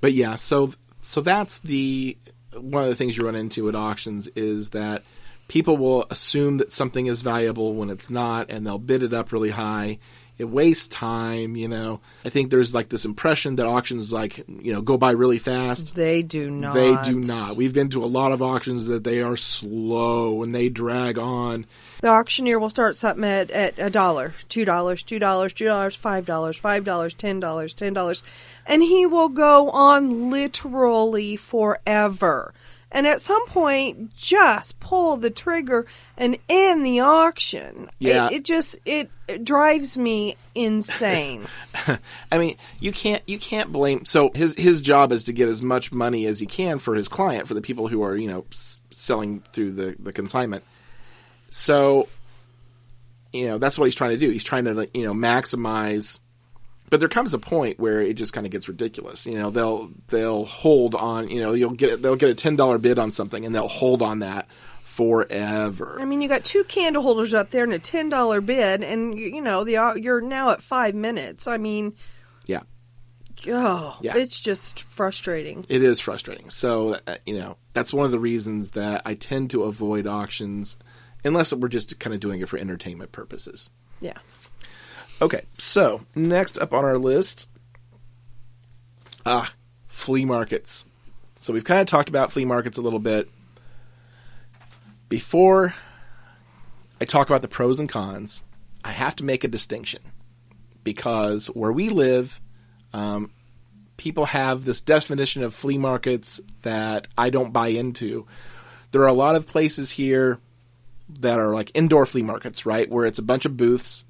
But 0.00 0.12
yeah, 0.12 0.36
so 0.36 0.72
so 1.00 1.20
that's 1.20 1.60
the 1.60 2.16
one 2.54 2.82
of 2.82 2.88
the 2.88 2.96
things 2.96 3.16
you 3.16 3.24
run 3.24 3.36
into 3.36 3.68
at 3.68 3.74
auctions 3.74 4.28
is 4.28 4.70
that 4.70 5.02
people 5.48 5.76
will 5.76 6.04
assume 6.10 6.58
that 6.58 6.72
something 6.72 7.06
is 7.06 7.22
valuable 7.22 7.74
when 7.74 7.90
it's 7.90 8.10
not, 8.10 8.50
and 8.50 8.66
they'll 8.66 8.78
bid 8.78 9.02
it 9.02 9.12
up 9.12 9.32
really 9.32 9.50
high 9.50 9.98
it 10.40 10.48
wastes 10.48 10.88
time, 10.88 11.54
you 11.54 11.68
know. 11.68 12.00
I 12.24 12.30
think 12.30 12.50
there's 12.50 12.74
like 12.74 12.88
this 12.88 13.04
impression 13.04 13.56
that 13.56 13.66
auctions 13.66 14.10
like, 14.10 14.38
you 14.48 14.72
know, 14.72 14.80
go 14.80 14.96
by 14.96 15.10
really 15.10 15.38
fast. 15.38 15.94
They 15.94 16.22
do 16.22 16.50
not. 16.50 16.72
They 16.72 16.96
do 17.02 17.20
not. 17.20 17.56
We've 17.56 17.74
been 17.74 17.90
to 17.90 18.02
a 18.02 18.06
lot 18.06 18.32
of 18.32 18.40
auctions 18.40 18.86
that 18.86 19.04
they 19.04 19.20
are 19.20 19.36
slow 19.36 20.42
and 20.42 20.54
they 20.54 20.70
drag 20.70 21.18
on. 21.18 21.66
The 22.00 22.08
auctioneer 22.08 22.58
will 22.58 22.70
start 22.70 22.96
something 22.96 23.22
at, 23.22 23.50
at 23.50 23.78
a 23.78 23.90
dollar, 23.90 24.32
two 24.48 24.64
dollars, 24.64 25.02
two 25.02 25.18
dollars, 25.18 25.52
two 25.52 25.66
dollars, 25.66 25.94
five 25.94 26.24
dollars, 26.24 26.56
five 26.56 26.84
dollars, 26.84 27.12
ten 27.12 27.38
dollars, 27.38 27.74
ten 27.74 27.92
dollars. 27.92 28.22
And 28.66 28.82
he 28.82 29.04
will 29.04 29.28
go 29.28 29.68
on 29.68 30.30
literally 30.30 31.36
forever 31.36 32.54
and 32.92 33.06
at 33.06 33.20
some 33.20 33.46
point 33.46 34.14
just 34.16 34.78
pull 34.80 35.16
the 35.16 35.30
trigger 35.30 35.86
and 36.16 36.38
end 36.48 36.84
the 36.84 37.00
auction. 37.00 37.90
Yeah. 37.98 38.26
It, 38.26 38.32
it 38.32 38.44
just 38.44 38.76
it, 38.84 39.10
it, 39.28 39.44
drives 39.44 39.96
me 39.96 40.36
insane. 40.54 41.46
I 42.32 42.38
mean, 42.38 42.56
you 42.80 42.92
can't 42.92 43.22
you 43.26 43.38
can't 43.38 43.72
blame. 43.72 44.04
So 44.04 44.30
his 44.34 44.54
his 44.54 44.80
job 44.80 45.12
is 45.12 45.24
to 45.24 45.32
get 45.32 45.48
as 45.48 45.62
much 45.62 45.92
money 45.92 46.26
as 46.26 46.40
he 46.40 46.46
can 46.46 46.78
for 46.78 46.94
his 46.94 47.08
client, 47.08 47.46
for 47.46 47.54
the 47.54 47.62
people 47.62 47.88
who 47.88 48.02
are 48.02 48.16
you 48.16 48.28
know 48.28 48.44
s- 48.50 48.80
selling 48.90 49.40
through 49.52 49.72
the 49.72 49.96
the 49.98 50.12
consignment. 50.12 50.64
So, 51.50 52.08
you 53.32 53.48
know, 53.48 53.58
that's 53.58 53.78
what 53.78 53.86
he's 53.86 53.94
trying 53.94 54.12
to 54.12 54.16
do. 54.16 54.30
He's 54.30 54.44
trying 54.44 54.64
to 54.64 54.88
you 54.94 55.06
know 55.06 55.14
maximize 55.14 56.18
but 56.90 56.98
there 56.98 57.08
comes 57.08 57.32
a 57.32 57.38
point 57.38 57.78
where 57.78 58.02
it 58.02 58.14
just 58.14 58.32
kind 58.32 58.44
of 58.46 58.52
gets 58.52 58.68
ridiculous. 58.68 59.24
You 59.24 59.38
know, 59.38 59.50
they'll 59.50 59.90
they'll 60.08 60.44
hold 60.44 60.94
on. 60.96 61.28
You 61.28 61.40
know, 61.40 61.54
you'll 61.54 61.70
get 61.70 62.02
they'll 62.02 62.16
get 62.16 62.30
a 62.30 62.34
ten 62.34 62.56
dollar 62.56 62.78
bid 62.78 62.98
on 62.98 63.12
something, 63.12 63.46
and 63.46 63.54
they'll 63.54 63.68
hold 63.68 64.02
on 64.02 64.18
that 64.18 64.48
forever. 64.82 65.98
I 66.00 66.04
mean, 66.04 66.20
you 66.20 66.28
got 66.28 66.44
two 66.44 66.64
candle 66.64 67.02
holders 67.02 67.32
up 67.32 67.50
there 67.50 67.64
and 67.64 67.72
a 67.72 67.78
ten 67.78 68.08
dollar 68.08 68.40
bid, 68.40 68.82
and 68.82 69.18
you 69.18 69.40
know 69.40 69.62
the 69.62 70.00
you're 70.02 70.20
now 70.20 70.50
at 70.50 70.62
five 70.62 70.96
minutes. 70.96 71.46
I 71.46 71.58
mean, 71.58 71.94
yeah, 72.46 72.62
oh, 73.46 73.96
yeah. 74.02 74.16
it's 74.16 74.40
just 74.40 74.82
frustrating. 74.82 75.64
It 75.68 75.82
is 75.82 76.00
frustrating. 76.00 76.50
So 76.50 76.98
uh, 77.06 77.16
you 77.24 77.38
know 77.38 77.56
that's 77.72 77.92
one 77.92 78.04
of 78.04 78.12
the 78.12 78.18
reasons 78.18 78.72
that 78.72 79.02
I 79.06 79.14
tend 79.14 79.50
to 79.50 79.62
avoid 79.62 80.08
auctions 80.08 80.76
unless 81.24 81.52
we're 81.52 81.68
just 81.68 81.98
kind 82.00 82.14
of 82.14 82.20
doing 82.20 82.40
it 82.40 82.48
for 82.48 82.58
entertainment 82.58 83.12
purposes. 83.12 83.70
Yeah. 84.00 84.18
Okay, 85.22 85.42
so 85.58 86.06
next 86.14 86.58
up 86.58 86.72
on 86.72 86.84
our 86.84 86.96
list, 86.96 87.50
ah, 89.26 89.52
flea 89.86 90.24
markets. 90.24 90.86
So 91.36 91.52
we've 91.52 91.64
kind 91.64 91.80
of 91.80 91.86
talked 91.86 92.08
about 92.08 92.32
flea 92.32 92.46
markets 92.46 92.78
a 92.78 92.82
little 92.82 92.98
bit. 92.98 93.28
before 95.10 95.74
I 97.00 97.04
talk 97.04 97.28
about 97.28 97.42
the 97.42 97.48
pros 97.48 97.80
and 97.80 97.88
cons, 97.88 98.44
I 98.84 98.92
have 98.92 99.16
to 99.16 99.24
make 99.24 99.42
a 99.42 99.48
distinction 99.48 100.00
because 100.84 101.48
where 101.48 101.72
we 101.72 101.88
live, 101.88 102.40
um, 102.92 103.30
people 103.96 104.26
have 104.26 104.64
this 104.64 104.80
definition 104.80 105.42
of 105.42 105.54
flea 105.54 105.78
markets 105.78 106.40
that 106.62 107.08
I 107.18 107.30
don't 107.30 107.52
buy 107.52 107.68
into. 107.68 108.26
There 108.92 109.02
are 109.02 109.08
a 109.08 109.12
lot 109.12 109.36
of 109.36 109.46
places 109.46 109.90
here 109.90 110.38
that 111.20 111.38
are 111.38 111.52
like 111.52 111.72
indoor 111.74 112.06
flea 112.06 112.22
markets, 112.22 112.64
right, 112.64 112.88
where 112.88 113.04
it's 113.04 113.18
a 113.18 113.22
bunch 113.22 113.44
of 113.44 113.56
booths 113.56 114.04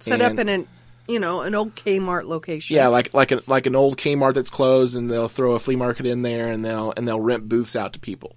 Set 0.00 0.20
and- 0.20 0.32
up 0.32 0.38
in 0.38 0.48
an 0.48 0.68
you 1.08 1.18
know 1.18 1.42
an 1.42 1.54
old 1.54 1.74
Kmart 1.74 2.24
location. 2.24 2.76
Yeah, 2.76 2.88
like 2.88 3.12
like 3.14 3.32
a, 3.32 3.42
like 3.46 3.66
an 3.66 3.76
old 3.76 3.96
Kmart 3.96 4.34
that's 4.34 4.50
closed, 4.50 4.96
and 4.96 5.10
they'll 5.10 5.28
throw 5.28 5.52
a 5.52 5.58
flea 5.58 5.76
market 5.76 6.06
in 6.06 6.22
there, 6.22 6.50
and 6.50 6.64
they'll 6.64 6.92
and 6.96 7.06
they'll 7.06 7.20
rent 7.20 7.48
booths 7.48 7.76
out 7.76 7.92
to 7.94 7.98
people. 8.00 8.36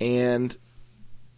And 0.00 0.56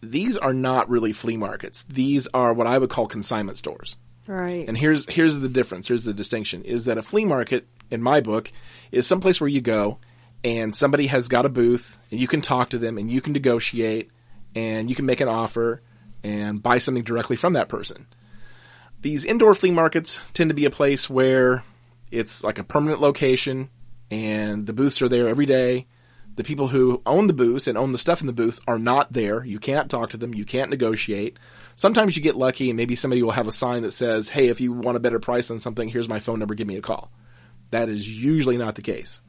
these 0.01 0.37
are 0.37 0.53
not 0.53 0.89
really 0.89 1.13
flea 1.13 1.37
markets. 1.37 1.83
These 1.85 2.27
are 2.33 2.53
what 2.53 2.67
I 2.67 2.77
would 2.77 2.89
call 2.89 3.07
consignment 3.07 3.57
stores. 3.57 3.95
right. 4.27 4.65
And 4.67 4.77
here's 4.77 5.09
here's 5.09 5.39
the 5.39 5.49
difference. 5.49 5.87
Here's 5.87 6.05
the 6.05 6.13
distinction: 6.13 6.63
is 6.63 6.85
that 6.85 6.97
a 6.97 7.01
flea 7.01 7.25
market, 7.25 7.67
in 7.91 8.01
my 8.01 8.21
book, 8.21 8.51
is 8.91 9.07
someplace 9.07 9.41
where 9.41 9.49
you 9.49 9.61
go 9.61 9.99
and 10.43 10.75
somebody 10.75 11.07
has 11.07 11.27
got 11.27 11.45
a 11.45 11.49
booth, 11.49 11.97
and 12.11 12.19
you 12.19 12.27
can 12.27 12.41
talk 12.41 12.69
to 12.71 12.77
them, 12.77 12.97
and 12.97 13.09
you 13.09 13.21
can 13.21 13.33
negotiate, 13.33 14.11
and 14.55 14.89
you 14.89 14.95
can 14.95 15.05
make 15.05 15.21
an 15.21 15.29
offer, 15.29 15.81
and 16.23 16.61
buy 16.61 16.77
something 16.79 17.03
directly 17.03 17.35
from 17.35 17.53
that 17.53 17.69
person. 17.69 18.07
These 19.03 19.25
indoor 19.25 19.53
flea 19.53 19.71
markets 19.71 20.21
tend 20.33 20.49
to 20.49 20.53
be 20.53 20.63
a 20.63 20.69
place 20.69 21.09
where 21.09 21.65
it's 22.09 22.41
like 22.41 22.57
a 22.57 22.63
permanent 22.63 23.01
location, 23.01 23.69
and 24.09 24.65
the 24.65 24.71
booths 24.71 25.01
are 25.01 25.09
there 25.09 25.27
every 25.27 25.45
day. 25.45 25.87
The 26.37 26.45
people 26.45 26.69
who 26.69 27.01
own 27.05 27.27
the 27.27 27.33
booths 27.33 27.67
and 27.67 27.77
own 27.77 27.91
the 27.91 27.97
stuff 27.97 28.21
in 28.21 28.27
the 28.27 28.33
booths 28.33 28.61
are 28.65 28.79
not 28.79 29.11
there. 29.11 29.43
You 29.43 29.59
can't 29.59 29.91
talk 29.91 30.11
to 30.11 30.17
them. 30.17 30.33
You 30.33 30.45
can't 30.45 30.69
negotiate. 30.69 31.37
Sometimes 31.75 32.15
you 32.15 32.23
get 32.23 32.37
lucky 32.37 32.69
and 32.69 32.77
maybe 32.77 32.95
somebody 32.95 33.21
will 33.21 33.31
have 33.31 33.49
a 33.49 33.51
sign 33.51 33.81
that 33.81 33.91
says, 33.91 34.29
Hey, 34.29 34.47
if 34.47 34.61
you 34.61 34.71
want 34.71 34.95
a 34.95 35.01
better 35.01 35.19
price 35.19 35.51
on 35.51 35.59
something, 35.59 35.89
here's 35.89 36.07
my 36.07 36.21
phone 36.21 36.39
number. 36.39 36.55
Give 36.55 36.65
me 36.65 36.77
a 36.77 36.81
call. 36.81 37.11
That 37.71 37.89
is 37.89 38.09
usually 38.09 38.57
not 38.57 38.75
the 38.75 38.81
case. 38.81 39.21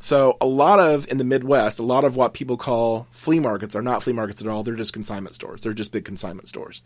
So 0.00 0.36
a 0.40 0.46
lot 0.46 0.80
of, 0.80 1.06
in 1.06 1.16
the 1.16 1.24
Midwest, 1.24 1.78
a 1.78 1.84
lot 1.84 2.04
of 2.04 2.16
what 2.16 2.34
people 2.34 2.56
call 2.56 3.06
flea 3.12 3.38
markets 3.38 3.76
are 3.76 3.82
not 3.82 4.02
flea 4.02 4.14
markets 4.14 4.42
at 4.42 4.48
all. 4.48 4.64
They're 4.64 4.74
just 4.74 4.92
consignment 4.92 5.36
stores. 5.36 5.60
They're 5.60 5.72
just 5.72 5.92
big 5.92 6.04
consignment 6.04 6.48
stores. 6.48 6.82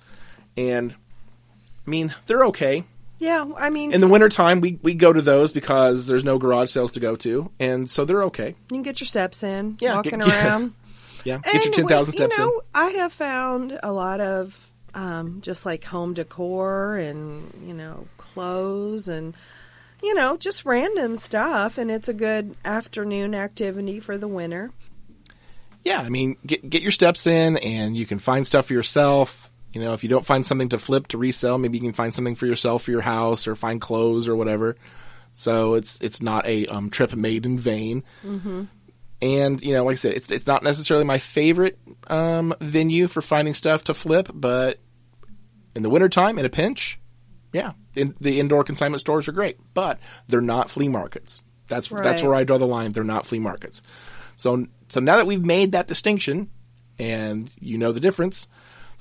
And, 0.54 0.94
I 1.86 1.90
mean, 1.90 2.14
they're 2.26 2.44
okay. 2.46 2.84
yeah, 3.18 3.44
I 3.58 3.70
mean, 3.70 3.92
In 3.92 4.00
the 4.00 4.08
wintertime, 4.08 4.60
we, 4.60 4.78
we 4.82 4.94
go 4.94 5.12
to 5.12 5.20
those 5.22 5.52
because 5.52 6.06
there's 6.06 6.24
no 6.24 6.38
garage 6.38 6.70
sales 6.70 6.92
to 6.92 7.00
go 7.00 7.14
to. 7.16 7.50
And 7.60 7.88
so 7.88 8.04
they're 8.04 8.24
okay. 8.24 8.48
you 8.48 8.76
can 8.76 8.82
get 8.82 9.00
your 9.00 9.06
steps 9.06 9.42
in, 9.42 9.76
Yeah, 9.80 9.94
walking 9.96 10.18
get- 10.20 10.28
around. 10.44 10.74
Yeah. 11.24 11.38
Get 11.44 11.54
your 11.54 11.64
And 11.64 11.74
10,000 11.74 12.12
we- 12.12 12.16
steps 12.18 12.38
you 12.38 12.44
know, 12.44 12.50
in. 12.52 12.60
I 12.74 12.88
have 13.00 13.12
found 13.12 13.78
a 13.82 13.92
lot 13.92 14.20
of 14.20 14.70
um, 14.94 15.40
just 15.40 15.64
like 15.66 15.84
home 15.84 16.14
decor 16.14 16.96
and 16.96 17.52
you 17.66 17.74
know 17.74 18.06
clothes 18.16 19.08
and 19.08 19.34
you 20.02 20.14
know 20.14 20.36
just 20.36 20.64
random 20.64 21.16
stuff, 21.16 21.78
and 21.78 21.90
it's 21.90 22.08
a 22.08 22.12
good 22.14 22.54
afternoon 22.64 23.34
activity 23.34 23.98
for 24.00 24.16
the 24.18 24.28
winter. 24.28 24.70
Yeah, 25.82 26.00
I 26.00 26.08
mean, 26.10 26.36
get 26.46 26.68
get 26.70 26.82
your 26.82 26.92
steps 26.92 27.26
in, 27.26 27.56
and 27.56 27.96
you 27.96 28.06
can 28.06 28.18
find 28.18 28.46
stuff 28.46 28.66
for 28.66 28.72
yourself. 28.74 29.50
You 29.74 29.80
know, 29.80 29.92
if 29.92 30.02
you 30.02 30.08
don't 30.08 30.24
find 30.24 30.46
something 30.46 30.68
to 30.70 30.78
flip 30.78 31.08
to 31.08 31.18
resell, 31.18 31.58
maybe 31.58 31.78
you 31.78 31.82
can 31.82 31.92
find 31.92 32.14
something 32.14 32.34
for 32.36 32.46
yourself 32.46 32.84
for 32.84 32.90
your 32.90 33.00
house, 33.00 33.48
or 33.48 33.54
find 33.54 33.80
clothes 33.80 34.28
or 34.28 34.36
whatever. 34.36 34.76
So 35.32 35.74
it's 35.74 35.98
it's 36.00 36.22
not 36.22 36.46
a 36.46 36.66
um, 36.66 36.90
trip 36.90 37.14
made 37.14 37.44
in 37.44 37.58
vain. 37.58 38.04
Mm-hmm. 38.24 38.64
And 39.20 39.62
you 39.62 39.72
know, 39.72 39.84
like 39.84 39.94
I 39.94 39.96
said, 39.96 40.14
it's 40.14 40.30
it's 40.30 40.46
not 40.46 40.62
necessarily 40.62 41.04
my 41.04 41.18
favorite 41.18 41.78
um, 42.06 42.54
venue 42.60 43.08
for 43.08 43.20
finding 43.20 43.54
stuff 43.54 43.84
to 43.84 43.94
flip, 43.94 44.30
but 44.32 44.78
in 45.74 45.82
the 45.82 45.90
wintertime, 45.90 46.38
in 46.38 46.44
a 46.44 46.50
pinch, 46.50 47.00
yeah, 47.52 47.72
in, 47.94 48.14
the 48.20 48.38
indoor 48.38 48.64
consignment 48.64 49.00
stores 49.00 49.26
are 49.26 49.32
great, 49.32 49.58
but 49.74 49.98
they're 50.28 50.40
not 50.40 50.70
flea 50.70 50.88
markets. 50.88 51.42
That's 51.68 51.88
that's 51.88 52.22
where 52.22 52.34
I 52.34 52.44
draw 52.44 52.58
the 52.58 52.66
line. 52.66 52.92
They're 52.92 53.04
not 53.04 53.26
flea 53.26 53.38
markets. 53.38 53.82
So 54.36 54.66
so 54.88 55.00
now 55.00 55.16
that 55.16 55.26
we've 55.26 55.44
made 55.44 55.72
that 55.72 55.88
distinction, 55.88 56.50
and 56.98 57.50
you 57.58 57.78
know 57.78 57.92
the 57.92 58.00
difference, 58.00 58.46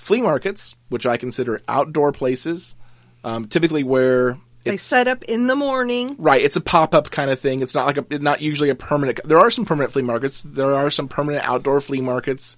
flea 0.03 0.21
markets, 0.21 0.75
which 0.89 1.05
I 1.05 1.17
consider 1.17 1.61
outdoor 1.67 2.11
places, 2.11 2.75
um, 3.23 3.45
typically 3.45 3.83
where 3.83 4.37
They 4.65 4.77
set 4.77 5.07
up 5.07 5.23
in 5.23 5.47
the 5.47 5.55
morning. 5.55 6.15
right, 6.19 6.41
it's 6.41 6.55
a 6.57 6.61
pop 6.61 6.93
up 6.93 7.09
kind 7.09 7.31
of 7.31 7.39
thing. 7.39 7.61
It's 7.61 7.73
not 7.73 7.85
like 7.85 7.97
a 7.97 8.19
not 8.19 8.41
usually 8.41 8.69
a 8.69 8.75
permanent. 8.75 9.21
There 9.23 9.39
are 9.39 9.49
some 9.49 9.65
permanent 9.65 9.93
flea 9.93 10.01
markets. 10.03 10.41
There 10.41 10.73
are 10.73 10.89
some 10.89 11.07
permanent 11.07 11.47
outdoor 11.47 11.79
flea 11.81 12.01
markets. 12.01 12.57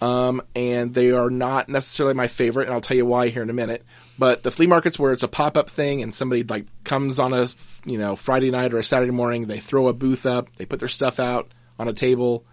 Um, 0.00 0.42
and 0.56 0.92
they 0.92 1.12
are 1.12 1.30
not 1.30 1.68
necessarily 1.68 2.14
my 2.14 2.26
favorite, 2.26 2.66
and 2.66 2.74
I'll 2.74 2.80
tell 2.80 2.96
you 2.96 3.06
why 3.06 3.28
here 3.28 3.42
in 3.42 3.50
a 3.50 3.52
minute. 3.52 3.84
But 4.18 4.42
the 4.42 4.50
flea 4.50 4.66
markets 4.66 4.98
where 4.98 5.12
it's 5.12 5.22
a 5.22 5.28
pop 5.28 5.56
up 5.56 5.70
thing, 5.70 6.02
and 6.02 6.12
somebody 6.12 6.42
like 6.42 6.66
comes 6.82 7.20
on 7.20 7.32
a 7.32 7.46
you 7.86 7.98
know 7.98 8.16
Friday 8.16 8.50
night 8.50 8.74
or 8.74 8.78
a 8.78 8.84
Saturday 8.84 9.12
morning, 9.12 9.46
they 9.46 9.60
throw 9.60 9.86
a 9.86 9.92
booth 9.92 10.26
up, 10.26 10.48
they 10.56 10.66
put 10.66 10.80
their 10.80 10.88
stuff 10.88 11.20
out 11.20 11.52
on 11.78 11.86
a 11.86 11.92
table. 11.92 12.44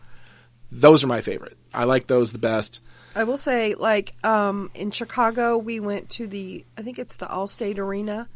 Those 0.71 1.03
are 1.03 1.07
my 1.07 1.21
favorite. 1.21 1.57
I 1.73 1.85
like 1.85 2.07
those 2.07 2.31
the 2.31 2.37
best. 2.37 2.81
I 3.15 3.23
will 3.23 3.37
say, 3.37 3.75
like 3.75 4.13
um, 4.23 4.69
in 4.73 4.91
Chicago, 4.91 5.57
we 5.57 5.79
went 5.79 6.09
to 6.11 6.27
the 6.27 6.65
I 6.77 6.81
think 6.81 6.99
it's 6.99 7.15
the 7.15 7.25
Allstate 7.25 7.77
Arena, 7.77 8.29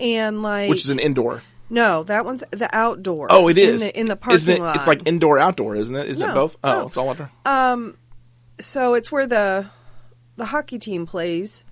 and 0.00 0.42
like 0.42 0.70
Which 0.70 0.84
is 0.84 0.90
an 0.90 0.98
indoor. 0.98 1.42
no, 1.68 2.02
that 2.04 2.24
one's 2.24 2.42
the 2.50 2.68
outdoor. 2.72 3.28
Oh, 3.30 3.48
it 3.48 3.58
is 3.58 3.82
in 3.82 3.88
the, 3.88 4.00
in 4.00 4.06
the 4.06 4.16
parking 4.16 4.36
Isn't 4.36 4.56
it, 4.56 4.60
lot. 4.60 4.76
It's 4.76 4.86
like 4.86 5.06
indoor 5.06 5.38
outdoor, 5.38 5.76
isn't 5.76 5.94
it? 5.94 6.08
Is 6.08 6.20
it 6.20 6.32
both? 6.32 6.56
Oh, 6.64 6.72
no. 6.80 6.86
it's 6.86 6.96
all 6.96 7.10
outdoor. 7.10 7.30
Um, 7.44 7.96
so 8.60 8.94
it's 8.94 9.12
where 9.12 9.26
the 9.26 9.66
the 10.36 10.46
hockey 10.46 10.78
team 10.78 11.06
plays 11.06 11.64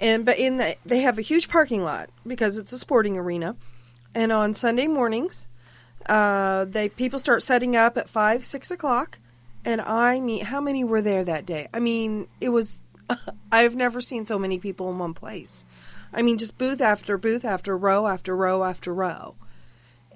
and 0.00 0.24
but 0.24 0.38
in 0.38 0.56
the 0.56 0.76
they 0.86 1.00
have 1.00 1.18
a 1.18 1.22
huge 1.22 1.48
parking 1.48 1.82
lot 1.82 2.08
because 2.26 2.56
it's 2.56 2.72
a 2.72 2.78
sporting 2.78 3.16
arena 3.18 3.56
and 4.14 4.32
on 4.32 4.54
sunday 4.54 4.86
mornings 4.86 5.46
uh 6.10 6.64
they 6.66 6.88
people 6.88 7.18
start 7.18 7.42
setting 7.42 7.76
up 7.76 7.96
at 7.96 8.08
five 8.08 8.44
six 8.44 8.70
o'clock 8.70 9.18
and 9.64 9.80
i 9.80 10.18
mean 10.20 10.44
how 10.44 10.60
many 10.60 10.82
were 10.84 11.00
there 11.00 11.22
that 11.24 11.46
day 11.46 11.68
i 11.72 11.78
mean 11.78 12.26
it 12.40 12.48
was 12.48 12.80
i've 13.52 13.76
never 13.76 14.00
seen 14.00 14.26
so 14.26 14.38
many 14.38 14.58
people 14.58 14.90
in 14.90 14.98
one 14.98 15.14
place 15.14 15.64
i 16.12 16.20
mean 16.20 16.36
just 16.36 16.58
booth 16.58 16.80
after 16.80 17.16
booth 17.16 17.44
after 17.44 17.78
row 17.78 18.06
after 18.06 18.34
row 18.36 18.64
after 18.64 18.92
row 18.92 19.36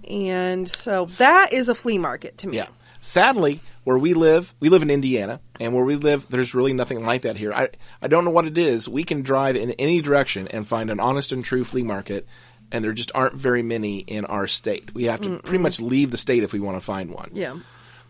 and 0.09 0.69
so 0.69 1.07
that 1.07 1.53
is 1.53 1.69
a 1.69 1.75
flea 1.75 1.99
market 1.99 2.37
to 2.39 2.49
me 2.49 2.57
Yeah. 2.57 2.67
Sadly, 3.01 3.61
where 3.85 3.99
we 3.99 4.15
live, 4.15 4.55
we 4.61 4.71
live 4.71 4.81
in 4.81 4.89
Indiana, 4.89 5.39
and 5.61 5.75
where 5.75 5.85
we 5.85 5.97
live, 5.97 6.27
there's 6.31 6.55
really 6.55 6.73
nothing 6.73 7.05
like 7.05 7.21
that 7.23 7.37
here. 7.37 7.53
I, 7.53 7.69
I 8.01 8.09
don't 8.09 8.25
know 8.25 8.31
what 8.31 8.47
it 8.47 8.57
is. 8.57 8.89
We 8.89 9.05
can 9.05 9.21
drive 9.21 9.57
in 9.57 9.73
any 9.73 10.01
direction 10.01 10.49
and 10.49 10.67
find 10.67 10.91
an 10.91 11.01
honest 11.01 11.31
and 11.31 11.45
true 11.45 11.65
flea 11.65 11.83
market, 11.83 12.27
and 12.73 12.85
there 12.85 12.93
just 12.93 13.13
aren't 13.15 13.35
very 13.35 13.63
many 13.63 13.99
in 13.99 14.25
our 14.25 14.47
state. 14.47 14.95
We 14.95 15.05
have 15.05 15.21
to 15.23 15.39
pretty 15.39 15.59
much 15.63 15.81
leave 15.81 16.11
the 16.11 16.17
state 16.17 16.43
if 16.43 16.53
we 16.53 16.61
want 16.61 16.77
to 16.77 16.81
find 16.81 17.11
one. 17.11 17.31
yeah 17.35 17.59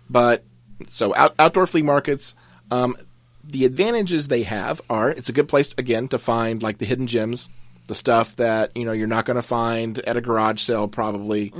But 0.08 0.44
so 0.88 1.14
out, 1.14 1.34
outdoor 1.38 1.66
flea 1.66 1.82
markets, 1.82 2.34
um, 2.70 2.96
the 3.44 3.64
advantages 3.64 4.28
they 4.28 4.42
have 4.44 4.80
are 4.88 5.10
it's 5.10 5.28
a 5.28 5.32
good 5.32 5.48
place 5.48 5.74
again 5.76 6.08
to 6.08 6.18
find 6.18 6.62
like 6.62 6.78
the 6.78 6.86
hidden 6.86 7.06
gems, 7.06 7.48
the 7.88 7.94
stuff 7.94 8.36
that 8.36 8.74
you 8.74 8.84
know 8.84 8.92
you're 8.92 9.06
not 9.06 9.26
going 9.26 9.36
to 9.36 9.42
find 9.42 9.98
at 10.00 10.16
a 10.16 10.20
garage 10.20 10.60
sale 10.60 10.88
probably, 10.88 11.52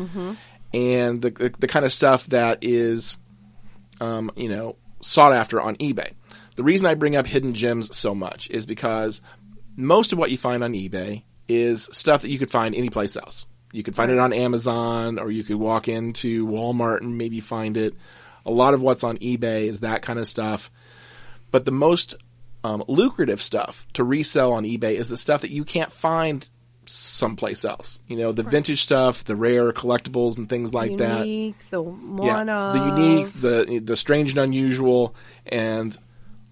and 0.73 1.21
the, 1.23 1.31
the 1.31 1.55
the 1.59 1.67
kind 1.69 1.85
of 1.85 1.93
stuff 1.93 2.27
that 2.29 2.59
is, 2.63 3.17
um, 4.01 4.31
you 4.35 4.49
know, 4.49 4.77
sought 5.03 5.33
after 5.33 5.61
on 5.61 5.77
eBay. 5.77 6.13
The 6.57 6.63
reason 6.65 6.87
I 6.87 6.95
bring 6.95 7.17
up 7.17 7.27
hidden 7.27 7.53
gems 7.53 7.97
so 7.97 8.15
much 8.15 8.49
is 8.49 8.65
because 8.65 9.21
most 9.77 10.13
of 10.13 10.19
what 10.19 10.31
you 10.31 10.37
find 10.39 10.63
on 10.65 10.73
eBay 10.73 11.25
is 11.49 11.89
stuff 11.93 12.23
that 12.23 12.31
you 12.31 12.39
could 12.39 12.51
find 12.51 12.75
anyplace 12.75 13.17
else. 13.17 13.47
You 13.73 13.83
could 13.83 13.97
find 13.97 14.11
it 14.11 14.19
on 14.19 14.33
Amazon, 14.33 15.19
or 15.19 15.31
you 15.31 15.43
could 15.43 15.57
walk 15.57 15.89
into 15.89 16.47
Walmart 16.47 17.01
and 17.01 17.19
maybe 17.19 17.41
find 17.41 17.77
it. 17.77 17.95
A 18.47 18.51
lot 18.51 18.75
of 18.75 18.81
what's 18.81 19.03
on 19.03 19.19
eBay 19.19 19.69
is 19.69 19.81
that 19.81 20.03
kind 20.03 20.19
of 20.19 20.27
stuff. 20.27 20.71
But 21.51 21.65
the 21.65 21.73
most 21.73 22.15
um, 22.63 22.85
lucrative 22.89 23.43
stuff 23.43 23.87
to 23.95 24.05
resell 24.05 24.53
on 24.53 24.65
eBay 24.65 24.95
is 24.95 25.09
the 25.09 25.17
stuff 25.17 25.41
that 25.43 25.51
you 25.51 25.65
can't 25.65 25.91
find 25.91 26.49
someplace 26.87 27.65
else. 27.65 28.01
You 28.09 28.17
know, 28.17 28.33
the 28.33 28.43
vintage 28.43 28.83
stuff, 28.83 29.25
the 29.25 29.37
rare 29.37 29.73
collectibles 29.73 30.39
and 30.39 30.49
things 30.49 30.73
like 30.75 30.97
that 30.99 31.27
unique 31.27 31.71
the 31.71 31.83
one 31.83 32.47
yeah, 32.47 32.57
of 32.57 32.75
the 32.75 33.03
unique, 33.03 33.33
the 33.35 33.81
the 33.81 33.97
strange 33.97 34.31
and 34.31 34.39
unusual, 34.39 35.15
and 35.47 35.99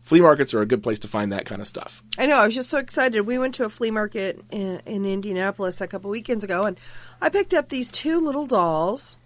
flea 0.02 0.20
markets 0.20 0.52
are 0.54 0.60
a 0.60 0.66
good 0.66 0.82
place 0.82 1.00
to 1.00 1.08
find 1.08 1.32
that 1.32 1.46
kind 1.46 1.60
of 1.60 1.68
stuff. 1.68 2.02
I 2.18 2.26
know. 2.26 2.36
I 2.36 2.46
was 2.46 2.54
just 2.54 2.70
so 2.70 2.78
excited. 2.78 3.22
We 3.22 3.38
went 3.38 3.54
to 3.54 3.64
a 3.64 3.68
flea 3.68 3.90
market 3.90 4.40
in, 4.50 4.80
in 4.86 5.06
Indianapolis 5.06 5.80
a 5.80 5.86
couple 5.86 6.10
weekends 6.10 6.44
ago, 6.44 6.64
and 6.64 6.78
I 7.20 7.28
picked 7.28 7.54
up 7.54 7.68
these 7.68 7.88
two 7.88 8.20
little 8.20 8.46
dolls. 8.46 9.16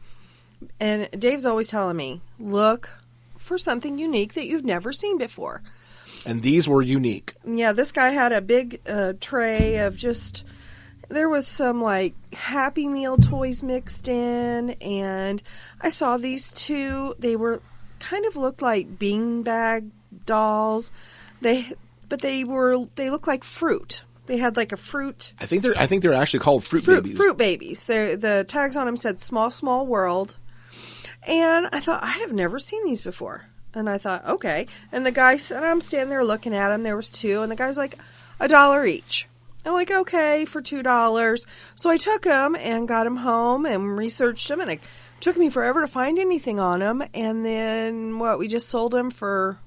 And 0.81 1.09
Dave's 1.11 1.45
always 1.45 1.69
telling 1.69 1.97
me, 1.97 2.23
look 2.39 2.91
for 3.37 3.59
something 3.59 3.99
unique 3.99 4.35
that 4.35 4.47
you've 4.47 4.65
never 4.65 4.93
seen 4.93 5.19
before. 5.19 5.63
And 6.25 6.43
these 6.43 6.67
were 6.69 6.83
unique. 6.83 7.35
Yeah, 7.45 7.73
this 7.73 7.93
guy 7.93 8.11
had 8.11 8.33
a 8.33 8.41
big 8.41 8.81
uh, 8.89 9.15
tray 9.21 9.77
of 9.79 9.97
just. 9.97 10.45
There 11.09 11.29
was 11.29 11.47
some 11.47 11.81
like 11.83 12.15
Happy 12.35 12.89
Meal 12.89 13.17
toys 13.17 13.63
mixed 13.63 14.09
in, 14.09 14.71
and 14.81 15.43
I 15.81 15.91
saw 15.91 16.17
these 16.17 16.51
two. 16.51 17.15
They 17.19 17.37
were 17.37 17.63
kind 18.01 18.25
of 18.27 18.35
looked 18.35 18.61
like 18.61 18.99
beanbag 18.99 19.91
dolls. 20.27 20.91
They 21.41 21.73
but 22.09 22.21
they 22.21 22.45
were 22.45 22.87
they 22.97 23.11
look 23.11 23.27
like 23.27 23.45
fruit. 23.45 24.05
They 24.27 24.39
had 24.39 24.57
like 24.57 24.73
a 24.73 24.77
fruit 24.77 25.33
I 25.41 25.47
think 25.47 25.63
they're 25.63 25.79
I 25.79 25.87
think 25.87 26.03
they're 26.03 26.13
actually 26.13 26.41
called 26.41 26.65
fruit, 26.65 26.85
fruit 26.85 27.03
babies. 27.05 27.17
fruit 27.17 27.37
babies. 27.37 27.83
The 27.83 28.19
the 28.21 28.45
tags 28.47 28.77
on 28.77 28.87
them 28.87 28.97
said 28.97 29.21
"small 29.21 29.51
small 29.51 29.87
world," 29.87 30.37
and 31.27 31.69
I 31.73 31.81
thought 31.81 32.03
I 32.03 32.19
have 32.19 32.33
never 32.33 32.59
seen 32.59 32.85
these 32.85 33.03
before. 33.03 33.47
And 33.75 33.91
I 33.91 33.99
thought, 33.99 34.27
okay. 34.27 34.69
And 34.91 35.05
the 35.05 35.13
guy 35.13 35.37
said, 35.37 35.63
I'm 35.63 35.83
standing 35.83 36.09
there 36.09 36.25
looking 36.25 36.55
at 36.55 36.71
them. 36.71 36.83
There 36.83 36.97
was 36.97 37.13
two, 37.13 37.43
and 37.43 37.53
the 37.53 37.57
guy's 37.57 37.77
like, 37.77 37.99
a 38.41 38.49
dollar 38.49 38.87
each. 38.87 39.29
I'm 39.67 39.75
like, 39.75 39.91
okay, 39.91 40.45
for 40.45 40.63
two 40.63 40.83
dollars. 40.83 41.47
So 41.75 41.91
I 41.91 41.97
took 41.97 42.23
them 42.23 42.57
and 42.59 42.89
got 42.89 43.05
them 43.05 43.17
home 43.17 43.67
and 43.67 43.99
researched 43.99 44.49
them, 44.49 44.61
and 44.61 44.71
it 44.71 44.81
took 45.21 45.37
me 45.37 45.51
forever 45.51 45.81
to 45.83 45.89
find 45.89 46.19
anything 46.19 46.61
on 46.61 46.81
them. 46.81 47.03
And 47.13 47.45
then 47.45 48.19
what? 48.19 48.39
We 48.39 48.49
just 48.49 48.69
sold 48.69 48.93
them 48.93 49.11
for 49.11 49.59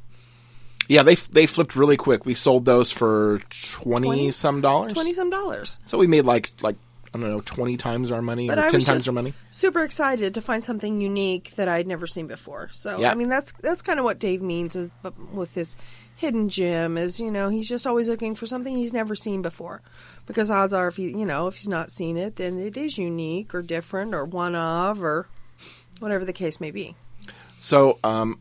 Yeah, 0.89 1.03
they 1.03 1.15
they 1.15 1.45
flipped 1.45 1.75
really 1.77 1.95
quick. 1.97 2.25
We 2.25 2.33
sold 2.33 2.65
those 2.65 2.91
for 2.91 3.39
twenty, 3.49 4.07
20 4.07 4.31
some 4.31 4.59
dollars. 4.59 4.91
twenty 4.91 5.13
some 5.13 5.29
dollars. 5.29 5.79
So 5.83 5.97
we 5.97 6.07
made 6.07 6.25
like 6.25 6.51
like 6.61 6.75
I 7.13 7.17
don't 7.19 7.29
know 7.29 7.41
twenty 7.41 7.77
times 7.77 8.11
our 8.11 8.21
money 8.23 8.47
But 8.47 8.57
or 8.57 8.63
I 8.63 8.69
ten 8.69 8.77
was 8.79 8.85
times 8.85 8.97
just 8.99 9.07
our 9.07 9.13
money. 9.13 9.33
super 9.51 9.83
excited 9.83 10.33
to 10.33 10.41
find 10.41 10.63
something 10.63 10.99
unique 10.99 11.53
that 11.55 11.67
I'd 11.69 11.85
never 11.87 12.07
seen 12.07 12.25
before. 12.27 12.69
So 12.73 12.99
Yeah. 12.99 13.11
I 13.11 13.15
mean, 13.15 13.29
that's 13.29 13.51
that's 13.61 13.83
kind 13.83 13.99
of 13.99 14.03
what 14.05 14.17
Dave 14.19 14.41
means 14.41 14.75
is 14.75 14.91
with 15.31 15.53
this 15.53 15.77
hidden 16.15 16.49
gem 16.49 16.97
is 16.97 17.19
you 17.19 17.29
know 17.31 17.49
he's 17.49 17.69
just 17.69 17.85
always 17.87 18.09
looking 18.09 18.33
for 18.35 18.45
something 18.47 18.75
he's 18.75 18.91
never 18.91 19.13
seen 19.15 19.43
before, 19.43 19.81
because 20.25 20.49
odds 20.51 20.73
are 20.73 20.87
if 20.87 20.97
he 20.97 21.09
you 21.11 21.25
know 21.25 21.45
if 21.47 21.53
he's 21.55 21.69
not 21.69 21.91
seen 21.91 22.17
it 22.17 22.35
then 22.37 22.57
it 22.59 22.75
is 22.77 22.97
unique 22.97 23.53
or 23.53 23.61
different 23.61 24.13
or 24.15 24.25
one 24.25 24.55
of 24.55 25.01
or 25.03 25.27
whatever 25.99 26.25
the 26.25 26.33
case 26.33 26.59
may 26.59 26.71
be. 26.71 26.95
So 27.57 27.99
um, 28.03 28.39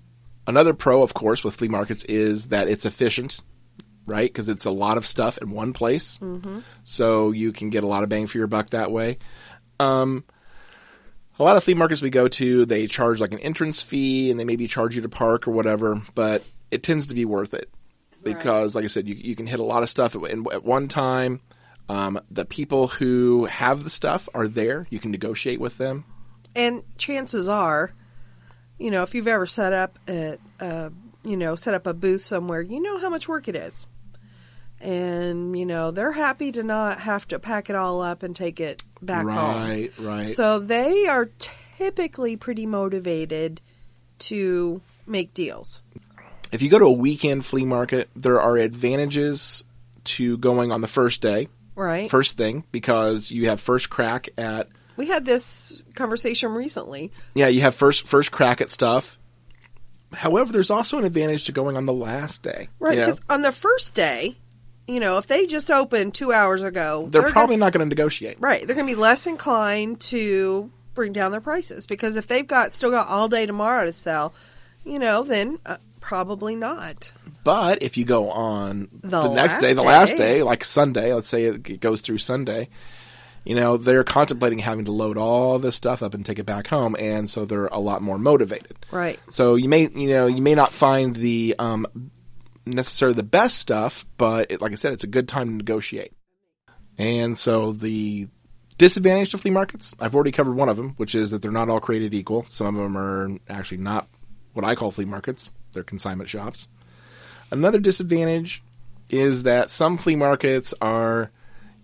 another 0.49 0.75
pro, 0.75 1.03
of 1.03 1.15
course, 1.15 1.45
with 1.45 1.55
flea 1.55 1.69
markets 1.69 2.05
is 2.05 2.49
that 2.49 2.69
it's 2.69 2.87
efficient, 2.87 3.41
right? 4.07 4.29
Because 4.29 4.49
it's 4.49 4.65
a 4.65 4.71
lot 4.71 4.97
of 4.97 5.07
stuff 5.07 5.39
in 5.39 5.51
one 5.51 5.73
place, 5.73 6.19
mm-hmm. 6.19 6.61
so 6.83 7.31
you 7.31 7.53
can 7.53 7.71
get 7.71 7.85
a 7.85 7.87
lot 7.87 8.03
of 8.03 8.09
bang 8.09 8.27
for 8.27 8.39
your 8.39 8.49
buck 8.49 8.71
that 8.71 8.91
way. 8.91 9.19
Um, 9.79 10.25
a 11.39 11.45
lot 11.45 11.57
of 11.57 11.63
flea 11.63 11.75
markets 11.75 12.03
we 12.03 12.11
go 12.11 12.27
to, 12.27 12.65
they 12.65 12.87
charge 12.89 13.21
like 13.21 13.33
an 13.33 13.39
entrance 13.39 13.83
fee, 13.83 14.31
and 14.31 14.41
they 14.41 14.45
maybe 14.45 14.67
charge 14.67 14.97
you 14.97 15.03
to 15.03 15.09
park 15.09 15.47
or 15.47 15.53
whatever, 15.53 16.03
but 16.15 16.43
it 16.71 16.83
tends 16.83 17.09
to 17.09 17.15
be 17.15 17.25
worth 17.25 17.55
it 17.55 17.71
because, 18.25 18.75
like 18.75 18.85
I 18.85 18.89
said, 18.89 19.07
you 19.07 19.15
you 19.15 19.37
can 19.37 19.47
hit 19.47 19.61
a 19.61 19.65
lot 19.65 19.83
of 19.83 19.91
stuff 19.91 20.17
at, 20.17 20.23
at 20.53 20.65
one 20.65 20.89
time. 20.89 21.41
Um, 21.91 22.21
the 22.31 22.45
people 22.45 22.89
who 22.89 23.47
have 23.47 23.83
the 23.83 23.89
stuff 23.89 24.29
are 24.35 24.47
there. 24.47 24.87
You 24.91 24.99
can 24.99 25.11
negotiate 25.11 25.59
with 25.59 25.79
them. 25.79 26.05
And 26.55 26.83
chances 26.99 27.49
are, 27.49 27.95
you 28.79 28.91
know, 28.91 29.03
if 29.03 29.15
you've 29.15 29.27
ever 29.29 29.47
set 29.47 29.73
up 29.73 29.99
at, 30.07 30.39
uh, 30.61 30.91
you 31.25 31.37
know, 31.37 31.55
set 31.57 31.75
up 31.75 31.87
a 31.87 31.95
booth 31.95 32.21
somewhere, 32.23 32.63
you 32.63 32.81
know 32.81 32.99
how 32.99 33.11
much 33.11 33.29
work 33.29 33.49
it 33.49 33.57
is. 33.57 33.87
And, 34.81 35.59
you 35.59 35.67
know, 35.67 35.91
they're 35.91 36.13
happy 36.13 36.53
to 36.53 36.63
not 36.63 37.01
have 37.01 37.27
to 37.29 37.39
pack 37.39 37.69
it 37.69 37.75
all 37.77 38.01
up 38.01 38.23
and 38.23 38.35
take 38.37 38.61
it 38.61 38.83
back 39.03 39.27
home. 39.27 39.35
right, 39.35 39.93
right. 39.99 40.29
So 40.29 40.61
they 40.61 41.07
are 41.09 41.29
typically 41.77 42.37
pretty 42.37 42.65
motivated 42.67 43.61
to 44.21 44.81
make 45.07 45.35
deals. 45.35 45.81
if 46.53 46.63
you 46.63 46.71
go 46.71 46.79
to 46.79 46.85
a 46.87 46.93
weekend 46.93 47.45
flea 47.45 47.65
market, 47.65 48.09
there 48.15 48.41
are 48.41 48.57
advantages 48.57 49.65
to 50.05 50.39
going 50.39 50.71
on 50.73 50.81
the 50.81 50.89
first 50.89 51.21
day, 51.21 51.49
Right. 51.75 52.09
first 52.09 52.37
thing, 52.37 52.65
because 52.73 53.31
you 53.31 53.49
have 53.49 53.61
first 53.61 53.91
crack 53.91 54.29
at 54.39 54.69
we 54.99 55.07
had 55.07 55.25
this 55.25 55.83
conversation 55.95 56.51
recently. 56.53 57.11
yeah, 57.35 57.47
you 57.49 57.63
have 57.63 57.75
first 57.75 58.07
first 58.07 58.31
crack 58.31 58.61
at 58.61 58.69
stuff. 58.69 59.19
However, 60.13 60.53
there's 60.53 60.71
also 60.71 60.99
an 60.99 61.05
advantage 61.05 61.45
to 61.45 61.53
going 61.53 61.77
on 61.77 61.87
the 61.87 61.93
last 61.93 62.43
day. 62.43 62.69
Right. 62.79 62.95
you 62.95 63.01
know? 63.01 63.07
Because 63.07 63.21
on 63.31 63.43
the 63.43 63.53
first 63.53 63.95
day, 63.95 64.37
you 64.87 65.01
know, 65.01 65.19
if 65.19 65.27
they 65.27 65.45
just 65.47 65.71
opened 65.71 66.15
two 66.15 66.33
hours 66.33 66.63
ago, 66.63 67.09
they're, 67.11 67.21
gonna- 67.23 67.33
probably 67.33 67.57
not 67.57 67.73
going 67.73 67.85
to 67.85 67.89
negotiate. 67.89 68.39
Right. 68.41 68.67
They're 68.67 68.75
going 68.77 68.87
to 68.89 68.95
be 68.95 68.99
less 69.01 69.27
inclined 69.27 70.01
to 70.03 70.71
bring 70.95 71.13
down 71.13 71.31
their 71.31 71.43
prices 71.43 71.87
because 71.87 72.17
if 72.17 72.27
they've 72.27 72.47
got 72.47 72.73
still 72.73 72.91
got 72.91 73.09
all 73.09 73.29
day 73.29 73.45
tomorrow 73.45 73.85
to 73.85 73.93
sell, 73.93 74.33
you 74.85 74.99
know, 74.99 75.25
then 75.25 75.59
uh, 75.67 75.77
probably 76.01 76.57
not. 76.57 77.13
But 77.45 77.83
if 77.83 77.99
you 77.99 78.05
go 78.07 78.31
on 78.31 78.89
the, 79.03 79.21
The 79.23 79.35
next 79.35 79.59
day, 79.59 79.75
the 79.75 79.83
last 79.83 80.17
day. 80.17 80.37
day, 80.37 80.43
like 80.43 80.65
Sunday, 80.65 81.13
let's 81.13 81.29
say 81.29 81.45
it 81.45 81.81
goes 81.81 82.01
through 82.01 82.19
Sunday, 82.19 82.69
you 83.49 83.55
know, 83.55 83.79
they're 83.79 84.05
contemplating 84.05 84.59
having 84.59 84.85
to 84.85 84.93
load 84.93 85.17
all 85.17 85.59
this 85.59 85.75
stuff 85.75 86.03
up 86.03 86.13
and 86.13 86.25
take 86.25 86.39
it 86.39 86.45
back 86.45 86.67
home, 86.67 86.95
and 86.99 87.31
so 87.31 87.47
they're 87.47 87.65
a 87.69 87.79
lot 87.79 88.03
more 88.03 88.19
motivated. 88.19 88.77
Right. 88.91 89.19
So 89.31 89.55
you 89.55 89.71
may, 89.71 89.89
you 89.95 90.09
know, 90.09 90.27
you 90.27 90.43
may 90.43 90.55
not 90.55 90.71
find 90.71 91.17
the 91.17 91.55
um, 91.59 92.11
necessarily 92.67 93.17
the 93.17 93.23
best 93.23 93.57
stuff, 93.57 94.05
but 94.19 94.51
it, 94.51 94.61
like 94.61 94.73
I 94.73 94.75
said, 94.75 94.93
it's 94.93 95.05
a 95.05 95.07
good 95.09 95.29
time 95.29 95.49
to 95.49 95.55
negotiate. 95.55 96.13
And 96.99 97.39
so 97.39 97.73
the 97.73 98.29
disadvantage 98.77 99.31
to 99.31 99.39
flea 99.39 99.51
markets, 99.51 99.95
I've 99.99 100.15
already 100.15 100.33
covered 100.33 100.55
one 100.55 100.69
of 100.69 100.77
them, 100.77 100.93
which 100.99 101.15
is 101.15 101.31
that 101.31 101.41
they're 101.41 101.51
not 101.51 101.71
all 101.71 101.81
created 101.81 102.13
equal. 102.13 102.45
Some 102.49 102.77
of 102.77 102.83
them 102.83 102.99
are 102.99 103.31
actually 103.49 103.79
not 103.79 104.09
what 104.53 104.67
I 104.67 104.75
call 104.75 104.91
flea 104.91 105.07
markets; 105.07 105.53
they're 105.73 105.85
consignment 105.85 106.29
shops. 106.29 106.69
Another 107.51 107.81
disadvantage 107.81 108.63
is 109.09 109.45
that 109.45 109.71
some 109.71 109.97
flea 109.97 110.17
markets 110.17 110.75
are, 110.83 111.31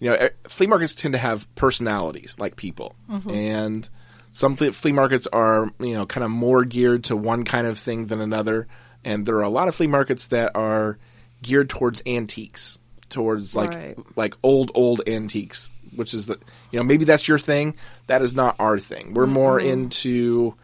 you 0.00 0.10
know, 0.10 0.16
eh, 0.16 0.28
flea 0.48 0.66
markets 0.66 0.94
tend 0.94 1.12
to 1.12 1.18
have 1.18 1.52
personalities 1.54 2.36
like 2.40 2.56
people, 2.56 2.94
and 3.30 3.88
some 4.32 4.56
flea, 4.56 4.92
markets 4.92 5.26
are, 5.32 5.70
you 5.78 5.92
know, 5.94 6.06
kind 6.06 6.24
of 6.24 6.30
more 6.30 6.64
geared 6.64 7.04
to 7.04 7.16
one 7.16 7.44
kind 7.44 7.66
of 7.66 7.78
thing 7.78 8.06
than 8.06 8.20
another. 8.20 8.66
And 9.04 9.24
there 9.26 9.36
are 9.36 9.42
a 9.42 9.48
lot 9.50 9.68
of 9.68 9.74
flea 9.76 9.86
markets 9.86 10.28
that 10.28 10.56
are 10.56 10.98
geared 11.42 11.68
towards 11.68 12.02
antiques, 12.06 12.78
towards 13.10 13.54
like 13.54 13.70
Right. 13.70 13.96
like 14.16 14.34
old 14.42 14.72
old 14.74 15.02
antiques, 15.06 15.70
which 15.94 16.14
is 16.14 16.26
the, 16.26 16.38
you 16.72 16.78
know, 16.78 16.82
maybe 16.84 17.04
that's 17.04 17.28
your 17.28 17.38
thing. 17.38 17.76
That 18.08 18.22
is 18.22 18.34
not 18.34 18.56
our 18.58 18.78
thing. 18.78 19.14
We're 19.14 19.26
more 19.26 19.60
into 19.60 20.54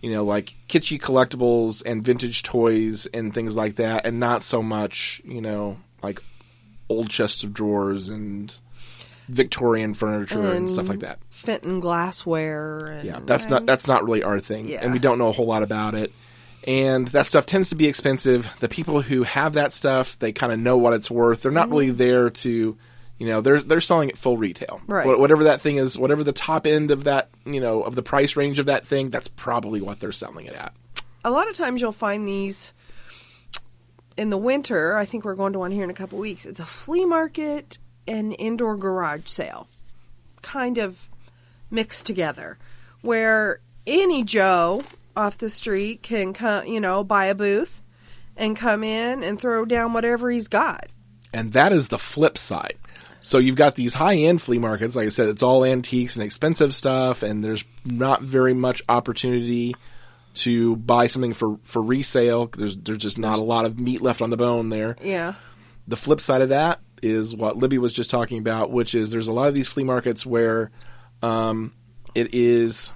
you 0.00 0.10
know, 0.10 0.24
like 0.24 0.56
kitschy 0.68 1.00
collectibles 1.00 1.80
and 1.86 2.02
vintage 2.04 2.42
toys 2.42 3.06
and 3.06 3.32
things 3.32 3.56
like 3.56 3.76
that, 3.76 4.04
and 4.06 4.18
not 4.18 4.42
so 4.42 4.60
much, 4.62 5.22
you 5.24 5.40
know, 5.40 5.78
like 6.02 6.20
old 6.88 7.10
chests 7.10 7.44
of 7.44 7.52
drawers 7.52 8.08
and 8.08 8.54
Victorian 9.28 9.94
furniture 9.94 10.40
and, 10.52 10.68
stuff 10.68 10.88
like 10.88 11.00
that. 11.00 11.18
Fenton 11.30 11.80
glassware. 11.80 12.86
And, 12.86 13.04
Yeah, 13.04 13.20
that's 13.24 13.46
not 13.46 13.66
that's 13.66 13.86
not 13.86 14.04
really 14.04 14.22
our 14.22 14.40
thing, 14.40 14.68
Yeah. 14.68 14.80
and 14.82 14.92
we 14.92 14.98
don't 14.98 15.18
know 15.18 15.28
a 15.28 15.32
whole 15.32 15.46
lot 15.46 15.62
about 15.62 15.94
it. 15.94 16.12
And 16.64 17.08
that 17.08 17.26
stuff 17.26 17.46
tends 17.46 17.70
to 17.70 17.74
be 17.74 17.86
expensive. 17.86 18.54
The 18.60 18.68
people 18.68 19.00
who 19.02 19.24
have 19.24 19.54
that 19.54 19.72
stuff, 19.72 20.16
they 20.20 20.30
kind 20.32 20.52
of 20.52 20.60
know 20.60 20.76
what 20.76 20.92
it's 20.92 21.10
worth. 21.10 21.42
They're 21.42 21.50
not 21.50 21.70
really 21.70 21.88
mm-hmm. 21.88 21.96
there 21.96 22.30
to, 22.30 22.76
you 23.18 23.26
know, 23.26 23.40
they're 23.40 23.60
they're 23.60 23.80
selling 23.80 24.10
it 24.10 24.18
full 24.18 24.36
retail. 24.36 24.80
Right. 24.86 25.06
Wha- 25.06 25.18
Whatever 25.18 25.44
that 25.44 25.60
thing 25.60 25.76
is, 25.76 25.98
whatever 25.98 26.22
the 26.22 26.32
top 26.32 26.66
end 26.66 26.90
of 26.92 27.04
that, 27.04 27.30
you 27.44 27.60
know, 27.60 27.82
of 27.82 27.94
the 27.96 28.02
price 28.02 28.36
range 28.36 28.58
of 28.58 28.66
that 28.66 28.86
thing, 28.86 29.10
that's 29.10 29.28
probably 29.28 29.80
what 29.80 29.98
they're 29.98 30.12
selling 30.12 30.46
it 30.46 30.54
at. 30.54 30.72
a 31.24 31.30
lot 31.30 31.48
of 31.48 31.56
times 31.56 31.80
you'll 31.80 31.90
find 31.92 32.28
these 32.28 32.72
in 34.16 34.30
the 34.30 34.38
winter. 34.38 34.96
I 34.96 35.04
think 35.04 35.24
we're 35.24 35.34
going 35.34 35.52
to 35.52 35.58
one 35.58 35.70
here 35.70 35.84
in 35.84 35.90
a 35.90 35.94
couple 35.94 36.18
weeks. 36.18 36.46
It's 36.46 36.60
a 36.60 36.66
flea 36.66 37.04
market 37.04 37.78
and 38.06 38.34
indoor 38.38 38.76
garage 38.76 39.26
sale, 39.26 39.68
kind 40.42 40.78
of 40.78 41.10
mixed 41.70 42.06
together, 42.06 42.58
where 43.00 43.60
any 43.86 44.22
Joe 44.22 44.84
off 45.16 45.38
the 45.38 45.50
street 45.50 46.02
can 46.02 46.32
come, 46.32 46.66
you 46.66 46.80
know, 46.80 47.04
buy 47.04 47.26
a 47.26 47.34
booth 47.34 47.82
and 48.36 48.56
come 48.56 48.82
in 48.82 49.22
and 49.22 49.38
throw 49.40 49.64
down 49.64 49.92
whatever 49.92 50.30
he's 50.30 50.48
got. 50.48 50.86
And 51.32 51.52
that 51.52 51.72
is 51.72 51.88
the 51.88 51.98
flip 51.98 52.36
side. 52.36 52.76
So 53.20 53.38
you've 53.38 53.56
got 53.56 53.76
these 53.76 53.94
high 53.94 54.16
end 54.16 54.42
flea 54.42 54.58
markets. 54.58 54.96
Like 54.96 55.06
I 55.06 55.10
said, 55.10 55.28
it's 55.28 55.42
all 55.42 55.64
antiques 55.64 56.16
and 56.16 56.24
expensive 56.24 56.74
stuff, 56.74 57.22
and 57.22 57.42
there's 57.42 57.64
not 57.84 58.22
very 58.22 58.52
much 58.52 58.82
opportunity 58.88 59.76
to 60.34 60.76
buy 60.76 61.06
something 61.06 61.34
for, 61.34 61.58
for 61.62 61.82
resale. 61.82 62.46
There's 62.46 62.76
there's 62.76 62.98
just 62.98 63.18
not 63.18 63.38
a 63.38 63.44
lot 63.44 63.64
of 63.64 63.78
meat 63.78 64.00
left 64.02 64.22
on 64.22 64.30
the 64.30 64.36
bone 64.36 64.68
there. 64.68 64.96
Yeah. 65.02 65.34
The 65.86 65.96
flip 65.96 66.20
side 66.20 66.42
of 66.42 66.50
that 66.50 66.80
is 67.02 67.34
what 67.34 67.56
Libby 67.56 67.78
was 67.78 67.92
just 67.92 68.10
talking 68.10 68.38
about, 68.38 68.70
which 68.70 68.94
is 68.94 69.10
there's 69.10 69.28
a 69.28 69.32
lot 69.32 69.48
of 69.48 69.54
these 69.54 69.68
flea 69.68 69.84
markets 69.84 70.24
where 70.24 70.70
um, 71.22 71.72
it 72.14 72.34
is 72.34 72.92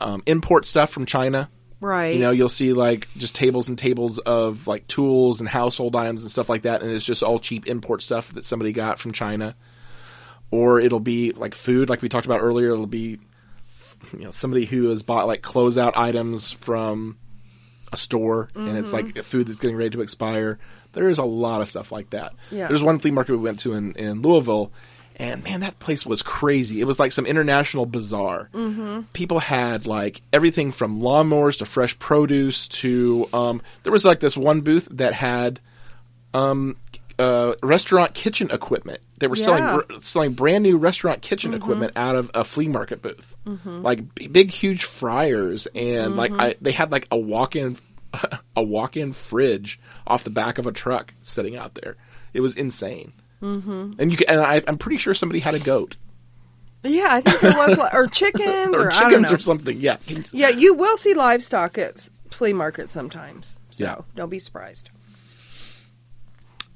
um, 0.00 0.22
import 0.26 0.66
stuff 0.66 0.90
from 0.90 1.06
China. 1.06 1.50
Right. 1.80 2.14
You 2.14 2.20
know, 2.20 2.30
you'll 2.30 2.48
see 2.48 2.72
like 2.72 3.08
just 3.16 3.34
tables 3.34 3.68
and 3.68 3.76
tables 3.76 4.18
of 4.20 4.66
like 4.66 4.86
tools 4.86 5.40
and 5.40 5.48
household 5.48 5.96
items 5.96 6.22
and 6.22 6.30
stuff 6.30 6.48
like 6.48 6.62
that, 6.62 6.82
and 6.82 6.90
it's 6.90 7.04
just 7.04 7.22
all 7.22 7.38
cheap 7.38 7.66
import 7.66 8.02
stuff 8.02 8.32
that 8.34 8.44
somebody 8.44 8.72
got 8.72 8.98
from 8.98 9.12
China. 9.12 9.54
Or 10.50 10.78
it'll 10.78 11.00
be 11.00 11.32
like 11.32 11.52
food, 11.54 11.90
like 11.90 12.00
we 12.00 12.08
talked 12.08 12.26
about 12.26 12.40
earlier. 12.40 12.72
It'll 12.72 12.86
be 12.86 13.18
you 14.12 14.24
know 14.24 14.30
somebody 14.30 14.64
who 14.64 14.88
has 14.88 15.02
bought 15.02 15.26
like 15.26 15.42
closeout 15.42 15.92
items 15.96 16.50
from 16.52 17.18
a 17.92 17.96
store, 17.96 18.48
and 18.54 18.76
it's 18.76 18.92
like 18.92 19.16
food 19.24 19.46
that's 19.46 19.60
getting 19.60 19.76
ready 19.76 19.90
to 19.90 20.00
expire. 20.02 20.58
There's 20.92 21.18
a 21.18 21.24
lot 21.24 21.60
of 21.60 21.68
stuff 21.68 21.90
like 21.92 22.10
that. 22.10 22.32
Yeah. 22.50 22.68
There's 22.68 22.82
one 22.82 22.98
flea 22.98 23.10
market 23.10 23.32
we 23.32 23.38
went 23.38 23.60
to 23.60 23.74
in, 23.74 23.92
in 23.92 24.22
Louisville, 24.22 24.72
And 25.16 25.44
man, 25.44 25.60
that 25.60 25.78
place 25.78 26.04
was 26.04 26.22
crazy. 26.22 26.80
It 26.80 26.84
was 26.84 26.98
like 26.98 27.12
some 27.12 27.26
international 27.26 27.86
bazaar. 27.86 28.48
Mm-hmm. 28.52 29.02
People 29.12 29.38
had 29.38 29.86
like 29.86 30.22
everything 30.32 30.72
from 30.72 31.00
lawnmowers 31.00 31.58
to 31.58 31.64
fresh 31.64 31.96
produce 31.98 32.66
to 32.68 33.28
um, 33.32 33.62
there 33.84 33.92
was 33.92 34.04
like 34.04 34.20
this 34.20 34.36
one 34.36 34.62
booth 34.62 34.88
that 34.90 35.14
had 35.14 35.60
um, 36.32 36.76
uh, 37.18 37.54
restaurant 37.62 38.14
kitchen 38.14 38.50
equipment. 38.50 38.98
They 39.18 39.26
were 39.26 39.36
Yeah. 39.36 39.46
Mm-hmm. 39.46 39.80
selling 39.86 40.00
selling 40.00 40.32
brand 40.32 40.62
new 40.64 40.76
restaurant 40.78 41.22
kitchen 41.22 41.54
equipment 41.54 41.92
out 41.96 42.16
of 42.16 42.30
a 42.34 42.44
flea 42.44 42.68
market 42.68 43.02
booth, 43.02 43.36
like 43.66 44.14
b- 44.14 44.26
big 44.28 44.50
huge 44.50 44.84
fryers, 44.84 45.66
and 45.74 46.16
like 46.16 46.30
Mm-hmm. 46.32 46.40
I, 46.40 46.54
they 46.60 46.72
had 46.72 46.90
like 46.92 47.06
a 47.10 47.16
walk 47.16 47.54
in 47.56 47.76
a 48.56 48.62
walk 48.62 48.96
in 48.96 49.12
fridge 49.12 49.78
off 50.06 50.24
the 50.24 50.30
back 50.30 50.58
of 50.58 50.66
a 50.66 50.72
truck 50.72 51.12
sitting 51.22 51.56
out 51.56 51.74
there. 51.74 51.96
It 52.32 52.40
was 52.40 52.54
insane. 52.56 53.12
Mm-hmm. 53.42 53.92
And 53.98 54.10
you 54.10 54.16
can, 54.16 54.28
and 54.30 54.40
I, 54.40 54.62
I'm 54.66 54.78
pretty 54.78 54.96
sure 54.96 55.12
somebody 55.14 55.38
had 55.40 55.54
a 55.54 55.58
goat 55.60 55.96
Yeah, 56.82 57.08
I 57.10 57.20
think 57.20 57.40
there 57.40 57.52
was, 57.56 57.76
like, 57.78 57.92
or 57.94 58.06
chickens, 58.06 58.44
or, 58.78 58.86
or 58.86 58.92
I 58.92 58.98
don't 59.00 59.10
chickens 59.10 59.30
know. 59.30 59.36
or 59.36 59.38
something. 59.38 59.78
Yeah. 59.80 59.96
You- 60.06 60.24
Yeah, 60.32 60.48
you 60.50 60.74
will 60.74 60.96
see 60.96 61.14
livestock 61.14 61.76
at 61.78 62.08
flea 62.30 62.52
markets 62.52 62.92
sometimes. 62.92 63.58
So 63.70 63.84
Yeah. 63.84 63.96
don't 64.16 64.30
be 64.30 64.38
surprised. 64.38 64.90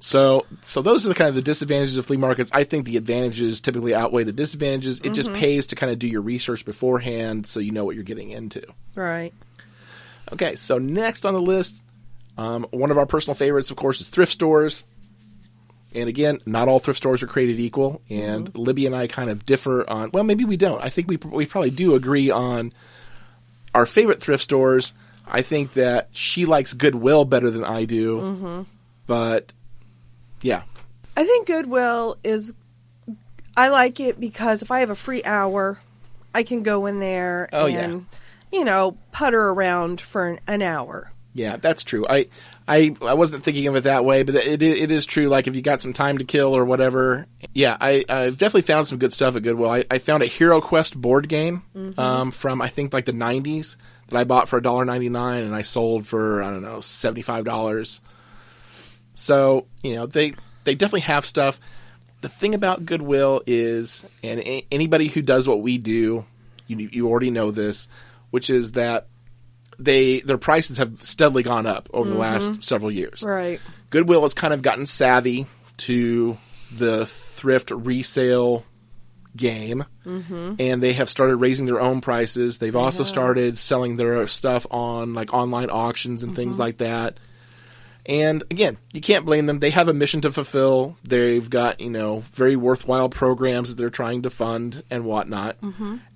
So, 0.01 0.47
so 0.63 0.81
those 0.81 1.05
are 1.05 1.09
the 1.09 1.15
kind 1.17 1.29
of 1.29 1.35
the 1.35 1.43
disadvantages 1.43 1.97
of 1.97 2.07
flea 2.07 2.17
markets. 2.17 2.51
I 2.55 2.63
think 2.65 2.85
the 2.87 2.97
advantages 2.97 3.61
typically 3.61 3.95
outweigh 3.95 4.23
the 4.25 4.33
disadvantages. 4.33 5.01
It 5.01 5.05
Mm-hmm. 5.07 5.13
just 5.15 5.33
pays 5.33 5.67
to 5.69 5.77
kind 5.77 5.91
of 5.91 5.99
do 5.99 6.07
your 6.07 6.21
research 6.21 6.65
beforehand 6.65 7.47
so 7.47 7.59
you 7.61 7.73
know 7.73 7.85
what 7.85 7.95
you're 7.97 8.05
getting 8.05 8.31
into. 8.31 8.63
Right. 8.95 9.35
Okay, 10.33 10.55
so 10.55 10.79
next 10.79 11.25
on 11.27 11.35
the 11.35 11.41
list, 11.43 11.83
um, 12.37 12.67
one 12.71 12.91
of 12.93 12.99
our 12.99 13.07
personal 13.07 13.35
favorites, 13.35 13.71
of 13.73 13.77
course, 13.77 14.01
is 14.01 14.09
thrift 14.09 14.31
stores. 14.31 14.85
And 15.95 16.09
again, 16.09 16.39
not 16.47 16.69
all 16.69 16.79
thrift 16.79 16.99
stores 16.99 17.23
are 17.23 17.27
created 17.27 17.59
equal. 17.59 18.03
And 18.11 18.57
Libby 18.57 18.87
and 18.87 18.95
I 18.95 19.07
kind 19.09 19.31
of 19.31 19.47
differ 19.47 19.89
on. 19.89 20.11
Well, 20.13 20.23
maybe 20.23 20.45
we 20.45 20.57
don't. 20.59 20.85
I 20.85 20.91
think 20.91 21.09
we 21.09 21.17
we 21.17 21.47
probably 21.47 21.71
do 21.71 21.95
agree 21.95 22.31
on 22.31 22.73
our 23.75 23.87
favorite 23.87 24.21
thrift 24.21 24.45
stores. 24.45 24.93
I 25.27 25.41
think 25.43 25.73
that 25.73 26.09
she 26.13 26.45
likes 26.45 26.75
Goodwill 26.75 27.25
better 27.25 27.51
than 27.51 27.65
I 27.65 27.85
do. 27.87 28.67
But 29.07 29.53
yeah, 30.43 30.63
I 31.17 31.25
think 31.25 31.47
Goodwill 31.47 32.17
is. 32.25 32.55
I 33.57 33.69
like 33.71 33.99
it 33.99 34.21
because 34.21 34.63
if 34.63 34.71
I 34.71 34.81
have 34.81 34.91
a 34.91 34.95
free 34.95 35.23
hour, 35.25 35.81
I 36.35 36.45
can 36.45 36.63
go 36.63 36.87
in 36.87 37.01
there 37.01 37.49
Oh, 37.53 37.67
yeah. 37.67 37.81
and, 37.81 38.07
you 38.53 38.65
know, 38.65 38.97
putter 39.11 39.41
around 39.49 40.01
for 40.01 40.29
an, 40.29 40.39
an 40.47 40.63
hour. 40.63 41.11
Yeah, 41.35 41.57
that's 41.57 41.83
true. 41.83 42.07
I, 42.09 42.27
I, 42.69 42.95
I 43.03 43.15
wasn't 43.15 43.43
thinking 43.43 43.67
of 43.67 43.75
it 43.75 43.83
that 43.85 44.05
way, 44.05 44.23
but 44.23 44.37
it, 44.37 44.63
it 44.63 44.91
is 44.93 45.07
true. 45.07 45.27
Like 45.29 45.47
if 45.49 45.57
you 45.57 45.63
got 45.63 45.81
some 45.81 45.93
time 45.93 46.19
to 46.19 46.25
kill 46.25 46.57
or 46.57 46.65
whatever. 46.65 47.27
Yeah, 47.53 47.77
I, 47.81 48.05
I've 48.09 48.39
definitely 48.39 48.63
found 48.63 48.87
some 48.87 48.99
good 48.99 49.13
stuff 49.13 49.35
at 49.35 49.43
Goodwill. 49.43 49.71
I, 49.71 49.85
I 49.91 49.99
found 49.99 50.23
a 50.23 50.27
Hero 50.27 50.61
Quest 50.61 50.95
board 51.01 51.29
game 51.29 51.63
um, 51.99 52.31
from 52.31 52.63
I 52.63 52.69
think 52.69 52.93
like 52.93 53.07
the 53.07 53.13
'90s 53.13 53.77
that 54.09 54.19
I 54.19 54.23
bought 54.25 54.49
for 54.49 54.61
$1.99 54.61 55.45
and 55.45 55.55
I 55.55 55.63
sold 55.63 56.07
for 56.07 56.43
I 56.45 56.51
don't 56.51 56.63
know 56.63 56.81
seventy 56.81 57.23
five 57.23 57.45
dollars. 57.45 58.01
So 59.19 59.67
you 59.83 59.97
know 59.97 60.07
they 60.07 60.35
they 60.65 60.75
definitely 60.75 61.01
have 61.01 61.27
stuff. 61.27 61.61
The 62.21 62.29
thing 62.29 62.55
about 62.55 62.85
Goodwill 62.85 63.43
is, 63.47 64.05
and 64.23 64.41
a- 64.41 64.67
anybody 64.73 65.09
who 65.09 65.23
does 65.23 65.47
what 65.47 65.61
we 65.61 65.79
do, 65.79 66.25
you 66.67 66.89
you 66.93 67.09
already 67.09 67.31
know 67.31 67.51
this, 67.51 67.89
which 68.31 68.51
is 68.51 68.73
that 68.73 69.09
they 69.79 70.21
their 70.21 70.39
prices 70.39 70.79
have 70.79 70.99
steadily 70.99 71.43
gone 71.43 71.67
up 71.67 71.89
over 71.93 72.09
the 72.09 72.15
mm-hmm. 72.15 72.23
last 72.23 72.65
several 72.65 72.91
years. 72.91 73.23
Right. 73.23 73.61
Goodwill 73.91 74.23
has 74.23 74.35
kind 74.35 74.55
of 74.55 74.63
gotten 74.63 74.87
savvy 74.87 75.47
to 75.79 76.37
the 76.71 77.07
thrift 77.07 77.71
resale 77.71 78.65
game, 79.37 79.85
mm-hmm. 80.05 80.55
and 80.59 80.83
they 80.83 80.93
have 80.95 81.09
started 81.09 81.37
raising 81.37 81.67
their 81.67 81.81
own 81.81 82.01
prices. 82.01 82.59
They've 82.59 82.77
also 82.77 83.05
started 83.05 83.59
selling 83.59 83.97
their 83.97 84.27
stuff 84.27 84.67
on 84.71 85.15
like 85.15 85.33
online 85.33 85.71
auctions 85.71 86.23
and 86.23 86.35
things 86.35 86.55
mm-hmm. 86.55 86.63
like 86.63 86.79
that. 86.79 87.19
And 88.09 88.43
again, 88.51 88.79
you 88.95 89.03
can't 89.03 89.27
blame 89.27 89.45
them. 89.45 89.59
They 89.59 89.69
have 89.69 89.89
a 89.89 89.93
mission 89.93 90.23
to 90.23 90.33
fulfill. 90.33 90.97
They've 91.05 91.49
got, 91.49 91.81
you 91.83 91.91
know, 91.91 92.21
very 92.33 92.57
worthwhile 92.57 93.11
programs 93.11 93.69
that 93.69 93.75
they're 93.77 93.91
trying 93.91 94.23
to 94.23 94.31
fund 94.31 94.83
and 94.91 95.05
whatnot. 95.05 95.57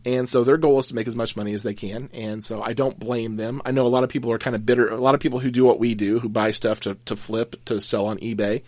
And 0.07 0.27
so 0.27 0.43
their 0.43 0.57
goal 0.57 0.79
is 0.79 0.87
to 0.87 0.95
make 0.95 1.07
as 1.07 1.15
much 1.15 1.37
money 1.37 1.53
as 1.53 1.63
they 1.63 1.75
can. 1.75 2.09
And 2.15 2.43
so 2.43 2.63
I 2.63 2.73
don't 2.73 2.99
blame 2.99 3.37
them. 3.37 3.61
I 3.67 3.73
know 3.73 3.87
a 3.87 3.89
lot 3.89 4.05
of 4.05 4.11
people 4.11 4.33
are 4.33 4.39
kind 4.39 4.57
of 4.57 4.65
bitter. 4.65 4.89
A 4.89 4.97
lot 4.97 5.15
of 5.15 5.21
people 5.21 5.39
who 5.39 5.51
do 5.51 5.67
what 5.67 5.79
we 5.79 5.95
do, 5.95 6.19
who 6.19 6.31
buy 6.31 6.53
stuff 6.53 6.81
to, 6.81 6.95
to 7.05 7.15
flip, 7.15 7.63
to 7.67 7.79
sell 7.79 8.07
on 8.07 8.19
eBay, 8.21 8.63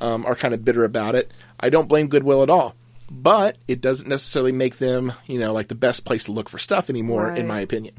um, 0.00 0.26
are 0.26 0.34
kind 0.34 0.52
of 0.52 0.64
bitter 0.64 0.82
about 0.82 1.14
it. 1.14 1.30
I 1.60 1.70
don't 1.70 1.88
blame 1.88 2.08
Goodwill 2.08 2.42
at 2.42 2.50
all. 2.50 2.74
But 3.08 3.58
it 3.68 3.80
doesn't 3.80 4.08
necessarily 4.08 4.52
make 4.52 4.78
them, 4.78 5.12
you 5.26 5.38
know, 5.38 5.52
like 5.52 5.68
the 5.68 5.74
best 5.74 6.04
place 6.04 6.24
to 6.24 6.32
look 6.32 6.48
for 6.48 6.58
stuff 6.58 6.90
anymore, 6.90 7.28
in 7.36 7.46
my 7.46 7.60
opinion. 7.60 7.94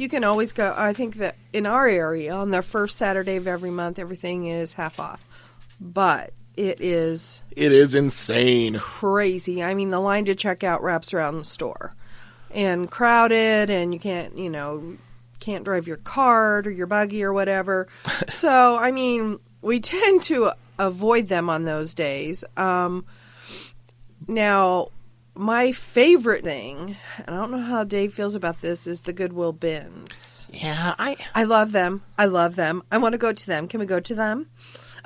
You 0.00 0.08
can 0.08 0.24
always 0.24 0.54
go. 0.54 0.74
I 0.74 0.94
think 0.94 1.16
that 1.16 1.36
in 1.52 1.66
our 1.66 1.86
area, 1.86 2.32
on 2.32 2.50
the 2.50 2.62
first 2.62 2.96
Saturday 2.96 3.36
of 3.36 3.46
every 3.46 3.70
month, 3.70 3.98
everything 3.98 4.46
is 4.46 4.72
half 4.72 4.98
off. 4.98 5.22
But 5.78 6.32
it 6.56 6.80
is 6.80 7.42
It 7.54 7.70
is 7.70 7.94
insane. 7.94 8.78
crazy. 8.78 9.62
I 9.62 9.74
mean, 9.74 9.90
the 9.90 10.00
line 10.00 10.24
to 10.24 10.34
check 10.34 10.64
out 10.64 10.82
wraps 10.82 11.12
around 11.12 11.36
the 11.36 11.44
store 11.44 11.94
and 12.50 12.90
crowded, 12.90 13.68
and 13.68 13.92
you 13.92 14.00
can't, 14.00 14.38
you 14.38 14.48
know, 14.48 14.96
can't 15.38 15.64
drive 15.64 15.86
your 15.86 15.98
cart 15.98 16.66
or 16.66 16.70
your 16.70 16.86
buggy 16.86 17.22
or 17.22 17.34
whatever. 17.34 17.86
so, 18.32 18.76
I 18.76 18.92
mean, 18.92 19.38
we 19.60 19.80
tend 19.80 20.22
to 20.22 20.52
avoid 20.78 21.28
them 21.28 21.50
on 21.50 21.64
those 21.64 21.94
days. 21.94 22.42
Um, 22.56 23.04
now, 24.26 24.92
my 25.34 25.72
favorite 25.72 26.44
thing, 26.44 26.96
and 27.18 27.34
I 27.34 27.38
don't 27.38 27.50
know 27.50 27.60
how 27.60 27.84
Dave 27.84 28.12
feels 28.14 28.34
about 28.34 28.60
this, 28.60 28.86
is 28.86 29.02
the 29.02 29.12
Goodwill 29.12 29.52
bins. 29.52 30.48
Yeah, 30.52 30.94
I 30.98 31.16
I 31.34 31.44
love 31.44 31.72
them. 31.72 32.02
I 32.18 32.26
love 32.26 32.56
them. 32.56 32.82
I 32.90 32.98
want 32.98 33.12
to 33.12 33.18
go 33.18 33.32
to 33.32 33.46
them. 33.46 33.68
Can 33.68 33.80
we 33.80 33.86
go 33.86 34.00
to 34.00 34.14
them? 34.14 34.48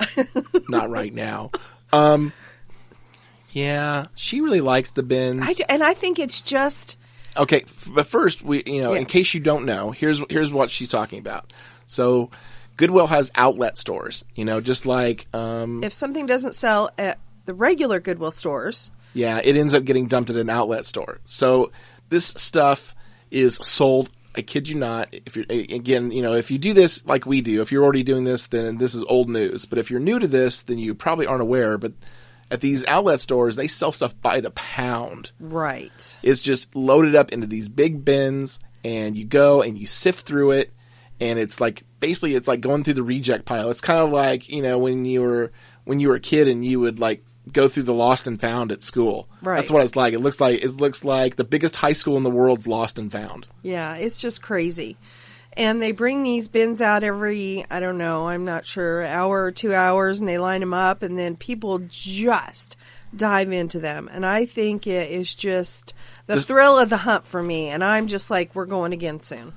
not 0.69 0.89
right 0.89 1.13
now. 1.13 1.51
Um, 1.93 2.33
yeah, 3.51 4.05
she 4.15 4.41
really 4.41 4.61
likes 4.61 4.91
the 4.91 5.03
bins. 5.03 5.43
I, 5.47 5.53
d- 5.53 5.63
and 5.69 5.83
I 5.83 5.93
think 5.93 6.19
it's 6.19 6.41
just 6.41 6.97
Okay, 7.37 7.63
f- 7.65 7.89
but 7.93 8.07
first, 8.07 8.43
we 8.43 8.63
you 8.65 8.81
know, 8.81 8.93
Yeah. 8.93 8.99
in 8.99 9.05
case 9.05 9.33
you 9.33 9.39
don't 9.39 9.65
know, 9.65 9.91
here's 9.91 10.21
here's 10.29 10.51
what 10.51 10.69
she's 10.69 10.89
talking 10.89 11.19
about. 11.19 11.53
So, 11.87 12.31
Goodwill 12.77 13.07
has 13.07 13.31
outlet 13.35 13.77
stores. 13.77 14.25
You 14.35 14.45
know, 14.45 14.59
just 14.61 14.85
like 14.85 15.27
um, 15.33 15.83
if 15.83 15.93
something 15.93 16.25
doesn't 16.25 16.55
sell 16.55 16.89
at 16.97 17.19
the 17.45 17.53
regular 17.53 17.99
Goodwill 17.99 18.31
stores, 18.31 18.91
yeah, 19.15 19.39
it 19.43 19.55
ends 19.55 19.73
up 19.73 19.85
getting 19.85 20.07
dumped 20.07 20.29
at 20.29 20.35
an 20.35 20.49
outlet 20.49 20.85
store. 20.85 21.19
So 21.23 21.71
this 22.09 22.27
stuff 22.27 22.93
is 23.31 23.55
sold. 23.55 24.09
I 24.35 24.41
kid 24.41 24.67
you 24.67 24.75
not. 24.75 25.07
If 25.11 25.37
you're 25.37 25.45
again, 25.49 26.11
you 26.11 26.21
know, 26.21 26.35
if 26.35 26.51
you 26.51 26.57
do 26.57 26.73
this 26.73 27.03
like 27.05 27.25
we 27.25 27.39
do, 27.39 27.61
if 27.61 27.71
you're 27.71 27.83
already 27.83 28.03
doing 28.03 28.25
this, 28.25 28.47
then 28.47 28.77
this 28.77 28.93
is 28.93 29.03
old 29.03 29.29
news. 29.29 29.65
But 29.65 29.79
if 29.79 29.89
you're 29.89 30.01
new 30.01 30.19
to 30.19 30.27
this, 30.27 30.63
then 30.63 30.77
you 30.77 30.93
probably 30.93 31.25
aren't 31.25 31.41
aware. 31.41 31.77
But 31.77 31.93
at 32.51 32.59
these 32.59 32.85
outlet 32.87 33.21
stores, 33.21 33.55
they 33.55 33.69
sell 33.69 33.93
stuff 33.93 34.13
by 34.21 34.41
the 34.41 34.51
pound. 34.51 35.31
right? 35.39 36.17
It's 36.21 36.41
just 36.41 36.75
loaded 36.75 37.15
up 37.15 37.31
into 37.31 37.47
these 37.47 37.69
big 37.69 38.03
bins, 38.03 38.59
and 38.83 39.15
you 39.15 39.23
go 39.23 39.61
and 39.61 39.77
you 39.77 39.85
sift 39.85 40.27
through 40.27 40.51
it, 40.51 40.73
and 41.21 41.39
it's 41.39 41.61
like 41.61 41.83
basically 42.01 42.35
it's 42.35 42.49
like 42.49 42.59
going 42.59 42.83
through 42.83 42.95
the 42.95 43.03
reject 43.03 43.45
pile. 43.45 43.69
It's 43.69 43.79
kind 43.79 44.01
of 44.01 44.11
like 44.11 44.49
you 44.49 44.61
know 44.61 44.77
when 44.77 45.05
you 45.05 45.21
were 45.21 45.53
when 45.85 46.01
you 46.01 46.09
were 46.09 46.15
a 46.15 46.19
kid 46.19 46.49
and 46.49 46.65
you 46.65 46.81
would 46.81 46.99
like 46.99 47.23
go 47.51 47.67
through 47.67 47.83
the 47.83 47.93
lost 47.93 48.27
and 48.27 48.39
found 48.39 48.71
at 48.71 48.81
school. 48.81 49.27
Right. 49.41 49.55
That's 49.55 49.71
what 49.71 49.83
it's 49.83 49.95
like. 49.95 50.13
It 50.13 50.19
looks 50.19 50.39
like 50.39 50.63
it 50.63 50.77
looks 50.77 51.03
like 51.03 51.35
the 51.35 51.43
biggest 51.43 51.75
high 51.75 51.93
school 51.93 52.17
in 52.17 52.23
the 52.23 52.31
world's 52.31 52.67
lost 52.67 52.97
and 52.97 53.11
found. 53.11 53.47
Yeah, 53.61 53.95
it's 53.95 54.21
just 54.21 54.41
crazy. 54.41 54.97
And 55.57 55.81
they 55.81 55.93
bring 55.93 56.23
these 56.23 56.49
bins 56.49 56.81
out 56.81 57.03
every, 57.03 57.65
I 57.71 57.79
don't 57.79 57.97
know, 57.97 58.27
I'm 58.27 58.43
not 58.43 58.65
sure, 58.65 59.05
hour 59.05 59.45
or 59.45 59.51
two 59.53 59.73
hours, 59.73 60.19
and 60.19 60.27
they 60.27 60.37
line 60.37 60.59
them 60.59 60.73
up, 60.73 61.01
and 61.01 61.17
then 61.17 61.37
people 61.37 61.79
just 61.87 62.75
dive 63.15 63.53
into 63.53 63.79
them. 63.79 64.09
And 64.11 64.25
I 64.25 64.45
think 64.45 64.85
it 64.85 65.09
is 65.09 65.33
just 65.33 65.93
the 66.27 66.41
thrill 66.41 66.77
of 66.77 66.89
the 66.89 66.97
hunt 66.97 67.25
for 67.25 67.41
me. 67.41 67.69
And 67.69 67.85
I'm 67.85 68.07
just 68.07 68.29
like, 68.29 68.53
we're 68.53 68.65
going 68.65 68.91
again 68.91 69.21
soon. 69.21 69.53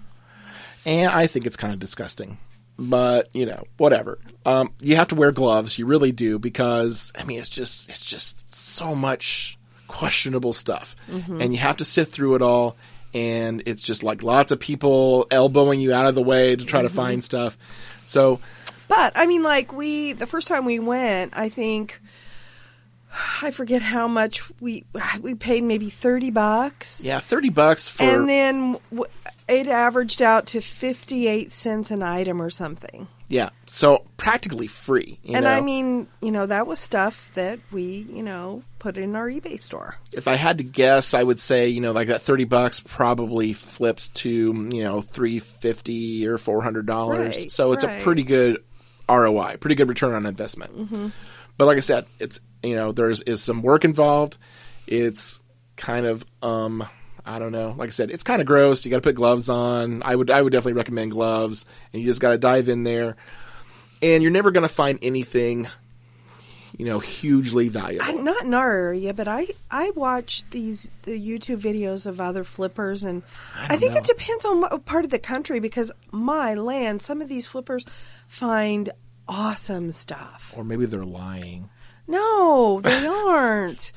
And 0.84 1.10
I 1.10 1.26
think 1.26 1.46
it's 1.46 1.56
kind 1.56 1.72
of 1.72 1.80
disgusting. 1.80 2.38
But, 2.78 3.28
you 3.32 3.44
know, 3.46 3.64
whatever. 3.76 4.18
Um, 4.46 4.72
you 4.80 4.96
have 4.96 5.08
to 5.08 5.14
wear 5.14 5.32
gloves, 5.32 5.78
you 5.78 5.86
really 5.86 6.12
do, 6.12 6.38
because 6.38 7.12
I 7.18 7.24
mean 7.24 7.40
it's 7.40 7.48
just 7.48 7.88
it's 7.88 8.04
just 8.04 8.54
so 8.54 8.94
much 8.94 9.58
questionable 9.88 10.52
stuff. 10.52 10.94
And 11.40 11.52
you 11.52 11.58
have 11.58 11.78
to 11.78 11.84
sift 11.84 12.12
through 12.12 12.36
it 12.36 12.42
all 12.42 12.76
and 13.14 13.62
it's 13.66 13.82
just 13.82 14.02
like 14.02 14.22
lots 14.22 14.52
of 14.52 14.60
people 14.60 15.26
elbowing 15.30 15.80
you 15.80 15.92
out 15.92 16.06
of 16.06 16.14
the 16.14 16.22
way 16.22 16.54
to 16.54 16.64
try 16.64 16.82
to 16.82 16.88
find 16.88 17.22
stuff. 17.24 17.56
So 18.04 18.40
But 18.86 19.12
I 19.16 19.26
mean, 19.26 19.42
like 19.42 19.72
we, 19.72 20.12
the 20.12 20.26
first 20.26 20.48
time 20.48 20.64
we 20.64 20.78
went, 20.78 21.32
I 21.36 21.48
think 21.48 22.00
I 23.42 23.50
forget 23.50 23.82
how 23.82 24.08
much 24.08 24.42
we 24.60 24.84
we 25.20 25.34
paid, 25.34 25.64
maybe 25.64 25.90
thirty 25.90 26.30
bucks. 26.30 27.00
yeah, 27.02 27.20
thirty 27.20 27.50
bucks 27.50 27.88
for 27.88 28.02
and 28.02 28.28
then 28.28 28.76
it 29.48 29.66
averaged 29.66 30.22
out 30.22 30.46
to 30.48 30.60
58 30.60 31.50
cents 31.50 31.90
an 31.90 32.02
item 32.02 32.40
or 32.40 32.50
something. 32.50 33.08
Yeah, 33.28 33.50
so 33.66 34.04
practically 34.16 34.68
free. 34.68 35.18
you 35.22 35.34
and 35.34 35.44
know? 35.44 35.52
I 35.52 35.60
mean, 35.60 36.08
you 36.22 36.32
know, 36.32 36.46
that 36.46 36.66
was 36.66 36.78
stuff 36.78 37.30
that 37.34 37.60
we, 37.72 38.06
you 38.10 38.22
know, 38.22 38.62
put 38.78 38.96
in 38.96 39.14
our 39.16 39.28
eBay 39.28 39.60
store. 39.60 39.96
if 40.12 40.26
I 40.26 40.34
had 40.34 40.58
to 40.58 40.64
guess, 40.64 41.12
I 41.12 41.22
would 41.22 41.38
say 41.38 41.68
you 41.68 41.80
know 41.80 41.92
like 41.92 42.08
that 42.08 42.22
thirty 42.22 42.44
bucks 42.44 42.80
probably 42.80 43.52
flipped 43.52 44.14
to 44.16 44.68
you 44.72 44.82
know 44.82 45.02
three 45.02 45.40
fifty 45.40 46.26
or 46.26 46.38
four 46.38 46.62
hundred 46.62 46.86
dollars. 46.86 47.36
Right, 47.36 47.50
so 47.50 47.72
it's 47.72 47.84
right. 47.84 48.00
a 48.00 48.02
pretty 48.02 48.22
good 48.22 48.62
ROI, 49.08 49.56
pretty 49.60 49.74
good 49.74 49.88
return 49.88 50.14
on 50.14 50.24
investment. 50.24 50.76
Mm-hmm. 50.76 51.08
But 51.58 51.66
like 51.66 51.76
I 51.76 51.80
said, 51.80 52.06
it's 52.18 52.40
you 52.62 52.76
know 52.76 52.92
there's 52.92 53.20
is 53.22 53.42
some 53.42 53.62
work 53.62 53.84
involved. 53.84 54.38
It's 54.86 55.42
kind 55.76 56.06
of 56.06 56.24
um 56.42 56.86
I 57.28 57.38
don't 57.38 57.52
know. 57.52 57.74
Like 57.76 57.88
I 57.88 57.92
said, 57.92 58.10
it's 58.10 58.22
kind 58.22 58.40
of 58.40 58.46
gross. 58.46 58.84
You 58.84 58.90
got 58.90 58.96
to 58.98 59.02
put 59.02 59.14
gloves 59.14 59.48
on. 59.50 60.02
I 60.02 60.16
would 60.16 60.30
I 60.30 60.40
would 60.40 60.52
definitely 60.52 60.72
recommend 60.72 61.10
gloves, 61.10 61.66
and 61.92 62.00
you 62.02 62.08
just 62.08 62.20
got 62.20 62.30
to 62.30 62.38
dive 62.38 62.68
in 62.68 62.84
there. 62.84 63.16
And 64.00 64.22
you're 64.22 64.32
never 64.32 64.50
going 64.50 64.66
to 64.66 64.72
find 64.72 64.98
anything, 65.02 65.66
you 66.76 66.84
know, 66.86 67.00
hugely 67.00 67.68
valuable. 67.68 68.06
I, 68.06 68.12
not 68.12 68.44
in 68.44 68.54
our 68.54 68.72
area, 68.72 69.12
but 69.12 69.28
I 69.28 69.48
I 69.70 69.90
watch 69.90 70.48
these 70.50 70.90
the 71.02 71.20
YouTube 71.20 71.60
videos 71.60 72.06
of 72.06 72.18
other 72.20 72.44
flippers, 72.44 73.04
and 73.04 73.22
I, 73.56 73.68
don't 73.68 73.80
think 73.80 73.92
know. 73.92 73.98
it 73.98 74.04
depends 74.04 74.44
on 74.46 74.60
what 74.62 74.84
part 74.86 75.04
of 75.04 75.10
the 75.10 75.18
country 75.18 75.60
because 75.60 75.92
my 76.10 76.54
land, 76.54 77.02
some 77.02 77.20
of 77.20 77.28
these 77.28 77.46
flippers 77.46 77.84
find 78.26 78.90
awesome 79.28 79.90
stuff. 79.90 80.54
or 80.56 80.64
maybe 80.64 80.86
they're 80.86 81.02
lying. 81.02 81.68
No, 82.06 82.80
they 82.80 83.06
aren't. 83.28 83.92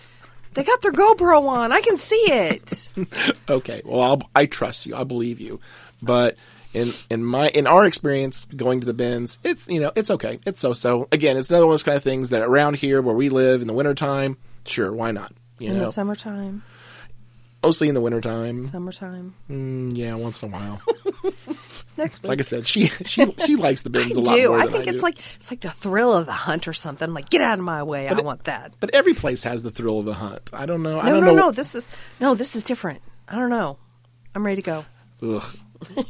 They 0.54 0.64
got 0.64 0.82
their 0.82 0.92
GoPro 0.92 1.48
on. 1.48 1.72
I 1.72 1.82
can 1.82 1.98
see 1.98 2.16
it. 2.28 2.90
Okay, 3.50 3.82
well, 3.86 4.02
I'll, 4.02 4.22
I 4.36 4.46
trust 4.46 4.86
you. 4.86 4.96
I 4.96 5.04
believe 5.04 5.40
you. 5.42 5.60
But 6.02 6.38
in 6.74 6.94
in 7.10 7.24
my 7.24 7.50
in 7.50 7.68
our 7.68 7.86
experience 7.86 8.46
going 8.56 8.80
to 8.80 8.86
the 8.86 8.94
bins, 8.94 9.40
it's 9.44 9.68
you 9.68 9.82
know 9.82 9.92
it's 9.96 10.10
okay. 10.12 10.40
It's 10.46 10.62
so 10.62 10.74
so. 10.74 11.08
Again, 11.12 11.36
it's 11.38 11.50
another 11.50 11.66
one 11.66 11.74
of 11.74 11.80
those 11.80 11.84
kind 11.84 11.98
of 11.98 12.04
things 12.04 12.30
that 12.30 12.42
around 12.42 12.76
here 12.78 13.02
where 13.02 13.16
we 13.16 13.28
live 13.30 13.62
in 13.62 13.68
the 13.68 13.74
wintertime, 13.74 14.38
sure, 14.66 14.92
why 14.94 15.12
not? 15.12 15.34
You 15.60 15.72
In 15.72 15.78
know, 15.80 15.86
the 15.88 15.92
summertime, 15.92 16.64
mostly 17.62 17.90
in 17.90 17.96
the 17.96 18.02
wintertime. 18.02 18.62
summertime. 18.62 19.36
Mm, 19.50 19.96
yeah, 19.98 20.16
once 20.16 20.42
in 20.42 20.50
a 20.50 20.52
while. 20.58 20.82
Next 22.04 22.22
week. 22.24 22.30
like 22.30 22.40
I 22.40 22.44
said, 22.44 22.68
she 22.68 22.86
she 23.06 23.32
she 23.46 23.56
likes 23.56 23.82
the 23.84 23.90
bins 23.90 24.16
a 24.16 24.22
lot 24.22 24.36
do. 24.36 24.48
more 24.50 24.58
I 24.60 24.64
than 24.64 24.72
think 24.74 24.88
I 24.88 24.92
it's 24.92 25.00
do. 25.00 25.06
like 25.06 25.20
it's 25.40 25.52
like 25.52 25.62
the 25.62 25.72
thrill 25.72 26.14
of 26.14 26.26
the 26.26 26.32
hunt 26.32 26.68
or 26.68 26.74
something. 26.74 27.08
I'm 27.08 27.14
like, 27.14 27.30
get 27.30 27.42
out 27.42 27.60
of 27.60 27.66
my 27.66 27.84
way. 27.84 28.08
I 28.08 28.18
it- 28.18 28.24
want 28.26 28.44
that. 28.46 28.74
but 28.80 28.90
every 28.94 29.14
place 29.14 29.44
has 29.44 29.64
the 29.64 29.72
thrill 29.72 30.00
of 30.00 30.06
the 30.06 30.14
hunt. 30.14 30.50
I 30.54 30.66
don't 30.66 30.84
know. 30.84 31.00
I 31.00 31.06
No, 31.06 31.12
don't 31.16 31.24
no, 31.26 31.32
know. 31.32 31.36
no. 31.48 31.52
This 31.52 31.76
is 31.76 31.88
no. 32.20 32.36
This 32.36 32.56
is 32.56 32.64
different. 32.64 33.02
I 33.28 33.36
don't 33.36 33.50
know. 33.50 33.78
I'm 34.36 34.46
ready 34.46 34.62
to 34.62 34.66
go. 34.66 34.86
Ugh. 35.36 35.44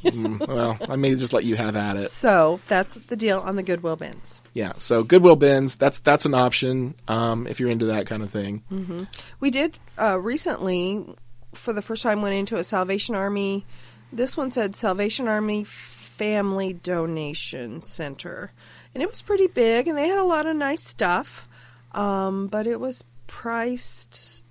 Mm, 0.04 0.46
well, 0.50 0.78
I 0.89 0.98
may 0.98 1.16
just 1.16 1.32
let 1.32 1.46
you 1.46 1.56
have 1.56 1.78
at 1.78 1.96
it. 1.96 2.10
So 2.10 2.60
that's 2.68 2.96
the 2.96 3.16
deal 3.16 3.39
on 3.39 3.56
the 3.56 3.64
Goodwill 3.64 3.96
bins. 3.96 4.42
Yeah. 4.54 4.74
So 4.76 5.02
Goodwill 5.04 5.38
bins. 5.38 5.78
That's 5.78 6.00
that's 6.00 6.26
an 6.26 6.34
option 6.34 6.94
um, 7.08 7.48
if 7.48 7.60
you're 7.62 7.70
into 7.70 7.86
that 7.86 8.06
kind 8.06 8.22
of 8.22 8.30
thing. 8.32 9.08
We 9.39 9.50
did 9.50 9.80
uh, 9.98 10.20
recently, 10.20 11.06
for 11.54 11.72
the 11.72 11.82
first 11.82 12.04
time, 12.04 12.22
went 12.22 12.36
into 12.36 12.58
a 12.58 12.64
Salvation 12.66 13.16
Army. 13.16 13.66
This 14.14 14.36
one 14.36 14.51
said 14.51 14.76
Salvation 14.76 15.28
Army 15.28 15.64
Family 15.64 16.74
Donation 16.74 17.82
Center, 17.84 18.51
and 18.93 19.01
it 19.01 19.09
was 19.09 19.22
pretty 19.22 19.47
big, 19.47 19.88
and 19.88 19.97
they 19.97 20.07
had 20.07 20.18
a 20.20 20.24
lot 20.24 20.45
of 20.45 20.55
nice 20.55 20.84
stuff. 20.84 21.47
Um, 21.93 22.47
but 22.47 22.68
it 22.68 22.80
was 22.80 23.03
priced 23.28 24.43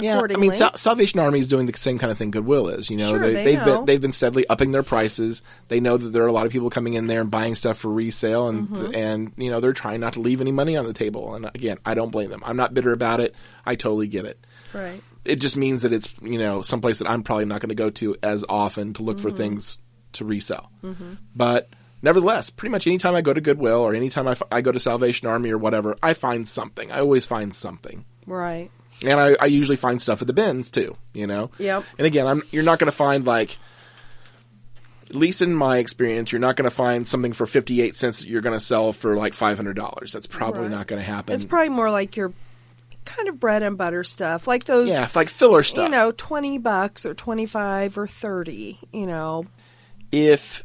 Yeah, 0.00 0.20
I 0.20 0.36
mean, 0.36 0.52
Sal- 0.52 0.76
Salvation 0.76 1.20
Army 1.20 1.38
is 1.38 1.48
doing 1.48 1.66
the 1.66 1.76
same 1.76 1.98
kind 1.98 2.10
of 2.10 2.16
thing 2.16 2.30
Goodwill 2.30 2.68
is. 2.68 2.88
You 2.90 2.96
know, 2.96 3.10
Sure, 3.10 3.18
they, 3.20 3.34
they 3.34 3.44
they've 3.44 3.58
know. 3.66 3.76
been 3.78 3.84
they've 3.84 4.00
been 4.00 4.12
steadily 4.12 4.46
upping 4.48 4.70
their 4.72 4.82
prices. 4.82 5.42
They 5.68 5.80
know 5.80 5.96
that 5.96 6.08
there 6.08 6.22
are 6.22 6.28
a 6.28 6.32
lot 6.32 6.46
of 6.46 6.52
people 6.52 6.70
coming 6.70 6.94
in 6.94 7.08
there 7.08 7.20
and 7.20 7.30
buying 7.30 7.54
stuff 7.56 7.78
for 7.78 7.88
resale, 7.90 8.48
and 8.48 8.68
Mm-hmm. 8.68 8.94
and 8.94 9.32
you 9.36 9.50
know 9.50 9.60
they're 9.60 9.72
trying 9.74 10.00
not 10.00 10.14
to 10.14 10.20
leave 10.20 10.40
any 10.40 10.50
money 10.52 10.76
on 10.76 10.86
the 10.86 10.92
table. 10.94 11.34
And 11.34 11.44
again, 11.54 11.78
I 11.84 11.94
don't 11.94 12.10
blame 12.10 12.30
them. 12.30 12.42
I'm 12.44 12.56
not 12.56 12.72
bitter 12.74 12.92
about 12.92 13.20
it. 13.20 13.34
I 13.66 13.74
totally 13.74 14.06
get 14.08 14.24
it. 14.24 14.38
right. 14.72 15.02
It 15.24 15.40
just 15.40 15.56
means 15.56 15.82
that 15.82 15.92
it's 15.92 16.14
you 16.22 16.38
know 16.38 16.62
someplace 16.62 16.98
that 16.98 17.08
I'm 17.10 17.22
probably 17.22 17.44
not 17.44 17.60
going 17.60 17.68
to 17.68 17.74
go 17.74 17.90
to 17.90 18.16
as 18.22 18.44
often 18.48 18.92
to 18.94 19.02
look 19.02 19.18
Mm-hmm. 19.18 19.28
for 19.28 19.30
things 19.30 19.78
to 20.14 20.24
resell. 20.24 20.70
But 21.34 21.68
nevertheless, 22.02 22.50
pretty 22.50 22.70
much 22.72 22.86
anytime 22.86 23.14
I 23.14 23.20
go 23.22 23.32
to 23.32 23.40
Goodwill 23.40 23.80
or 23.80 23.94
anytime 23.94 24.26
I, 24.28 24.32
f- 24.32 24.42
I 24.50 24.60
go 24.60 24.72
to 24.72 24.80
Salvation 24.80 25.28
Army 25.28 25.50
or 25.50 25.58
whatever, 25.58 25.96
I 26.02 26.14
find 26.14 26.46
something. 26.46 26.90
I 26.92 26.98
always 27.00 27.24
find 27.24 27.54
something. 27.54 28.04
Right. 28.26 28.70
And 29.04 29.18
I, 29.18 29.36
I 29.40 29.46
usually 29.46 29.76
find 29.76 30.00
stuff 30.02 30.20
at 30.20 30.26
the 30.26 30.32
bins 30.32 30.70
too, 30.70 30.96
you 31.14 31.26
know. 31.26 31.50
Yep. 31.58 31.84
And 31.98 32.06
again, 32.06 32.26
I'm 32.26 32.42
you're 32.50 32.62
not 32.62 32.78
going 32.78 32.90
to 32.90 32.96
find 32.96 33.24
like, 33.24 33.56
at 35.08 35.14
least 35.14 35.42
in 35.42 35.54
my 35.54 35.78
experience, 35.78 36.32
you're 36.32 36.40
not 36.40 36.56
going 36.56 36.68
to 36.68 36.74
find 36.74 37.06
something 37.06 37.32
for 37.32 37.46
58 37.46 37.96
cents 37.96 38.20
that 38.20 38.28
you're 38.28 38.40
going 38.40 38.58
to 38.58 38.64
sell 38.64 38.92
for 38.92 39.16
like 39.16 39.34
$500. 39.34 40.12
That's 40.12 40.26
probably 40.26 40.62
Right. 40.62 40.70
not 40.70 40.86
going 40.86 41.00
to 41.00 41.06
happen. 41.06 41.34
It's 41.34 41.44
probably 41.44 41.68
more 41.70 41.90
like 41.90 42.16
your 42.16 42.32
kind 43.04 43.28
of 43.28 43.38
bread 43.40 43.62
and 43.62 43.76
butter 43.78 44.04
stuff, 44.04 44.46
like 44.46 44.64
those. 44.64 44.88
yeah, 44.88 45.08
like 45.14 45.28
filler 45.28 45.62
stuff. 45.62 45.84
You 45.84 45.90
know, 45.90 46.12
twenty 46.12 46.58
bucks 46.58 47.04
or 47.06 47.14
twenty-five 47.14 47.96
or 47.98 48.06
thirty. 48.06 48.78
You 48.92 49.06
know, 49.06 49.46
if 50.10 50.64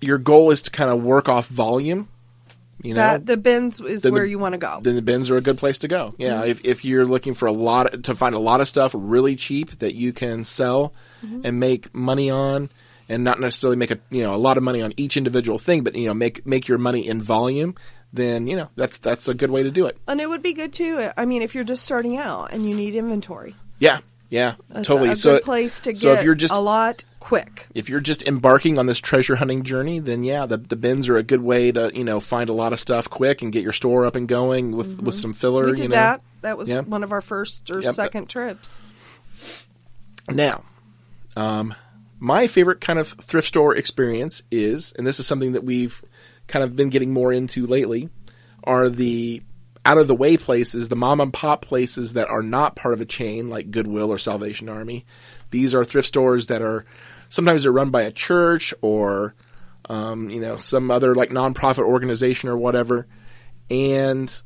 your 0.00 0.18
goal 0.18 0.50
is 0.50 0.62
to 0.62 0.70
kind 0.70 0.90
of 0.90 1.02
work 1.02 1.28
off 1.28 1.46
volume, 1.48 2.08
you 2.82 2.94
know, 2.94 3.00
that 3.00 3.26
the 3.26 3.36
bins 3.36 3.80
is 3.80 4.02
Then 4.02 4.12
the- 4.12 4.18
where 4.18 4.24
you 4.24 4.38
want 4.38 4.52
to 4.52 4.58
go. 4.58 4.78
then 4.82 4.94
the 4.94 5.02
bins 5.02 5.30
are 5.30 5.36
a 5.36 5.40
good 5.40 5.58
place 5.58 5.78
to 5.78 5.88
go. 5.88 6.14
Yeah, 6.18 6.40
Mm-hmm. 6.42 6.50
if 6.50 6.64
if 6.64 6.84
you're 6.84 7.04
looking 7.04 7.34
for 7.34 7.46
a 7.46 7.52
lot 7.52 8.04
to 8.04 8.14
find 8.14 8.34
a 8.34 8.38
lot 8.38 8.60
of 8.60 8.68
stuff 8.68 8.92
really 8.96 9.34
cheap 9.36 9.70
that 9.78 9.94
you 9.94 10.12
can 10.12 10.44
sell 10.44 10.92
Mm-hmm. 11.24 11.40
and 11.42 11.58
make 11.58 11.92
money 11.92 12.30
on, 12.30 12.70
and 13.08 13.24
not 13.24 13.40
necessarily 13.40 13.76
make 13.76 13.90
a 13.90 13.98
you 14.08 14.22
know 14.22 14.36
a 14.36 14.38
lot 14.38 14.56
of 14.56 14.62
money 14.62 14.80
on 14.82 14.92
each 14.96 15.16
individual 15.16 15.58
thing, 15.58 15.82
but 15.82 15.96
you 15.96 16.06
know 16.06 16.14
make 16.14 16.46
make 16.46 16.68
your 16.68 16.78
money 16.78 17.08
in 17.08 17.20
volume, 17.20 17.74
then 18.12 18.46
you 18.46 18.56
know 18.56 18.68
that's 18.76 18.98
that's 18.98 19.28
a 19.28 19.34
good 19.34 19.50
way 19.50 19.62
to 19.62 19.70
do 19.70 19.86
it. 19.86 19.96
and 20.08 20.20
it 20.20 20.28
would 20.28 20.42
be 20.42 20.52
good 20.54 20.72
too. 20.72 21.08
I 21.16 21.24
mean, 21.24 21.42
if 21.42 21.54
you're 21.54 21.64
just 21.64 21.84
starting 21.84 22.16
out 22.16 22.52
and 22.52 22.68
you 22.68 22.74
need 22.74 22.94
inventory, 22.94 23.54
Yeah, 23.78 24.00
yeah, 24.30 24.54
it's 24.74 24.86
totally. 24.86 25.10
a 25.10 25.16
so 25.16 25.32
good 25.34 25.42
place 25.44 25.80
to 25.80 25.94
so 25.94 26.10
get 26.12 26.18
if 26.20 26.24
you're 26.24 26.34
just 26.34 26.54
a 26.54 26.60
lot 26.60 27.04
quick. 27.20 27.66
if 27.74 27.88
you're 27.90 28.00
just 28.00 28.26
embarking 28.26 28.78
on 28.78 28.86
this 28.86 28.98
treasure 28.98 29.36
hunting 29.36 29.62
journey, 29.62 29.98
then 29.98 30.22
yeah, 30.24 30.46
the 30.46 30.56
the 30.56 30.76
bins 30.76 31.08
are 31.08 31.16
a 31.16 31.22
good 31.22 31.42
way 31.42 31.70
to 31.72 31.90
you 31.94 32.04
know 32.04 32.20
find 32.20 32.48
a 32.48 32.52
lot 32.54 32.72
of 32.72 32.80
stuff 32.80 33.08
quick 33.10 33.42
and 33.42 33.52
get 33.52 33.62
your 33.62 33.72
store 33.74 34.06
up 34.06 34.16
and 34.16 34.26
going 34.28 34.72
with 34.76 35.00
with 35.02 35.14
some 35.14 35.32
filler. 35.34 35.64
Mm-hmm. 35.64 35.70
We 35.70 35.76
did 35.76 35.82
you 35.82 35.88
know. 35.90 35.94
that. 35.96 36.22
That 36.40 36.56
was 36.56 36.68
Yeah. 36.68 36.80
one 36.82 37.02
of 37.04 37.12
our 37.12 37.20
first 37.20 37.70
or 37.70 37.80
Yep. 37.80 37.94
second 37.94 38.28
trips. 38.28 38.80
Now, 40.30 40.64
um, 41.36 41.74
my 42.18 42.46
favorite 42.46 42.80
kind 42.80 42.98
of 42.98 43.08
thrift 43.08 43.48
store 43.48 43.74
experience 43.76 44.42
is, 44.50 44.92
and 44.96 45.06
this 45.06 45.18
is 45.20 45.26
something 45.26 45.52
that 45.52 45.64
we've 45.64 46.02
kind 46.48 46.64
of 46.64 46.74
been 46.74 46.88
getting 46.88 47.12
more 47.12 47.32
into 47.32 47.66
lately, 47.66 48.08
are 48.64 48.88
the 48.88 49.42
out 49.84 49.98
of 49.98 50.08
the 50.08 50.14
way 50.14 50.36
places, 50.36 50.88
the 50.88 50.96
mom 50.96 51.20
and 51.20 51.32
pop 51.32 51.62
places 51.62 52.12
that 52.14 52.28
are 52.28 52.42
not 52.42 52.76
part 52.76 52.92
of 52.92 53.00
a 53.00 53.06
chain 53.06 53.48
like 53.48 53.70
Goodwill 53.70 54.10
or 54.10 54.18
Salvation 54.18 54.68
Army. 54.68 55.06
These 55.50 55.74
are 55.74 55.84
thrift 55.84 56.08
stores 56.08 56.48
that 56.48 56.60
are 56.60 56.84
sometimes 57.28 57.62
they're 57.62 57.72
run 57.72 57.90
by 57.90 58.02
a 58.02 58.10
church 58.10 58.74
or 58.82 59.34
um, 59.88 60.28
you 60.30 60.40
know 60.40 60.56
some 60.56 60.90
other 60.90 61.14
like 61.14 61.30
nonprofit 61.30 61.84
organization 61.84 62.48
or 62.48 62.58
whatever, 62.58 63.06
and 63.70 64.42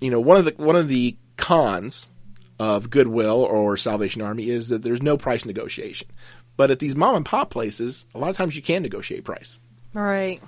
you 0.00 0.10
know 0.10 0.20
one 0.20 0.36
of 0.36 0.44
the 0.44 0.54
one 0.56 0.76
of 0.76 0.88
the 0.88 1.16
cons 1.36 2.10
of 2.58 2.90
Goodwill 2.90 3.44
or 3.44 3.76
Salvation 3.76 4.20
Army 4.20 4.50
is 4.50 4.70
that 4.70 4.82
there's 4.82 5.02
no 5.02 5.16
price 5.16 5.44
negotiation. 5.44 6.08
But 6.56 6.72
at 6.72 6.80
these 6.80 6.96
mom 6.96 7.14
and 7.14 7.24
pop 7.24 7.50
places, 7.50 8.06
a 8.16 8.18
lot 8.18 8.30
of 8.30 8.36
times 8.36 8.56
you 8.56 8.62
can 8.62 8.82
negotiate 8.82 9.22
price. 9.22 9.60
Right, 9.94 10.42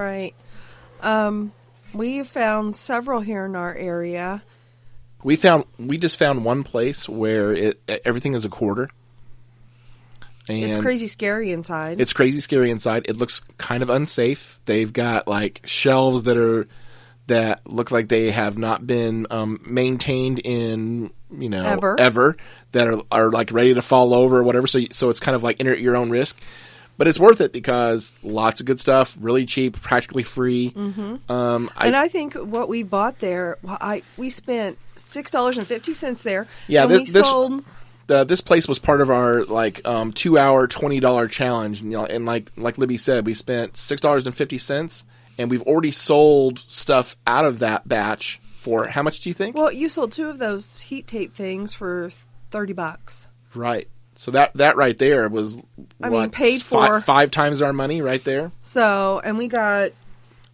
right. 0.00 0.34
Um, 1.00 1.52
we 1.92 2.22
found 2.24 2.76
several 2.76 3.20
here 3.20 3.44
in 3.44 3.56
our 3.56 3.74
area. 3.74 4.42
We 5.22 5.36
found 5.36 5.64
we 5.78 5.96
just 5.96 6.18
found 6.18 6.44
one 6.44 6.64
place 6.64 7.08
where 7.08 7.52
it 7.52 7.80
everything 8.04 8.34
is 8.34 8.44
a 8.44 8.50
quarter. 8.50 8.90
And 10.46 10.64
it's 10.64 10.76
crazy 10.76 11.06
scary 11.06 11.52
inside. 11.52 12.00
It's 12.00 12.12
crazy 12.12 12.40
scary 12.40 12.70
inside. 12.70 13.06
It 13.08 13.16
looks 13.16 13.40
kind 13.56 13.82
of 13.82 13.88
unsafe. 13.88 14.60
They've 14.66 14.92
got 14.92 15.26
like 15.26 15.62
shelves 15.64 16.24
that 16.24 16.36
are 16.36 16.68
that 17.26 17.66
look 17.66 17.90
like 17.90 18.08
they 18.08 18.30
have 18.30 18.58
not 18.58 18.86
been 18.86 19.26
um, 19.30 19.60
maintained 19.66 20.40
in 20.40 21.10
you 21.30 21.48
know 21.48 21.64
Ever. 21.64 21.98
ever 21.98 22.36
that 22.72 22.86
are 22.86 23.00
are 23.10 23.30
like 23.30 23.52
ready 23.52 23.72
to 23.74 23.82
fall 23.82 24.12
over 24.12 24.38
or 24.38 24.42
whatever. 24.42 24.66
So 24.66 24.80
so 24.90 25.08
it's 25.08 25.20
kind 25.20 25.34
of 25.34 25.42
like 25.42 25.60
enter 25.60 25.72
at 25.72 25.80
your 25.80 25.96
own 25.96 26.10
risk. 26.10 26.38
But 26.96 27.08
it's 27.08 27.18
worth 27.18 27.40
it 27.40 27.52
because 27.52 28.14
lots 28.22 28.60
of 28.60 28.66
good 28.66 28.78
stuff, 28.78 29.16
really 29.20 29.46
cheap, 29.46 29.80
practically 29.80 30.22
free. 30.22 30.70
Mm-hmm. 30.70 31.30
Um, 31.30 31.70
I, 31.76 31.86
and 31.88 31.96
I 31.96 32.06
think 32.08 32.34
what 32.34 32.68
we 32.68 32.84
bought 32.84 33.18
there, 33.18 33.58
well, 33.62 33.78
I 33.80 34.02
we 34.16 34.30
spent 34.30 34.78
six 34.96 35.30
dollars 35.30 35.58
and 35.58 35.66
fifty 35.66 35.92
cents 35.92 36.22
there. 36.22 36.46
Yeah, 36.68 36.82
and 36.84 36.92
thi- 36.92 36.98
we 36.98 37.04
this- 37.06 37.26
sold. 37.26 37.64
the, 38.06 38.22
this 38.22 38.40
place 38.40 38.68
was 38.68 38.78
part 38.78 39.00
of 39.00 39.10
our 39.10 39.44
like 39.44 39.86
um, 39.88 40.12
two 40.12 40.38
hour 40.38 40.68
twenty 40.68 41.00
dollar 41.00 41.26
challenge. 41.26 41.82
You 41.82 41.90
know, 41.90 42.06
and 42.06 42.24
like 42.26 42.52
like 42.56 42.78
Libby 42.78 42.96
said, 42.96 43.26
we 43.26 43.34
spent 43.34 43.76
six 43.76 44.00
dollars 44.00 44.24
and 44.26 44.34
fifty 44.34 44.58
cents, 44.58 45.04
and 45.36 45.50
we've 45.50 45.62
already 45.62 45.90
sold 45.90 46.60
stuff 46.60 47.16
out 47.26 47.44
of 47.44 47.58
that 47.58 47.88
batch 47.88 48.40
for 48.56 48.86
how 48.86 49.02
much 49.02 49.20
do 49.20 49.28
you 49.28 49.34
think? 49.34 49.56
Well, 49.56 49.72
you 49.72 49.88
sold 49.88 50.12
two 50.12 50.28
of 50.28 50.38
those 50.38 50.80
heat 50.80 51.08
tape 51.08 51.34
things 51.34 51.74
for 51.74 52.10
thirty 52.52 52.72
bucks. 52.72 53.26
right. 53.52 53.88
So 54.16 54.30
that 54.32 54.52
that 54.54 54.76
right 54.76 54.96
there 54.96 55.28
was 55.28 55.60
I 56.02 56.08
mean, 56.08 56.30
paid 56.30 56.62
fi- 56.62 56.86
for. 56.86 57.00
five 57.00 57.30
times 57.30 57.60
our 57.62 57.72
money 57.72 58.00
right 58.02 58.22
there. 58.24 58.52
So, 58.62 59.20
and 59.24 59.36
we 59.38 59.48
got 59.48 59.90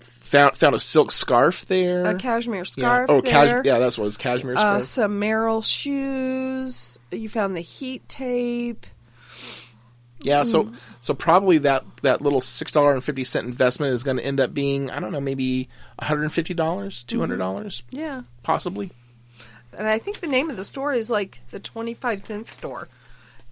Found 0.00 0.56
found 0.56 0.74
a 0.74 0.78
silk 0.80 1.12
scarf 1.12 1.66
there. 1.66 2.04
a 2.04 2.14
cashmere 2.14 2.58
yeah. 2.58 2.62
scarf 2.64 3.10
Oh, 3.10 3.20
there. 3.20 3.30
cashmere. 3.32 3.62
Yeah, 3.66 3.78
that's 3.78 3.98
what 3.98 4.04
it 4.04 4.06
was 4.06 4.16
cashmere 4.16 4.54
uh, 4.56 4.80
scarf. 4.80 4.84
some 4.84 5.20
Merrell 5.20 5.62
shoes. 5.62 6.98
You 7.10 7.28
found 7.28 7.54
the 7.56 7.60
heat 7.60 8.08
tape. 8.08 8.86
Yeah, 10.22 10.42
so 10.44 10.64
Mm. 10.64 10.74
so 11.00 11.14
probably 11.14 11.58
that 11.58 11.84
that 12.02 12.20
little 12.22 12.40
six 12.40 12.72
dollar 12.72 12.92
and 12.94 13.02
fifty 13.04 13.24
cent 13.24 13.46
investment 13.46 13.94
is 13.94 14.02
going 14.02 14.16
to 14.18 14.24
end 14.24 14.38
up 14.40 14.52
being 14.54 14.90
I 14.90 15.00
don't 15.00 15.12
know 15.12 15.20
maybe 15.20 15.68
one 15.98 16.06
hundred 16.08 16.22
and 16.24 16.32
fifty 16.32 16.54
dollars, 16.54 17.04
two 17.04 17.20
hundred 17.20 17.38
dollars, 17.38 17.82
Yeah. 17.90 18.22
possibly. 18.42 18.92
And 19.76 19.86
I 19.88 19.98
think 19.98 20.20
the 20.20 20.26
name 20.28 20.50
of 20.50 20.56
the 20.56 20.64
store 20.64 20.92
is 20.92 21.08
like 21.10 21.40
the 21.52 21.60
25 21.60 22.26
cent 22.26 22.50
store. 22.50 22.88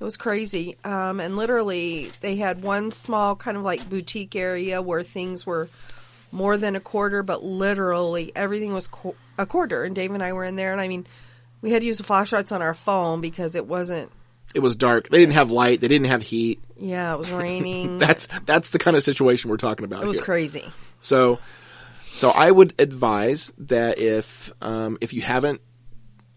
It 0.01 0.05
was 0.05 0.17
crazy. 0.17 0.77
Um, 0.85 1.19
and 1.21 1.37
literally, 1.37 2.13
they 2.21 2.37
had 2.37 2.63
one 2.63 2.93
small 2.93 3.35
kind 3.37 3.57
of 3.57 3.63
like 3.65 3.89
boutique 3.89 4.37
area 4.37 4.81
where 4.81 5.03
things 5.03 5.45
were 5.45 5.69
more 6.31 6.57
than 6.57 6.77
a 6.77 6.81
quarter, 6.81 7.23
but 7.23 7.43
literally 7.43 8.31
everything 8.37 8.73
was 8.73 8.87
qu- 8.87 9.17
a 9.39 9.47
quarter. 9.47 9.83
And 9.85 9.95
Dave 9.97 10.13
and 10.13 10.23
I 10.23 10.33
were 10.33 10.45
in 10.45 10.57
there, 10.57 10.73
and 10.73 10.81
I 10.81 10.87
mean, 10.89 11.07
we 11.63 11.73
had 11.73 11.81
to 11.83 11.87
use 11.87 11.99
the 11.99 12.05
flashlights 12.05 12.53
on 12.53 12.63
our 12.63 12.75
phone 12.75 13.21
because 13.21 13.55
it 13.57 13.67
wasn't, 13.67 14.13
It 14.55 14.61
was 14.61 14.77
dark. 14.77 15.09
They 15.09 15.19
didn't 15.19 15.33
have 15.35 15.51
light. 15.51 15.81
They 15.81 15.89
didn't 15.89 16.07
have 16.07 16.23
heat. 16.23 16.61
yeah, 16.77 17.13
it 17.15 17.19
was 17.19 17.33
raining. 17.33 17.99
That's 18.05 18.29
that's 18.47 18.71
the 18.71 18.79
kind 18.79 18.97
of 18.97 19.03
situation 19.03 19.51
we're 19.51 19.57
talking 19.57 19.85
about. 19.85 20.05
it 20.05 20.07
was 20.07 20.19
here. 20.19 20.25
crazy. 20.25 20.65
So, 21.01 21.41
so 22.13 22.31
I 22.31 22.51
would 22.51 22.73
advise 22.79 23.53
that 23.59 23.99
if 23.99 24.53
um, 24.63 24.97
if 25.01 25.13
you 25.13 25.23
haven't, 25.23 25.61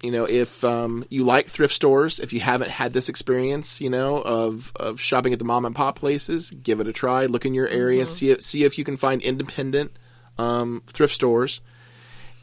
you 0.02 0.12
know, 0.12 0.26
if 0.26 0.64
um, 0.64 1.06
you 1.10 1.24
like 1.24 1.48
thrift 1.48 1.74
stores, 1.74 2.20
if 2.20 2.34
you 2.34 2.40
haven't 2.40 2.72
had 2.72 2.92
this 2.92 3.08
experience, 3.08 3.80
you 3.80 3.90
know, 3.90 4.18
of 4.18 4.72
of 4.76 5.00
shopping 5.00 5.34
at 5.34 5.40
the 5.40 5.46
mom 5.46 5.66
and 5.66 5.76
pop 5.76 6.00
places, 6.00 6.50
give 6.50 6.80
it 6.80 6.88
a 6.88 6.94
try. 6.94 7.28
Look 7.28 7.46
in 7.46 7.54
your 7.54 7.68
area, 7.68 8.06
see 8.08 8.32
it, 8.32 8.44
see 8.44 8.64
if 8.64 8.78
you 8.78 8.84
can 8.84 8.98
find 8.98 9.22
independent 9.22 9.92
um, 10.40 10.82
thrift 10.88 11.14
stores, 11.14 11.62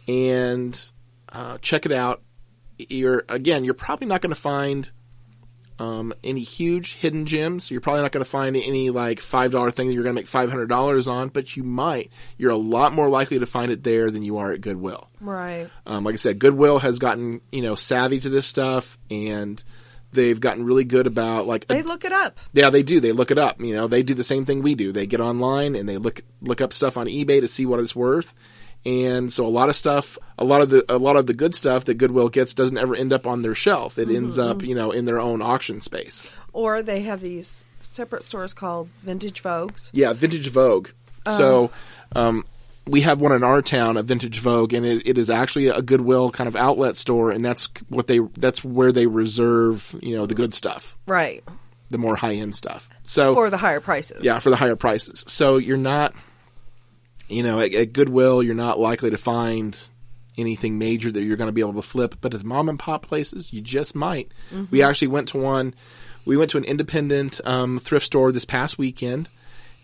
and 0.07 0.81
uh, 1.33 1.59
check 1.59 1.85
it 1.85 1.93
out. 1.93 2.23
You're 2.79 3.25
again, 3.29 3.65
you're 3.65 3.75
probably 3.75 4.07
not 4.07 4.23
going 4.23 4.35
to 4.35 4.41
find 4.41 4.91
um, 5.79 6.13
any 6.25 6.41
huge 6.43 6.95
hidden 6.97 7.25
gems. 7.27 7.71
You're 7.71 7.81
probably 7.81 8.03
not 8.03 8.13
going 8.13 8.25
to 8.25 8.31
find 8.31 8.57
any 8.57 8.91
like 8.91 9.21
five 9.21 9.53
dollar 9.53 9.71
thing 9.71 9.87
that 9.89 9.95
you're 9.95 10.03
going 10.03 10.15
to 10.15 10.21
make 10.21 10.27
five 10.27 10.51
hundred 10.51 10.69
dollars 10.69 11.07
on, 11.09 11.29
but 11.29 11.57
you 11.57 11.63
might. 11.63 12.11
You're 12.37 12.51
a 12.51 12.57
lot 12.57 12.93
more 12.93 13.09
likely 13.09 13.39
to 13.39 13.47
find 13.47 13.71
it 13.71 13.85
there 13.85 14.11
than 14.11 14.23
you 14.23 14.39
are 14.39 14.53
at 14.53 14.61
Goodwill. 14.61 15.09
Right. 15.21 15.69
Um, 15.87 16.05
like 16.05 16.15
I 16.15 16.17
said, 16.17 16.39
Goodwill 16.39 16.79
has 16.81 16.99
gotten 16.99 17.41
you 17.53 17.63
know 17.63 17.75
savvy 17.77 18.21
to 18.21 18.29
this 18.29 18.47
stuff, 18.47 18.99
and 19.11 19.63
they've 20.11 20.41
gotten 20.41 20.65
really 20.65 20.85
good 20.85 21.07
about 21.07 21.47
like 21.47 21.67
They 21.67 21.83
look 21.83 22.05
it 22.05 22.13
up. 22.13 22.41
yeah, 22.53 22.71
they 22.71 22.83
do. 22.83 22.99
They 22.99 23.13
look 23.13 23.31
it 23.31 23.39
up. 23.39 23.61
You 23.61 23.75
know, 23.77 23.87
they 23.87 24.03
do 24.03 24.15
the 24.15 24.25
same 24.25 24.45
thing 24.45 24.63
we 24.63 24.75
do. 24.75 24.91
They 24.91 25.07
get 25.07 25.21
online 25.21 25.77
and 25.77 25.89
they 25.89 25.99
look 25.99 26.23
look 26.41 26.61
up 26.61 26.73
stuff 26.73 26.97
on 26.97 27.07
eBay 27.07 27.41
to 27.41 27.49
see 27.49 27.67
what 27.67 27.79
it's 27.81 27.95
worth. 27.95 28.35
And 28.87 29.33
so 29.33 29.47
a 29.47 29.49
lot 29.49 29.69
of 29.69 29.77
stuff, 29.77 30.17
a 30.39 30.45
lot 30.45 30.61
of 30.63 30.71
the 30.71 30.85
a 30.89 30.97
lot 30.97 31.17
of 31.17 31.27
the 31.27 31.35
good 31.35 31.55
stuff 31.55 31.85
that 31.85 31.95
Goodwill 31.95 32.29
gets 32.29 32.55
doesn't 32.55 32.79
ever 32.79 32.95
end 32.95 33.13
up 33.13 33.27
on 33.27 33.43
their 33.43 33.55
shelf. 33.55 33.99
It 33.99 34.09
ends 34.09 34.39
up, 34.39 34.63
you 34.63 34.75
know, 34.75 34.91
in 34.93 35.05
their 35.05 35.21
own 35.21 35.43
auction 35.43 35.81
space. 35.81 36.27
Or 36.53 36.81
they 36.83 37.01
have 37.03 37.21
these 37.21 37.65
separate 37.81 38.23
stores 38.23 38.55
called 38.55 38.89
Vintage 39.01 39.43
Vogues. 39.43 39.91
Yeah, 39.93 40.13
Vintage 40.13 40.49
Vogue. 40.51 40.89
So 41.27 41.71
um, 42.17 42.45
we 42.87 43.03
have 43.03 43.21
one 43.21 43.33
in 43.33 43.43
our 43.43 43.61
town, 43.61 43.99
a 43.99 44.03
Vintage 44.03 44.39
Vogue, 44.39 44.73
and 44.73 44.87
it, 44.87 45.07
it 45.07 45.19
is 45.19 45.29
actually 45.29 45.67
a 45.69 45.83
Goodwill 45.83 46.31
kind 46.31 46.49
of 46.49 46.57
outlet 46.57 46.97
store, 46.97 47.31
and 47.31 47.45
that's 47.45 47.69
what 47.91 48.07
they 48.07 48.21
that's 48.39 48.65
where 48.65 48.93
they 48.93 49.07
reserve, 49.07 49.95
you 50.01 50.17
know, 50.17 50.25
the 50.25 50.35
good 50.35 50.55
stuff, 50.55 50.97
Right. 51.07 51.45
the 51.91 51.99
more 51.99 52.17
high 52.17 52.37
end 52.37 52.55
stuff. 52.55 52.89
So 53.03 53.35
For 53.35 53.51
the 53.51 53.59
higher 53.59 53.81
prices. 53.81 54.25
Yeah, 54.25 54.39
for 54.39 54.49
the 54.49 54.57
higher 54.57 54.77
prices. 54.77 55.25
So 55.29 55.59
you're 55.59 55.77
not, 55.77 56.15
you 57.29 57.43
know, 57.43 57.61
at, 57.61 57.73
at 57.75 57.93
Goodwill, 57.93 58.43
you're 58.43 58.55
not 58.55 58.79
likely 58.79 59.11
to 59.11 59.19
find 59.19 59.79
anything 60.37 60.79
major 60.79 61.11
that 61.11 61.23
you're 61.23 61.37
going 61.37 61.49
to 61.49 61.53
be 61.53 61.61
able 61.61 61.75
to 61.75 61.83
flip. 61.83 62.17
But 62.21 62.33
at 62.35 62.41
the 62.41 62.47
mom 62.47 62.69
and 62.69 62.79
pop 62.79 63.03
places, 63.07 63.53
you 63.53 63.61
just 63.61 63.95
might. 63.95 64.31
We 64.71 64.83
actually 64.83 65.09
went 65.09 65.29
to 65.29 65.39
one. 65.39 65.75
We 66.25 66.37
went 66.37 66.51
to 66.53 66.59
an 66.59 66.65
independent 66.65 67.41
um, 67.45 67.79
thrift 67.79 68.07
store 68.07 68.31
this 68.33 68.45
past 68.45 68.79
weekend, 68.79 69.29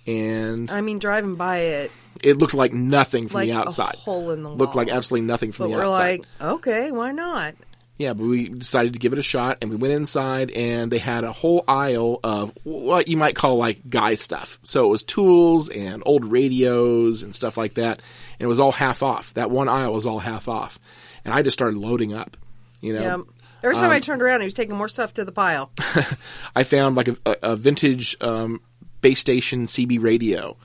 and 0.07 0.71
I 0.71 0.81
mean, 0.83 0.99
driving 0.99 1.37
by 1.37 1.59
it, 1.59 1.93
it 2.23 2.37
looked 2.37 2.55
like 2.55 2.73
nothing 2.73 3.29
from 3.29 3.41
like 3.41 3.49
the 3.49 3.57
outside. 3.57 3.95
a 3.95 3.99
hole 3.99 4.31
in 4.31 4.43
the 4.43 4.51
wall. 4.51 4.59
Looked 4.59 4.75
like 4.75 4.89
absolutely 4.91 5.27
nothing 5.27 5.53
from 5.53 5.65
But 5.67 5.69
the 5.71 5.77
we're 5.79 5.85
outside. 5.87 6.21
like, 6.21 6.27
okay, 6.41 6.93
why 6.93 7.13
not? 7.13 7.55
Yeah, 7.97 8.13
but 8.13 8.25
we 8.25 8.49
decided 8.49 8.95
to 8.95 8.99
give 8.99 9.13
it 9.13 9.21
a 9.21 9.23
shot, 9.23 9.59
and 9.61 9.71
we 9.71 9.77
went 9.77 9.95
inside, 9.95 10.51
and 10.51 10.91
they 10.91 10.99
had 10.99 11.23
a 11.23 11.31
whole 11.31 11.65
aisle 11.69 12.19
of 12.25 12.53
what 12.65 13.07
you 13.07 13.17
might 13.17 13.37
call 13.37 13.57
like 13.57 13.89
guy 13.89 14.15
stuff. 14.15 14.59
So 14.65 14.87
it 14.87 14.89
was 14.89 15.05
tools 15.05 15.69
and 15.69 16.03
old 16.05 16.25
radios 16.25 17.23
and 17.23 17.33
stuff 17.33 17.57
like 17.57 17.75
that, 17.75 17.99
and 18.39 18.41
it 18.41 18.47
was 18.47 18.59
all 18.59 18.73
half 18.73 19.03
off. 19.05 19.33
That 19.35 19.51
one 19.51 19.69
aisle 19.69 19.93
was 19.93 20.07
all 20.07 20.19
half 20.19 20.49
off, 20.49 20.81
and 21.25 21.33
I 21.33 21.43
just 21.43 21.57
started 21.57 21.79
loading 21.79 22.13
up. 22.13 22.37
You 22.81 22.95
know, 22.95 23.01
Yeah. 23.01 23.19
Every 23.63 23.77
time 23.77 23.87
Um, 23.87 23.93
I 23.93 24.01
turned 24.01 24.21
around, 24.21 24.41
he 24.41 24.45
was 24.45 24.53
taking 24.53 24.77
more 24.77 24.89
stuff 24.89 25.15
to 25.15 25.25
the 25.25 25.33
pile. 25.33 25.71
I 26.55 26.65
found 26.65 26.97
like 26.97 27.09
a, 27.09 27.17
a, 27.43 27.57
vintage 27.57 28.15
um, 28.21 28.61
base 29.01 29.21
station 29.21 29.65
CB 29.65 30.03
radio 30.03 30.59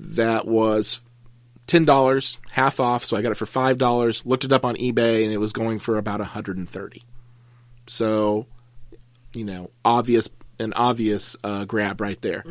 that 0.00 0.44
was 0.44 1.00
ten 1.66 1.84
dollars, 1.84 2.38
half 2.50 2.80
off. 2.80 3.04
So 3.04 3.16
I 3.16 3.22
got 3.22 3.32
it 3.32 3.36
for 3.36 3.46
five 3.46 3.78
dollars. 3.78 4.24
Looked 4.26 4.44
it 4.44 4.52
up 4.52 4.64
on 4.64 4.76
eBay, 4.76 5.24
and 5.24 5.32
it 5.32 5.38
was 5.38 5.52
going 5.52 5.78
for 5.78 5.96
about 5.98 6.20
a 6.20 6.24
hundred 6.24 6.56
and 6.56 6.68
thirty. 6.68 7.02
So, 7.86 8.46
you 9.32 9.44
know, 9.44 9.70
obvious 9.84 10.28
an 10.58 10.72
obvious 10.74 11.36
uh, 11.44 11.64
grab 11.64 12.00
right 12.00 12.20
there, 12.22 12.44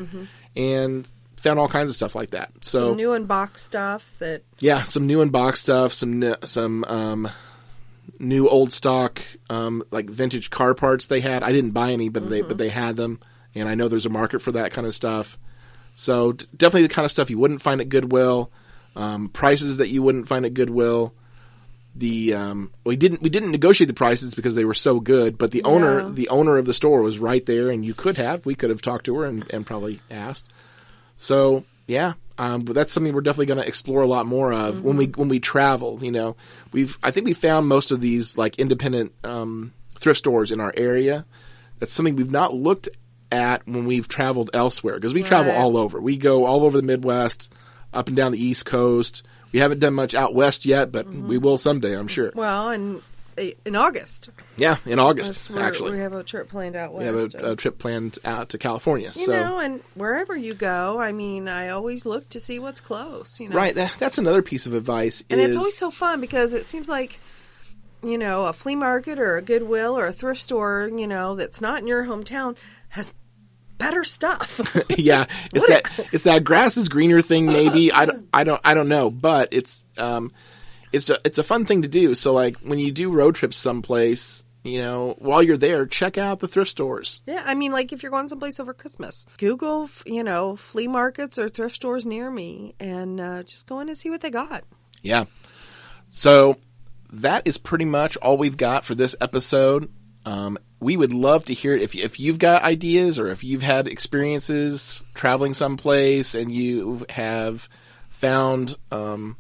and 0.55 1.09
found 1.38 1.59
all 1.59 1.68
kinds 1.68 1.89
of 1.89 1.95
stuff 1.95 2.16
like 2.16 2.32
that. 2.32 2.51
So 2.61 2.80
Mm-hmm. 2.80 2.89
Some 2.89 2.97
new 2.97 3.14
and 3.14 3.28
box 3.28 3.61
stuff 3.61 4.16
that 4.20 4.43
yeah, 4.59 4.84
some 4.84 5.07
new 5.07 5.22
and 5.22 5.32
box 5.32 5.59
stuff, 5.61 5.93
some 5.93 6.36
some 6.43 6.84
um, 6.86 7.30
new 8.20 8.47
old 8.47 8.72
stock 8.72 9.22
um, 9.49 9.84
like 9.91 10.09
vintage 10.09 10.49
car 10.49 10.74
parts 10.74 11.07
they 11.07 11.22
had. 11.22 11.43
I 11.43 11.51
didn't 11.51 11.72
buy 11.72 11.91
any, 11.91 12.09
but 12.09 12.30
they 12.30 12.41
but 12.41 12.57
they 12.57 12.70
had 12.70 12.95
them, 12.97 13.20
and 13.55 13.68
I 13.68 13.76
know 13.76 13.88
there's 13.88 14.05
a 14.05 14.09
market 14.09 14.41
for 14.41 14.51
that 14.53 14.72
kind 14.72 14.86
of 14.86 14.93
stuff. 14.93 15.38
So 15.93 16.34
d- 16.34 16.45
definitely 16.55 16.88
the 16.88 16.93
kind 16.93 17.05
of 17.05 17.11
stuff 17.11 17.30
you 17.30 17.38
wouldn't 17.38 17.61
find 17.61 17.80
at 17.80 17.89
Goodwill, 17.89 18.51
um, 18.95 19.29
prices 19.29 19.77
that 19.77 19.89
you 19.89 20.01
wouldn't 20.01 20.27
find 20.27 20.45
at 20.45 20.53
Goodwill. 20.53 21.13
The 21.95 22.33
um, 22.33 22.71
we 22.83 22.95
didn't 22.95 23.21
we 23.21 23.29
didn't 23.29 23.51
negotiate 23.51 23.87
the 23.87 23.93
prices 23.93 24.33
because 24.33 24.55
they 24.55 24.65
were 24.65 24.73
so 24.73 24.99
good, 24.99 25.37
but 25.37 25.51
the 25.51 25.63
owner 25.63 26.09
the 26.09 26.29
owner 26.29 26.57
of 26.57 26.65
the 26.65 26.73
store 26.73 27.01
was 27.01 27.19
right 27.19 27.45
there, 27.45 27.69
and 27.69 27.85
you 27.85 27.93
could 27.93 28.17
have 28.17 28.45
we 28.45 28.55
could 28.55 28.71
have 28.71 28.81
talked 28.81 29.05
to 29.05 29.15
her 29.17 29.25
and, 29.25 29.45
and 29.51 29.65
probably 29.65 30.01
asked. 30.09 30.49
So 31.15 31.65
yeah, 31.85 32.13
um, 32.37 32.61
but 32.61 32.73
that's 32.73 32.91
something 32.91 33.13
we're 33.13 33.21
definitely 33.21 33.47
going 33.47 33.61
to 33.61 33.67
explore 33.67 34.01
a 34.01 34.07
lot 34.07 34.25
more 34.25 34.51
of 34.51 34.83
when 34.83 34.97
we 34.97 35.05
when 35.05 35.29
we 35.29 35.39
travel. 35.39 35.99
You 36.01 36.11
know, 36.11 36.35
we've 36.71 36.97
I 37.03 37.11
think 37.11 37.25
we 37.25 37.33
found 37.33 37.67
most 37.67 37.91
of 37.91 38.01
these 38.01 38.37
like 38.37 38.57
independent 38.57 39.13
um, 39.23 39.73
thrift 39.95 40.19
stores 40.19 40.51
in 40.51 40.59
our 40.59 40.73
area. 40.75 41.25
That's 41.79 41.93
something 41.93 42.15
we've 42.15 42.31
not 42.31 42.53
looked 42.53 42.89
at 43.31 43.67
when 43.67 43.85
we've 43.85 44.07
traveled 44.07 44.49
elsewhere 44.53 44.95
because 44.95 45.13
we 45.13 45.23
travel 45.23 45.51
all 45.53 45.77
over. 45.77 45.99
We 45.99 46.17
go 46.17 46.45
all 46.45 46.65
over 46.65 46.77
the 46.77 46.83
Midwest, 46.83 47.53
up 47.93 48.07
and 48.07 48.17
down 48.17 48.31
the 48.31 48.43
East 48.43 48.65
Coast. 48.65 49.23
We 49.51 49.59
haven't 49.59 49.79
done 49.79 49.93
much 49.93 50.13
out 50.15 50.33
west 50.33 50.65
yet, 50.65 50.91
but 50.91 51.05
mm-hmm. 51.05 51.27
we 51.27 51.37
will 51.37 51.57
someday, 51.57 51.95
I'm 51.97 52.07
sure. 52.07 52.31
well, 52.35 52.69
and 52.69 53.01
in 53.37 53.75
August, 53.75 54.29
Yeah, 54.57 54.77
in 54.85 54.99
August 54.99 55.49
actually. 55.51 55.91
we 55.91 55.97
have 55.99 56.13
a 56.13 56.23
trip 56.23 56.49
planned 56.49 56.75
out 56.75 56.93
west. 56.93 57.01
We 57.01 57.21
have 57.21 57.43
a, 57.43 57.51
a 57.53 57.55
trip 57.55 57.79
planned 57.79 58.19
out 58.23 58.49
to 58.49 58.57
California. 58.57 59.07
you 59.07 59.25
so 59.25 59.31
know, 59.31 59.59
and 59.59 59.81
wherever 59.95 60.35
you 60.35 60.53
go, 60.53 60.99
I 60.99 61.11
mean, 61.11 61.47
I 61.47 61.69
always 61.69 62.05
look 62.05 62.29
to 62.29 62.39
see 62.39 62.59
what's 62.59 62.81
close. 62.81 63.39
You 63.39 63.49
know, 63.49 63.55
right, 63.55 63.73
that, 63.75 63.95
that's 63.97 64.17
another 64.17 64.41
piece 64.41 64.65
of 64.65 64.73
advice. 64.73 65.23
and 65.29 65.39
is, 65.39 65.47
it's 65.47 65.57
always 65.57 65.77
so 65.77 65.89
fun 65.89 66.21
because 66.21 66.53
it 66.53 66.65
seems 66.65 66.87
like 66.87 67.19
you 68.03 68.17
know 68.17 68.45
a 68.45 68.53
flea 68.53 68.75
market 68.75 69.17
or 69.17 69.37
a 69.37 69.41
goodwill 69.41 69.97
or 69.97 70.05
a 70.07 70.11
thrift 70.13 70.41
store 70.41 70.91
you 70.93 71.07
know 71.07 71.35
that's 71.35 71.61
not 71.61 71.79
in 71.79 71.87
your 71.87 72.03
hometown 72.03 72.55
has 72.89 73.13
better 73.84 74.03
stuff 74.03 74.49
yeah, 74.97 75.25
it's 75.53 75.67
that 75.67 76.07
it's 76.13 76.23
that 76.23 76.43
grass 76.43 76.77
is 76.77 76.88
greener 76.89 77.21
thing. 77.21 77.45
Maybe 77.47 77.91
I 77.91 78.05
don't 78.05 78.27
I 78.34 78.43
don't 78.43 78.61
I 78.63 78.73
don't 78.73 78.89
know, 78.89 79.11
but 79.11 79.49
it's 79.51 79.86
um 79.97 80.31
it's 80.91 81.09
a 81.09 81.17
it's 81.25 81.38
a 81.38 81.43
fun 81.43 81.65
thing 81.65 81.81
to 81.84 81.88
do. 81.88 82.15
So 82.15 82.34
like 82.34 82.57
when 82.59 82.79
you 82.79 82.91
do 82.91 83.11
road 83.11 83.36
trips 83.36 83.57
someplace, 83.57 84.45
you 84.63 84.81
know, 84.81 85.15
while 85.19 85.43
you're 85.43 85.57
there, 85.57 85.86
check 85.86 86.17
out 86.17 86.39
the 86.39 86.47
thrift 86.47 86.71
stores. 86.71 87.21
yeah 87.25 87.43
i 87.45 87.53
mean 87.53 87.71
like 87.71 87.91
if 87.91 88.01
you're 88.01 88.11
going 88.11 88.29
someplace 88.29 88.59
over 88.59 88.73
christmas 88.73 89.25
google 89.38 89.89
you 90.05 90.23
know 90.23 90.55
flea 90.55 90.88
markets 90.88 91.38
or 91.38 91.49
thrift 91.49 91.75
stores 91.75 92.05
near 92.05 92.29
me 92.31 92.73
and 92.79 93.19
uh, 93.19 93.43
just 93.43 93.67
go 93.67 93.79
in 93.81 93.89
and 93.89 93.97
see 93.97 94.09
what 94.09 94.21
they 94.21 94.31
got 94.31 94.63
Yeah. 95.01 95.25
So 96.09 96.57
that 97.11 97.45
is 97.45 97.57
pretty 97.57 97.86
much 97.86 98.15
all 98.17 98.38
we've 98.38 98.57
got 98.57 98.86
for 98.86 98.95
this 98.95 99.15
episode. 99.19 99.89
Um, 100.26 100.57
we 100.80 100.97
would 100.97 101.13
love 101.13 101.45
to 101.45 101.53
hear 101.53 101.76
it 101.76 101.82
if 101.82 101.95
if 101.95 102.19
you've 102.19 102.39
got 102.39 102.63
ideas 102.63 103.19
or 103.19 103.30
if 103.30 103.43
you've 103.43 103.61
had 103.61 103.88
experiences 103.88 105.03
traveling 105.13 105.53
someplace 105.53 106.36
and 106.36 106.51
you 106.51 107.05
have 107.09 107.69
found, 108.09 108.76
um, 108.91 109.38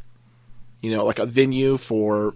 you 0.81 0.91
know, 0.91 1.05
like 1.05 1.19
a 1.19 1.25
venue 1.25 1.77
for 1.77 2.33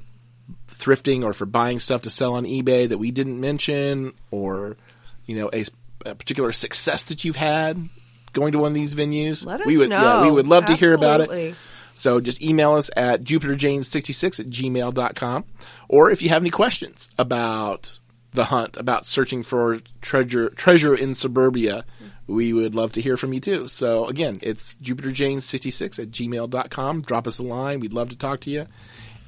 thrifting 0.70 1.24
or 1.24 1.34
for 1.34 1.46
buying 1.46 1.80
stuff 1.80 2.04
to 2.04 2.10
sell 2.10 2.36
on 2.36 2.44
eBay 2.46 2.88
that 2.88 2.98
we 2.98 3.12
didn't 3.12 3.40
mention, 3.40 4.14
or 4.32 4.78
you 5.26 5.36
know, 5.36 5.50
a, 5.54 5.66
a 6.06 6.16
particular 6.16 6.52
success 6.52 7.06
that 7.06 7.26
you've 7.26 7.36
had 7.36 7.90
going 8.34 8.52
to 8.52 8.60
one 8.60 8.72
of 8.72 8.76
these 8.76 8.96
venues, 8.96 9.46
Let 9.46 9.62
us 9.62 9.68
we 9.68 9.78
would, 9.78 9.90
know. 9.90 10.02
Yeah, 10.02 10.24
we 10.24 10.32
would 10.32 10.48
love 10.48 10.66
to 10.68 10.76
hear 10.76 10.94
about 10.94 11.22
it. 11.22 11.56
So 11.94 12.22
just 12.22 12.42
email 12.42 12.74
us 12.74 12.92
at 12.96 13.24
jupiterjane66 13.24 14.40
at 14.40 14.46
gmail.com. 14.48 15.46
Or 15.88 16.12
if 16.12 16.22
you 16.22 16.30
have 16.30 16.44
any 16.44 16.52
questions 16.52 17.10
about 17.18 18.00
the 18.34 18.46
hunt, 18.46 18.78
about 18.78 19.06
searching 19.06 19.42
for 19.44 19.80
treasure, 20.02 20.50
treasure 20.50 20.94
in 20.96 21.16
suburbia, 21.16 21.86
we 22.28 22.54
would 22.54 22.76
love 22.76 22.92
to 22.94 23.02
hear 23.02 23.18
from 23.18 23.34
you 23.34 23.40
too. 23.40 23.68
So 23.68 24.06
again, 24.06 24.40
it's 24.44 24.76
jupiterjane66 24.78 26.00
at 26.00 26.12
gmail.com. 26.12 27.02
Drop 27.02 27.28
us 27.28 27.40
a 27.40 27.44
line. 27.44 27.80
We'd 27.80 27.94
love 27.94 28.10
to 28.10 28.18
talk 28.18 28.42
to 28.42 28.50
you. 28.50 28.68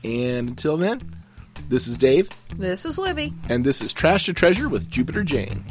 And 0.03 0.49
until 0.49 0.77
then, 0.77 1.15
this 1.69 1.87
is 1.87 1.97
Dave, 1.97 2.29
This 2.55 2.85
is 2.85 2.97
Libby. 2.97 3.33
and 3.49 3.65
this 3.65 3.81
is 3.81 3.91
Trash 3.93 4.25
to 4.25 4.33
Treasure 4.33 4.69
with 4.69 4.89
Jupiter 4.89 5.23
Jane. 5.23 5.63